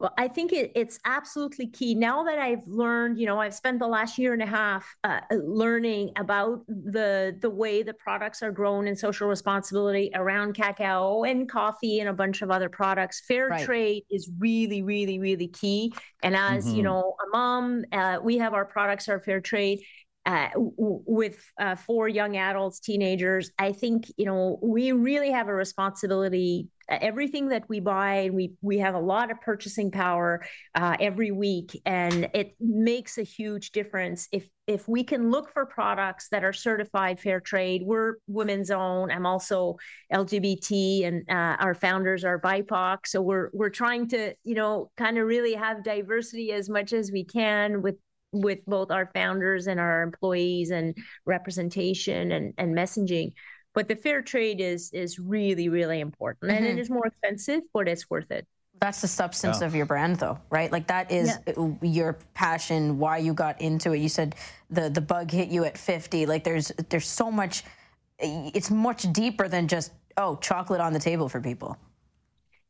Well, 0.00 0.14
I 0.16 0.28
think 0.28 0.52
it, 0.52 0.70
it's 0.76 1.00
absolutely 1.04 1.66
key. 1.66 1.94
Now 1.96 2.22
that 2.22 2.38
I've 2.38 2.66
learned, 2.68 3.18
you 3.18 3.26
know, 3.26 3.40
I've 3.40 3.54
spent 3.54 3.80
the 3.80 3.88
last 3.88 4.16
year 4.16 4.32
and 4.32 4.42
a 4.42 4.46
half 4.46 4.86
uh, 5.02 5.20
learning 5.32 6.12
about 6.16 6.64
the 6.68 7.36
the 7.40 7.50
way 7.50 7.82
the 7.82 7.94
products 7.94 8.40
are 8.42 8.52
grown 8.52 8.86
and 8.86 8.96
social 8.96 9.28
responsibility 9.28 10.12
around 10.14 10.52
cacao 10.54 11.24
and 11.24 11.48
coffee 11.48 11.98
and 11.98 12.08
a 12.08 12.12
bunch 12.12 12.42
of 12.42 12.50
other 12.50 12.68
products. 12.68 13.22
Fair 13.26 13.48
right. 13.48 13.64
trade 13.64 14.04
is 14.08 14.30
really, 14.38 14.82
really, 14.82 15.18
really 15.18 15.48
key. 15.48 15.92
And 16.22 16.36
as 16.36 16.66
mm-hmm. 16.66 16.76
you 16.76 16.82
know, 16.84 17.16
a 17.26 17.36
mom, 17.36 17.84
uh, 17.90 18.18
we 18.22 18.38
have 18.38 18.54
our 18.54 18.64
products 18.64 19.08
are 19.08 19.18
fair 19.18 19.40
trade. 19.40 19.80
Uh, 20.26 20.50
w- 20.52 21.02
with 21.06 21.42
uh, 21.58 21.74
four 21.74 22.08
young 22.08 22.36
adults, 22.36 22.80
teenagers, 22.80 23.50
I 23.58 23.72
think 23.72 24.12
you 24.16 24.26
know 24.26 24.58
we 24.62 24.92
really 24.92 25.30
have 25.30 25.48
a 25.48 25.54
responsibility. 25.54 26.68
Uh, 26.90 26.98
everything 27.00 27.48
that 27.48 27.68
we 27.68 27.80
buy, 27.80 28.30
we 28.32 28.52
we 28.60 28.78
have 28.78 28.94
a 28.94 29.00
lot 29.00 29.30
of 29.30 29.40
purchasing 29.40 29.90
power 29.90 30.44
uh, 30.74 30.96
every 31.00 31.30
week, 31.30 31.80
and 31.86 32.28
it 32.34 32.54
makes 32.60 33.16
a 33.16 33.22
huge 33.22 33.70
difference 33.70 34.28
if 34.32 34.46
if 34.66 34.86
we 34.86 35.02
can 35.02 35.30
look 35.30 35.50
for 35.50 35.64
products 35.64 36.28
that 36.30 36.44
are 36.44 36.52
certified 36.52 37.18
fair 37.18 37.40
trade. 37.40 37.82
We're 37.84 38.16
women's 38.26 38.70
own. 38.70 39.10
I'm 39.10 39.24
also 39.24 39.76
LGBT, 40.12 41.06
and 41.06 41.30
uh, 41.30 41.56
our 41.58 41.74
founders 41.74 42.24
are 42.24 42.38
BIPOC, 42.38 42.98
so 43.06 43.22
we're 43.22 43.48
we're 43.54 43.70
trying 43.70 44.08
to 44.08 44.34
you 44.44 44.54
know 44.54 44.90
kind 44.98 45.16
of 45.16 45.26
really 45.26 45.54
have 45.54 45.84
diversity 45.84 46.52
as 46.52 46.68
much 46.68 46.92
as 46.92 47.10
we 47.10 47.24
can 47.24 47.80
with 47.80 47.96
with 48.32 48.58
both 48.66 48.90
our 48.90 49.10
founders 49.14 49.66
and 49.66 49.80
our 49.80 50.02
employees 50.02 50.70
and 50.70 50.96
representation 51.24 52.32
and, 52.32 52.54
and 52.58 52.74
messaging 52.74 53.32
but 53.74 53.88
the 53.88 53.96
fair 53.96 54.22
trade 54.22 54.60
is 54.60 54.90
is 54.92 55.18
really 55.18 55.68
really 55.68 56.00
important 56.00 56.50
and 56.50 56.64
mm-hmm. 56.64 56.78
it 56.78 56.80
is 56.80 56.90
more 56.90 57.06
expensive 57.06 57.60
but 57.72 57.88
it's 57.88 58.10
worth 58.10 58.30
it 58.30 58.46
that's 58.80 59.00
the 59.00 59.08
substance 59.08 59.60
yeah. 59.60 59.66
of 59.66 59.74
your 59.74 59.86
brand 59.86 60.16
though 60.16 60.38
right 60.50 60.72
like 60.72 60.86
that 60.86 61.10
is 61.10 61.32
yeah. 61.46 61.64
your 61.82 62.18
passion 62.34 62.98
why 62.98 63.18
you 63.18 63.32
got 63.32 63.60
into 63.60 63.92
it 63.92 63.98
you 63.98 64.08
said 64.08 64.34
the 64.70 64.88
the 64.90 65.00
bug 65.00 65.30
hit 65.30 65.48
you 65.48 65.64
at 65.64 65.78
50 65.78 66.26
like 66.26 66.44
there's 66.44 66.68
there's 66.88 67.06
so 67.06 67.30
much 67.30 67.64
it's 68.18 68.70
much 68.70 69.10
deeper 69.12 69.48
than 69.48 69.68
just 69.68 69.92
oh 70.16 70.36
chocolate 70.36 70.80
on 70.80 70.92
the 70.92 70.98
table 70.98 71.28
for 71.28 71.40
people 71.40 71.76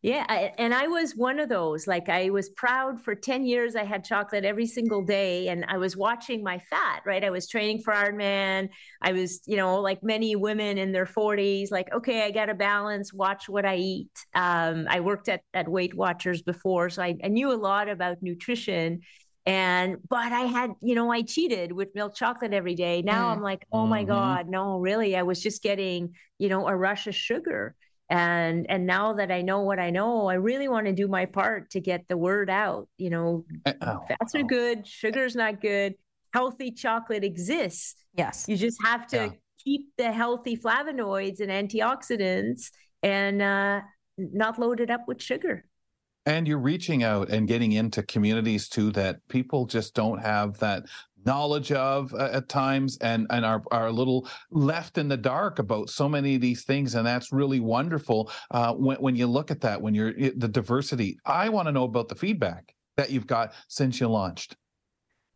yeah, 0.00 0.24
I, 0.28 0.52
and 0.58 0.72
I 0.72 0.86
was 0.86 1.16
one 1.16 1.40
of 1.40 1.48
those. 1.48 1.88
Like 1.88 2.08
I 2.08 2.30
was 2.30 2.50
proud 2.50 3.00
for 3.02 3.16
10 3.16 3.44
years 3.44 3.74
I 3.74 3.82
had 3.84 4.04
chocolate 4.04 4.44
every 4.44 4.66
single 4.66 5.02
day 5.02 5.48
and 5.48 5.64
I 5.66 5.78
was 5.78 5.96
watching 5.96 6.44
my 6.44 6.60
fat, 6.70 7.02
right? 7.04 7.24
I 7.24 7.30
was 7.30 7.48
training 7.48 7.80
for 7.82 7.92
Ironman. 7.92 8.68
I 9.02 9.10
was, 9.10 9.40
you 9.46 9.56
know, 9.56 9.80
like 9.80 10.04
many 10.04 10.36
women 10.36 10.78
in 10.78 10.92
their 10.92 11.06
40s 11.06 11.72
like 11.72 11.92
okay, 11.92 12.22
I 12.22 12.30
got 12.30 12.46
to 12.46 12.54
balance, 12.54 13.12
watch 13.12 13.48
what 13.48 13.66
I 13.66 13.76
eat. 13.76 14.10
Um, 14.34 14.86
I 14.88 15.00
worked 15.00 15.28
at 15.28 15.40
at 15.52 15.68
Weight 15.68 15.94
Watchers 15.94 16.42
before, 16.42 16.90
so 16.90 17.02
I, 17.02 17.16
I 17.24 17.28
knew 17.28 17.52
a 17.52 17.58
lot 17.58 17.88
about 17.88 18.22
nutrition 18.22 19.00
and 19.46 19.96
but 20.08 20.30
i 20.32 20.40
had 20.40 20.72
you 20.82 20.94
know 20.94 21.10
i 21.10 21.22
cheated 21.22 21.72
with 21.72 21.94
milk 21.94 22.14
chocolate 22.14 22.52
every 22.52 22.74
day 22.74 23.00
now 23.00 23.28
mm. 23.28 23.36
i'm 23.36 23.40
like 23.40 23.64
oh 23.72 23.86
my 23.86 24.00
mm-hmm. 24.00 24.10
god 24.10 24.48
no 24.48 24.78
really 24.78 25.16
i 25.16 25.22
was 25.22 25.40
just 25.40 25.62
getting 25.62 26.12
you 26.38 26.48
know 26.48 26.68
a 26.68 26.76
rush 26.76 27.06
of 27.06 27.14
sugar 27.14 27.74
and 28.10 28.66
and 28.70 28.86
now 28.86 29.12
that 29.12 29.30
i 29.30 29.42
know 29.42 29.60
what 29.60 29.78
i 29.78 29.90
know 29.90 30.28
i 30.28 30.34
really 30.34 30.68
want 30.68 30.86
to 30.86 30.92
do 30.92 31.06
my 31.08 31.26
part 31.26 31.70
to 31.70 31.80
get 31.80 32.06
the 32.08 32.16
word 32.16 32.48
out 32.48 32.88
you 32.96 33.10
know. 33.10 33.44
Eh, 33.66 33.72
oh, 33.82 34.00
fats 34.08 34.34
are 34.34 34.42
good 34.42 34.86
sugar's 34.86 35.36
not 35.36 35.60
good 35.60 35.94
healthy 36.32 36.70
chocolate 36.70 37.24
exists. 37.24 37.96
Yes. 38.14 38.46
You 38.48 38.56
just 38.56 38.78
have 38.84 39.06
to 39.08 39.16
yeah. 39.16 39.30
keep 39.62 39.88
the 39.96 40.12
healthy 40.12 40.56
flavonoids 40.56 41.40
and 41.40 41.50
antioxidants 41.50 42.70
and 43.02 43.40
uh, 43.42 43.80
not 44.16 44.58
load 44.58 44.80
it 44.80 44.90
up 44.90 45.06
with 45.06 45.22
sugar. 45.22 45.64
And 46.26 46.46
you're 46.46 46.58
reaching 46.58 47.02
out 47.02 47.30
and 47.30 47.48
getting 47.48 47.72
into 47.72 48.02
communities 48.02 48.68
too 48.68 48.90
that 48.92 49.26
people 49.28 49.64
just 49.64 49.94
don't 49.94 50.18
have 50.18 50.58
that 50.58 50.84
knowledge 51.28 51.72
of 51.72 52.14
uh, 52.14 52.30
at 52.32 52.48
times 52.48 52.96
and 53.02 53.26
and 53.28 53.44
are, 53.44 53.62
are 53.70 53.88
a 53.88 53.92
little 53.92 54.26
left 54.50 54.96
in 54.96 55.08
the 55.08 55.16
dark 55.16 55.58
about 55.58 55.90
so 55.90 56.08
many 56.08 56.34
of 56.34 56.40
these 56.40 56.64
things 56.64 56.94
and 56.94 57.06
that's 57.06 57.32
really 57.32 57.60
wonderful 57.60 58.30
uh, 58.52 58.72
when, 58.72 58.96
when 58.96 59.14
you 59.14 59.26
look 59.26 59.50
at 59.50 59.60
that 59.60 59.80
when 59.80 59.94
you're 59.94 60.14
the 60.14 60.48
diversity 60.48 61.18
i 61.26 61.48
want 61.48 61.68
to 61.68 61.72
know 61.72 61.84
about 61.84 62.08
the 62.08 62.14
feedback 62.14 62.74
that 62.96 63.10
you've 63.10 63.26
got 63.26 63.52
since 63.68 64.00
you 64.00 64.08
launched 64.08 64.56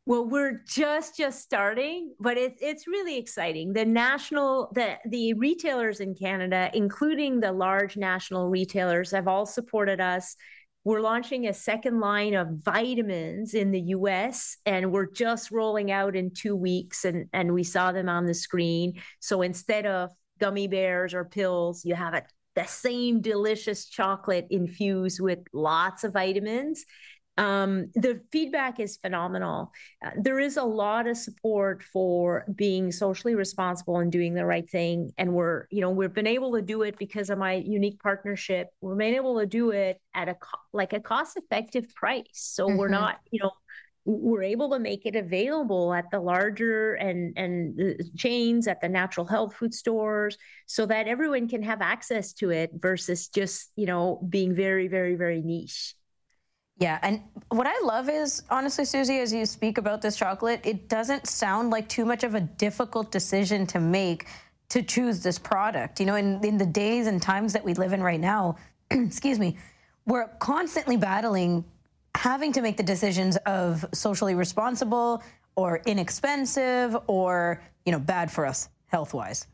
well, 0.04 0.24
we're 0.28 0.62
just 0.66 1.16
just 1.16 1.42
starting, 1.42 2.12
but 2.18 2.36
it's 2.36 2.60
it's 2.60 2.88
really 2.88 3.16
exciting. 3.16 3.72
The 3.72 3.84
national 3.84 4.72
the 4.74 4.96
the 5.08 5.34
retailers 5.34 6.00
in 6.00 6.16
Canada, 6.16 6.70
including 6.74 7.38
the 7.38 7.52
large 7.52 7.96
national 7.96 8.48
retailers, 8.48 9.12
have 9.12 9.28
all 9.28 9.46
supported 9.46 10.00
us. 10.00 10.34
We're 10.84 11.00
launching 11.00 11.46
a 11.46 11.54
second 11.54 12.00
line 12.00 12.34
of 12.34 12.48
vitamins 12.64 13.54
in 13.54 13.70
the 13.70 13.80
US, 13.80 14.56
and 14.66 14.90
we're 14.90 15.10
just 15.10 15.52
rolling 15.52 15.92
out 15.92 16.16
in 16.16 16.32
two 16.32 16.56
weeks. 16.56 17.04
And, 17.04 17.28
and 17.32 17.54
we 17.54 17.62
saw 17.62 17.92
them 17.92 18.08
on 18.08 18.26
the 18.26 18.34
screen. 18.34 19.00
So 19.20 19.42
instead 19.42 19.86
of 19.86 20.10
gummy 20.40 20.66
bears 20.66 21.14
or 21.14 21.24
pills, 21.24 21.84
you 21.84 21.94
have 21.94 22.20
the 22.54 22.64
same 22.64 23.20
delicious 23.20 23.86
chocolate 23.86 24.48
infused 24.50 25.20
with 25.20 25.38
lots 25.52 26.04
of 26.04 26.12
vitamins 26.12 26.84
um, 27.38 27.90
the 27.94 28.20
feedback 28.30 28.78
is 28.78 28.98
phenomenal. 28.98 29.72
Uh, 30.04 30.10
there 30.16 30.38
is 30.38 30.58
a 30.58 30.62
lot 30.62 31.06
of 31.06 31.16
support 31.16 31.82
for 31.82 32.44
being 32.54 32.92
socially 32.92 33.34
responsible 33.34 33.98
and 33.98 34.12
doing 34.12 34.34
the 34.34 34.44
right 34.44 34.68
thing. 34.68 35.12
And 35.16 35.32
we're, 35.32 35.66
you 35.70 35.80
know, 35.80 35.90
we've 35.90 36.12
been 36.12 36.26
able 36.26 36.52
to 36.52 36.62
do 36.62 36.82
it 36.82 36.98
because 36.98 37.30
of 37.30 37.38
my 37.38 37.54
unique 37.54 38.02
partnership. 38.02 38.68
We've 38.80 38.98
been 38.98 39.14
able 39.14 39.38
to 39.40 39.46
do 39.46 39.70
it 39.70 39.98
at 40.14 40.28
a 40.28 40.36
like 40.72 40.92
a 40.92 41.00
cost 41.00 41.38
effective 41.38 41.94
price. 41.94 42.26
So 42.32 42.66
mm-hmm. 42.66 42.76
we're 42.76 42.88
not, 42.88 43.18
you 43.30 43.40
know, 43.42 43.52
we're 44.04 44.42
able 44.42 44.70
to 44.70 44.78
make 44.78 45.06
it 45.06 45.16
available 45.16 45.94
at 45.94 46.10
the 46.10 46.20
larger 46.20 46.94
and 46.94 47.32
and 47.38 47.76
the 47.76 48.10
chains 48.16 48.66
at 48.66 48.80
the 48.80 48.88
natural 48.88 49.24
health 49.24 49.54
food 49.54 49.72
stores 49.72 50.36
so 50.66 50.84
that 50.86 51.06
everyone 51.06 51.48
can 51.48 51.62
have 51.62 51.80
access 51.80 52.32
to 52.32 52.50
it 52.50 52.72
versus 52.74 53.28
just 53.28 53.70
you 53.76 53.86
know 53.86 54.20
being 54.28 54.54
very 54.56 54.88
very 54.88 55.14
very 55.14 55.40
niche 55.40 55.94
yeah, 56.78 56.98
and 57.02 57.20
what 57.50 57.66
I 57.66 57.78
love 57.84 58.08
is 58.08 58.42
honestly, 58.50 58.84
Susie, 58.84 59.18
as 59.18 59.32
you 59.32 59.46
speak 59.46 59.78
about 59.78 60.02
this 60.02 60.16
chocolate, 60.16 60.60
it 60.64 60.88
doesn't 60.88 61.26
sound 61.26 61.70
like 61.70 61.88
too 61.88 62.04
much 62.04 62.24
of 62.24 62.34
a 62.34 62.40
difficult 62.40 63.12
decision 63.12 63.66
to 63.68 63.80
make 63.80 64.26
to 64.70 64.82
choose 64.82 65.22
this 65.22 65.38
product. 65.38 66.00
You 66.00 66.06
know, 66.06 66.16
in, 66.16 66.42
in 66.44 66.56
the 66.56 66.66
days 66.66 67.06
and 67.06 67.20
times 67.20 67.52
that 67.52 67.62
we 67.62 67.74
live 67.74 67.92
in 67.92 68.02
right 68.02 68.20
now, 68.20 68.56
excuse 68.90 69.38
me, 69.38 69.58
we're 70.06 70.28
constantly 70.38 70.96
battling 70.96 71.64
having 72.14 72.52
to 72.52 72.62
make 72.62 72.76
the 72.76 72.82
decisions 72.82 73.36
of 73.46 73.84
socially 73.92 74.34
responsible 74.34 75.22
or 75.56 75.80
inexpensive 75.86 76.96
or, 77.06 77.62
you 77.84 77.92
know, 77.92 77.98
bad 77.98 78.30
for 78.30 78.46
us 78.46 78.68
health 78.86 79.14
wise. 79.14 79.46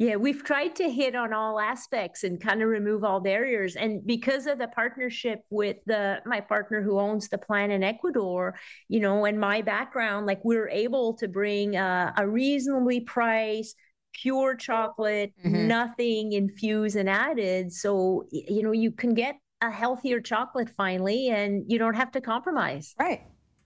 Yeah, 0.00 0.16
we've 0.16 0.42
tried 0.42 0.74
to 0.76 0.88
hit 0.90 1.14
on 1.14 1.34
all 1.34 1.60
aspects 1.60 2.24
and 2.24 2.40
kind 2.40 2.62
of 2.62 2.70
remove 2.70 3.04
all 3.04 3.20
barriers. 3.20 3.76
And 3.76 4.02
because 4.06 4.46
of 4.46 4.56
the 4.56 4.68
partnership 4.68 5.40
with 5.50 5.76
the 5.84 6.22
my 6.24 6.40
partner 6.40 6.80
who 6.80 6.98
owns 6.98 7.28
the 7.28 7.36
plant 7.36 7.70
in 7.70 7.82
Ecuador, 7.82 8.58
you 8.88 9.00
know, 9.00 9.26
and 9.26 9.38
my 9.38 9.60
background, 9.60 10.24
like 10.24 10.42
we're 10.42 10.70
able 10.70 11.12
to 11.18 11.28
bring 11.28 11.76
a, 11.76 12.14
a 12.16 12.26
reasonably 12.26 13.00
priced 13.00 13.76
pure 14.14 14.56
chocolate, 14.56 15.34
mm-hmm. 15.44 15.66
nothing 15.66 16.32
infused 16.32 16.96
and 16.96 17.10
added. 17.10 17.70
So 17.70 18.24
you 18.32 18.62
know, 18.62 18.72
you 18.72 18.92
can 18.92 19.12
get 19.12 19.34
a 19.60 19.70
healthier 19.70 20.18
chocolate 20.18 20.70
finally, 20.70 21.28
and 21.28 21.70
you 21.70 21.78
don't 21.78 21.92
have 21.92 22.10
to 22.12 22.22
compromise. 22.22 22.94
Right, 22.98 23.20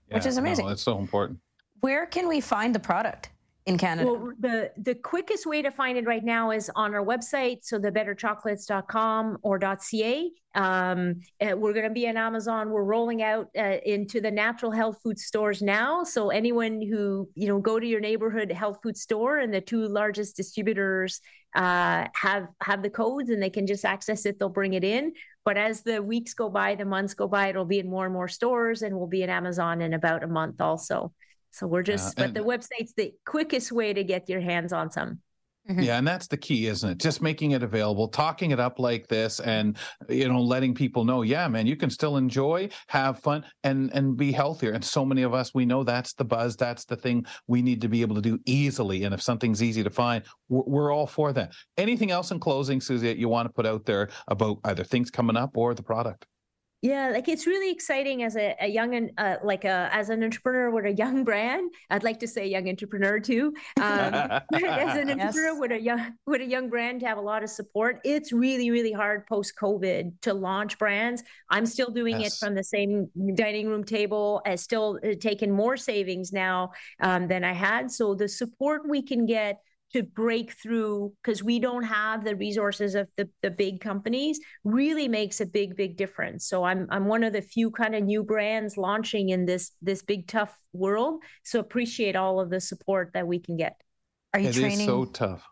yeah, 0.09 0.15
which 0.15 0.25
is 0.25 0.35
amazing. 0.35 0.65
No, 0.65 0.69
that's 0.71 0.83
so 0.83 0.99
important. 0.99 1.39
Where 1.79 2.05
can 2.05 2.27
we 2.27 2.41
find 2.41 2.75
the 2.75 2.79
product? 2.81 3.29
In 3.65 3.77
Canada? 3.77 4.11
Well, 4.11 4.31
the 4.39 4.71
the 4.77 4.95
quickest 4.95 5.45
way 5.45 5.61
to 5.61 5.71
find 5.71 5.97
it 5.97 6.05
right 6.05 6.23
now 6.23 6.51
is 6.51 6.69
on 6.75 6.93
our 6.93 7.03
website, 7.03 7.59
so 7.63 7.79
the 7.79 7.91
betterchocolates.com 7.91 9.37
or 9.41 9.59
.ca. 9.59 10.31
Um, 10.53 11.19
uh, 11.41 11.57
we're 11.57 11.73
going 11.73 11.87
to 11.87 11.93
be 11.93 12.07
on 12.07 12.15
Amazon. 12.15 12.69
We're 12.69 12.83
rolling 12.83 13.21
out 13.23 13.49
uh, 13.57 13.77
into 13.83 14.21
the 14.21 14.31
natural 14.31 14.71
health 14.71 14.99
food 15.03 15.19
stores 15.19 15.61
now. 15.61 16.03
So 16.03 16.29
anyone 16.29 16.81
who 16.81 17.27
you 17.33 17.47
know 17.47 17.59
go 17.59 17.79
to 17.79 17.85
your 17.85 17.99
neighborhood 17.99 18.51
health 18.51 18.79
food 18.83 18.97
store, 18.97 19.39
and 19.39 19.53
the 19.53 19.61
two 19.61 19.87
largest 19.87 20.37
distributors 20.37 21.19
uh, 21.55 22.05
have 22.13 22.47
have 22.61 22.83
the 22.83 22.89
codes, 22.91 23.31
and 23.31 23.41
they 23.41 23.49
can 23.49 23.65
just 23.65 23.83
access 23.83 24.27
it. 24.27 24.37
They'll 24.37 24.49
bring 24.49 24.73
it 24.73 24.83
in. 24.83 25.13
But 25.43 25.57
as 25.57 25.81
the 25.81 26.01
weeks 26.01 26.33
go 26.33 26.49
by, 26.49 26.75
the 26.75 26.85
months 26.85 27.13
go 27.15 27.27
by, 27.27 27.49
it'll 27.49 27.65
be 27.65 27.79
in 27.79 27.89
more 27.89 28.05
and 28.05 28.13
more 28.13 28.27
stores, 28.27 28.83
and 28.83 28.95
we'll 28.95 29.07
be 29.07 29.23
in 29.23 29.29
Amazon 29.29 29.81
in 29.81 29.93
about 29.93 30.23
a 30.23 30.27
month 30.27 30.61
also. 30.61 31.13
So 31.55 31.67
we're 31.67 31.83
just, 31.83 32.17
but 32.17 32.33
the 32.33 32.41
website's 32.41 32.93
the 32.95 33.13
quickest 33.25 33.71
way 33.71 33.93
to 33.93 34.03
get 34.03 34.27
your 34.27 34.41
hands 34.41 34.73
on 34.73 34.91
some. 34.91 35.19
Mm-hmm. 35.69 35.81
Yeah, 35.81 35.97
and 35.97 36.07
that's 36.07 36.27
the 36.27 36.37
key, 36.37 36.67
isn't 36.67 36.87
it? 36.87 36.97
Just 36.99 37.21
making 37.21 37.51
it 37.51 37.63
available, 37.63 38.09
talking 38.09 38.51
it 38.51 38.59
up 38.59 38.77
like 38.77 39.07
this, 39.07 39.39
and 39.39 39.77
you 40.09 40.27
know, 40.27 40.41
letting 40.41 40.75
people 40.75 41.05
know, 41.05 41.23
yeah, 41.23 41.47
man, 41.47 41.65
you 41.65 41.75
can 41.75 41.89
still 41.89 42.17
enjoy, 42.17 42.69
have 42.87 43.19
fun, 43.19 43.43
and 43.63 43.91
and 43.93 44.15
be 44.15 44.31
healthier. 44.33 44.73
And 44.73 44.83
so 44.83 45.03
many 45.05 45.23
of 45.23 45.33
us, 45.33 45.55
we 45.55 45.65
know 45.65 45.83
that's 45.83 46.13
the 46.13 46.25
buzz, 46.25 46.55
that's 46.55 46.85
the 46.85 46.97
thing 46.97 47.25
we 47.47 47.63
need 47.63 47.81
to 47.81 47.87
be 47.87 48.01
able 48.01 48.15
to 48.15 48.21
do 48.21 48.37
easily. 48.45 49.05
And 49.05 49.13
if 49.13 49.21
something's 49.23 49.63
easy 49.63 49.81
to 49.81 49.89
find, 49.89 50.23
we're, 50.49 50.63
we're 50.67 50.91
all 50.93 51.07
for 51.07 51.33
that. 51.33 51.53
Anything 51.77 52.11
else 52.11 52.29
in 52.29 52.39
closing, 52.39 52.79
Susie, 52.79 53.07
that 53.07 53.17
you 53.17 53.29
want 53.29 53.47
to 53.47 53.53
put 53.53 53.65
out 53.65 53.85
there 53.85 54.09
about 54.27 54.59
either 54.65 54.83
things 54.83 55.09
coming 55.09 55.37
up 55.37 55.57
or 55.57 55.73
the 55.73 55.81
product? 55.81 56.27
Yeah, 56.85 57.09
like 57.09 57.27
it's 57.27 57.47
really 57.47 57.71
exciting 57.71 58.21
as 58.21 58.35
a, 58.35 58.55
a 58.61 58.67
young 58.67 58.93
and 58.93 59.11
uh, 59.17 59.37
like 59.43 59.65
a 59.65 59.89
as 59.91 60.09
an 60.09 60.23
entrepreneur 60.23 60.69
with 60.69 60.85
a 60.85 60.93
young 60.93 61.23
brand. 61.23 61.71
I'd 61.89 62.03
like 62.03 62.19
to 62.19 62.27
say 62.27 62.45
young 62.47 62.69
entrepreneur 62.69 63.19
too. 63.19 63.55
Um, 63.77 64.13
as 64.53 64.95
an 64.95 65.09
entrepreneur 65.09 65.53
yes. 65.53 65.59
with 65.59 65.71
a 65.71 65.81
young 65.81 66.13
with 66.27 66.41
a 66.41 66.45
young 66.45 66.69
brand 66.69 66.99
to 66.99 67.07
have 67.07 67.17
a 67.17 67.21
lot 67.21 67.41
of 67.41 67.49
support. 67.49 68.01
It's 68.05 68.31
really 68.31 68.69
really 68.69 68.91
hard 68.91 69.25
post 69.25 69.53
COVID 69.59 70.13
to 70.21 70.33
launch 70.35 70.77
brands. 70.77 71.23
I'm 71.49 71.65
still 71.65 71.89
doing 71.89 72.21
yes. 72.21 72.35
it 72.35 72.45
from 72.45 72.53
the 72.53 72.63
same 72.63 73.09
dining 73.33 73.67
room 73.67 73.83
table. 73.83 74.43
I 74.45 74.53
still 74.53 74.99
uh, 75.03 75.15
taking 75.19 75.51
more 75.51 75.77
savings 75.77 76.31
now 76.31 76.71
um, 76.99 77.27
than 77.27 77.43
I 77.43 77.53
had. 77.53 77.89
So 77.89 78.13
the 78.13 78.27
support 78.27 78.87
we 78.87 79.01
can 79.01 79.25
get 79.25 79.59
to 79.95 80.03
break 80.03 80.51
through 80.51 81.13
because 81.23 81.41
we 81.41 81.57
don't 81.57 81.83
have 81.83 82.25
the 82.25 82.35
resources 82.35 82.95
of 82.95 83.07
the, 83.15 83.29
the 83.41 83.49
big 83.49 83.79
companies 83.79 84.41
really 84.65 85.07
makes 85.07 85.39
a 85.39 85.45
big 85.45 85.77
big 85.77 85.95
difference. 85.95 86.45
So 86.49 86.65
i'm 86.65 86.85
i'm 86.89 87.05
one 87.05 87.23
of 87.23 87.31
the 87.31 87.41
few 87.41 87.71
kind 87.71 87.95
of 87.95 88.03
new 88.03 88.21
brands 88.21 88.75
launching 88.75 89.29
in 89.29 89.45
this 89.45 89.71
this 89.81 90.03
big 90.03 90.27
tough 90.27 90.53
world. 90.73 91.23
So 91.43 91.61
appreciate 91.61 92.17
all 92.17 92.41
of 92.41 92.49
the 92.49 92.59
support 92.59 93.11
that 93.13 93.25
we 93.25 93.39
can 93.39 93.55
get. 93.55 93.79
Are 94.33 94.41
you 94.41 94.49
it 94.49 94.55
training 94.55 94.81
is 94.81 94.85
so 94.85 95.05
tough. 95.05 95.47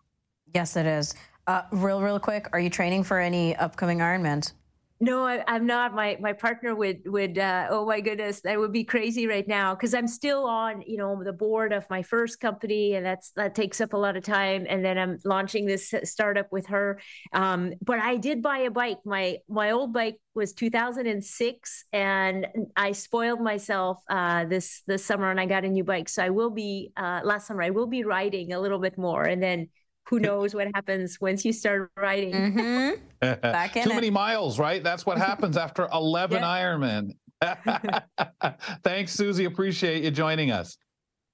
Yes 0.54 0.76
it 0.76 0.86
is. 0.86 1.16
Uh, 1.48 1.62
real 1.72 2.02
real 2.02 2.20
quick 2.20 2.50
are 2.52 2.60
you 2.60 2.70
training 2.70 3.06
for 3.06 3.20
any 3.20 3.56
upcoming 3.56 4.00
ironmans 4.00 4.52
no, 5.00 5.26
I, 5.26 5.44
am 5.48 5.66
not. 5.66 5.94
My 5.94 6.18
my 6.22 6.34
partner 6.34 6.76
would 6.76 7.02
would 7.06 7.38
uh, 7.38 7.68
oh 7.70 7.86
my 7.86 8.00
goodness, 8.00 8.42
that 8.42 8.58
would 8.58 8.72
be 8.72 8.84
crazy 8.84 9.28
right 9.28 9.48
now 9.48 9.76
because 9.76 9.94
I'm 9.94 10.08
still 10.08 10.46
on 10.46 10.82
you 10.84 10.98
know 10.98 11.22
the 11.24 11.34
board 11.34 11.74
of 11.74 11.86
my 11.90 12.02
first 12.02 12.40
company, 12.40 12.96
and 12.96 13.06
that's 13.06 13.32
that 13.32 13.54
takes 13.54 13.82
up 13.82 13.94
a 13.94 13.98
lot 13.98 14.16
of 14.16 14.24
time. 14.24 14.66
And 14.70 14.86
then 14.86 14.98
I'm 14.98 15.20
launching 15.26 15.66
this 15.66 15.94
startup 16.04 16.52
with 16.52 16.68
her. 16.68 17.02
Um, 17.34 17.74
but 17.82 18.00
I 18.00 18.18
did 18.18 18.42
buy 18.42 18.60
a 18.60 18.72
bike. 18.72 19.00
My 19.04 19.40
my 19.50 19.72
old 19.72 19.94
bike 19.94 20.20
was 20.36 20.54
2006, 20.54 21.86
and 21.92 22.48
I 22.78 22.94
spoiled 22.94 23.42
myself 23.42 23.98
uh, 24.10 24.46
this 24.46 24.84
this 24.88 25.04
summer, 25.04 25.30
and 25.30 25.40
I 25.40 25.48
got 25.48 25.66
a 25.66 25.70
new 25.70 25.84
bike. 25.84 26.08
So 26.08 26.24
I 26.24 26.30
will 26.30 26.52
be 26.52 26.92
uh, 26.96 27.22
last 27.24 27.48
summer. 27.48 27.64
I 27.64 27.72
will 27.72 27.88
be 27.88 28.04
riding 28.04 28.54
a 28.54 28.60
little 28.60 28.80
bit 28.80 28.98
more, 28.98 29.24
and 29.24 29.44
then 29.44 29.70
who 30.06 30.20
knows 30.20 30.54
what 30.54 30.68
happens 30.74 31.20
once 31.22 31.46
you 31.46 31.54
start 31.54 31.92
riding. 31.98 32.34
Mm-hmm. 32.34 33.02
Back 33.42 33.76
in 33.78 33.84
Too 33.84 33.92
it. 33.92 33.96
many 33.96 34.10
miles, 34.10 34.60
right? 34.60 34.84
That's 34.84 35.06
what 35.06 35.18
happens 35.18 35.58
after 35.58 35.88
11 35.94 36.40
yeah. 36.40 36.44
Ironman. 36.44 37.12
Thanks, 38.84 39.14
Susie. 39.14 39.46
Appreciate 39.46 40.04
you 40.04 40.12
joining 40.12 40.52
us. 40.52 40.78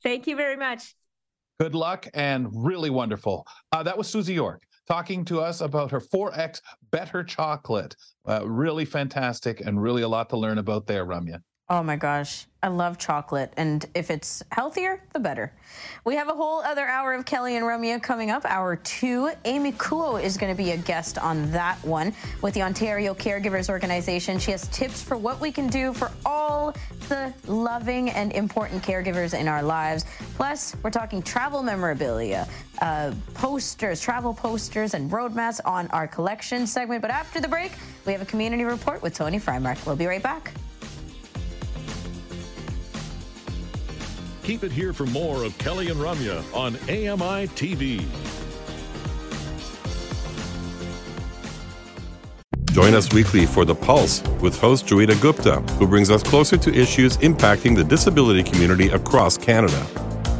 Thank 0.03 0.27
you 0.27 0.35
very 0.35 0.55
much. 0.55 0.95
Good 1.59 1.75
luck 1.75 2.07
and 2.13 2.47
really 2.53 2.89
wonderful. 2.89 3.45
Uh, 3.71 3.83
that 3.83 3.97
was 3.97 4.07
Susie 4.07 4.33
York 4.33 4.63
talking 4.87 5.23
to 5.25 5.39
us 5.39 5.61
about 5.61 5.91
her 5.91 5.99
4X 5.99 6.61
Better 6.91 7.23
Chocolate. 7.23 7.95
Uh, 8.27 8.47
really 8.47 8.85
fantastic 8.85 9.61
and 9.61 9.81
really 9.81 10.01
a 10.01 10.07
lot 10.07 10.29
to 10.29 10.37
learn 10.37 10.57
about 10.57 10.87
there, 10.87 11.05
Ramya. 11.05 11.39
Oh 11.71 11.83
my 11.83 11.97
gosh. 11.97 12.47
I 12.61 12.67
love 12.67 12.97
chocolate, 12.97 13.53
and 13.55 13.85
if 13.95 14.11
it's 14.11 14.43
healthier, 14.51 15.01
the 15.13 15.19
better. 15.19 15.53
We 16.03 16.15
have 16.15 16.27
a 16.27 16.33
whole 16.33 16.59
other 16.59 16.85
hour 16.85 17.13
of 17.13 17.23
Kelly 17.23 17.55
and 17.55 17.65
Ramya 17.65 18.03
coming 18.03 18.31
up. 18.31 18.43
Hour 18.43 18.75
two, 18.75 19.31
Amy 19.45 19.71
Kuo 19.71 20.21
is 20.21 20.35
going 20.35 20.51
to 20.51 20.57
be 20.57 20.71
a 20.71 20.77
guest 20.77 21.17
on 21.17 21.49
that 21.51 21.77
one 21.85 22.13
with 22.41 22.53
the 22.55 22.63
Ontario 22.63 23.13
Caregivers 23.13 23.69
Organization. 23.69 24.39
She 24.39 24.51
has 24.51 24.67
tips 24.69 25.01
for 25.01 25.15
what 25.15 25.39
we 25.39 25.53
can 25.53 25.67
do 25.67 25.93
for 25.93 26.11
all 26.25 26.75
the 27.07 27.33
loving 27.47 28.09
and 28.09 28.33
important 28.33 28.83
caregivers 28.83 29.39
in 29.39 29.47
our 29.47 29.63
lives. 29.63 30.03
Plus, 30.35 30.75
we're 30.83 30.89
talking 30.89 31.21
travel 31.21 31.63
memorabilia, 31.63 32.45
uh, 32.81 33.13
posters, 33.35 34.01
travel 34.01 34.33
posters, 34.33 34.95
and 34.95 35.09
roadmaps 35.09 35.61
on 35.63 35.87
our 35.91 36.07
collection 36.07 36.67
segment. 36.67 37.01
But 37.01 37.11
after 37.11 37.39
the 37.39 37.47
break, 37.47 37.71
we 38.05 38.11
have 38.11 38.21
a 38.21 38.25
community 38.25 38.65
report 38.65 39.01
with 39.01 39.13
Tony 39.13 39.39
Freimark. 39.39 39.85
We'll 39.85 39.95
be 39.95 40.07
right 40.07 40.21
back. 40.21 40.51
Keep 44.49 44.63
it 44.63 44.71
here 44.71 44.93
for 44.93 45.05
more 45.05 45.43
of 45.43 45.55
Kelly 45.59 45.89
and 45.89 45.99
Ramya 45.99 46.43
on 46.55 46.75
AMI 46.89 47.47
TV. 47.49 48.03
Join 52.71 52.95
us 52.95 53.13
weekly 53.13 53.45
for 53.45 53.63
The 53.63 53.75
Pulse 53.75 54.23
with 54.41 54.59
host 54.59 54.87
Joeita 54.87 55.21
Gupta, 55.21 55.57
who 55.73 55.85
brings 55.85 56.09
us 56.09 56.23
closer 56.23 56.57
to 56.57 56.73
issues 56.73 57.17
impacting 57.17 57.75
the 57.75 57.83
disability 57.83 58.41
community 58.41 58.87
across 58.87 59.37
Canada. 59.37 59.85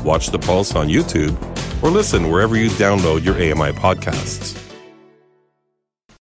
Watch 0.04 0.32
The 0.32 0.40
Pulse 0.40 0.74
on 0.74 0.88
YouTube 0.88 1.38
or 1.84 1.92
listen 1.92 2.32
wherever 2.32 2.58
you 2.58 2.70
download 2.70 3.24
your 3.24 3.36
AMI 3.36 3.74
podcasts. 3.78 4.69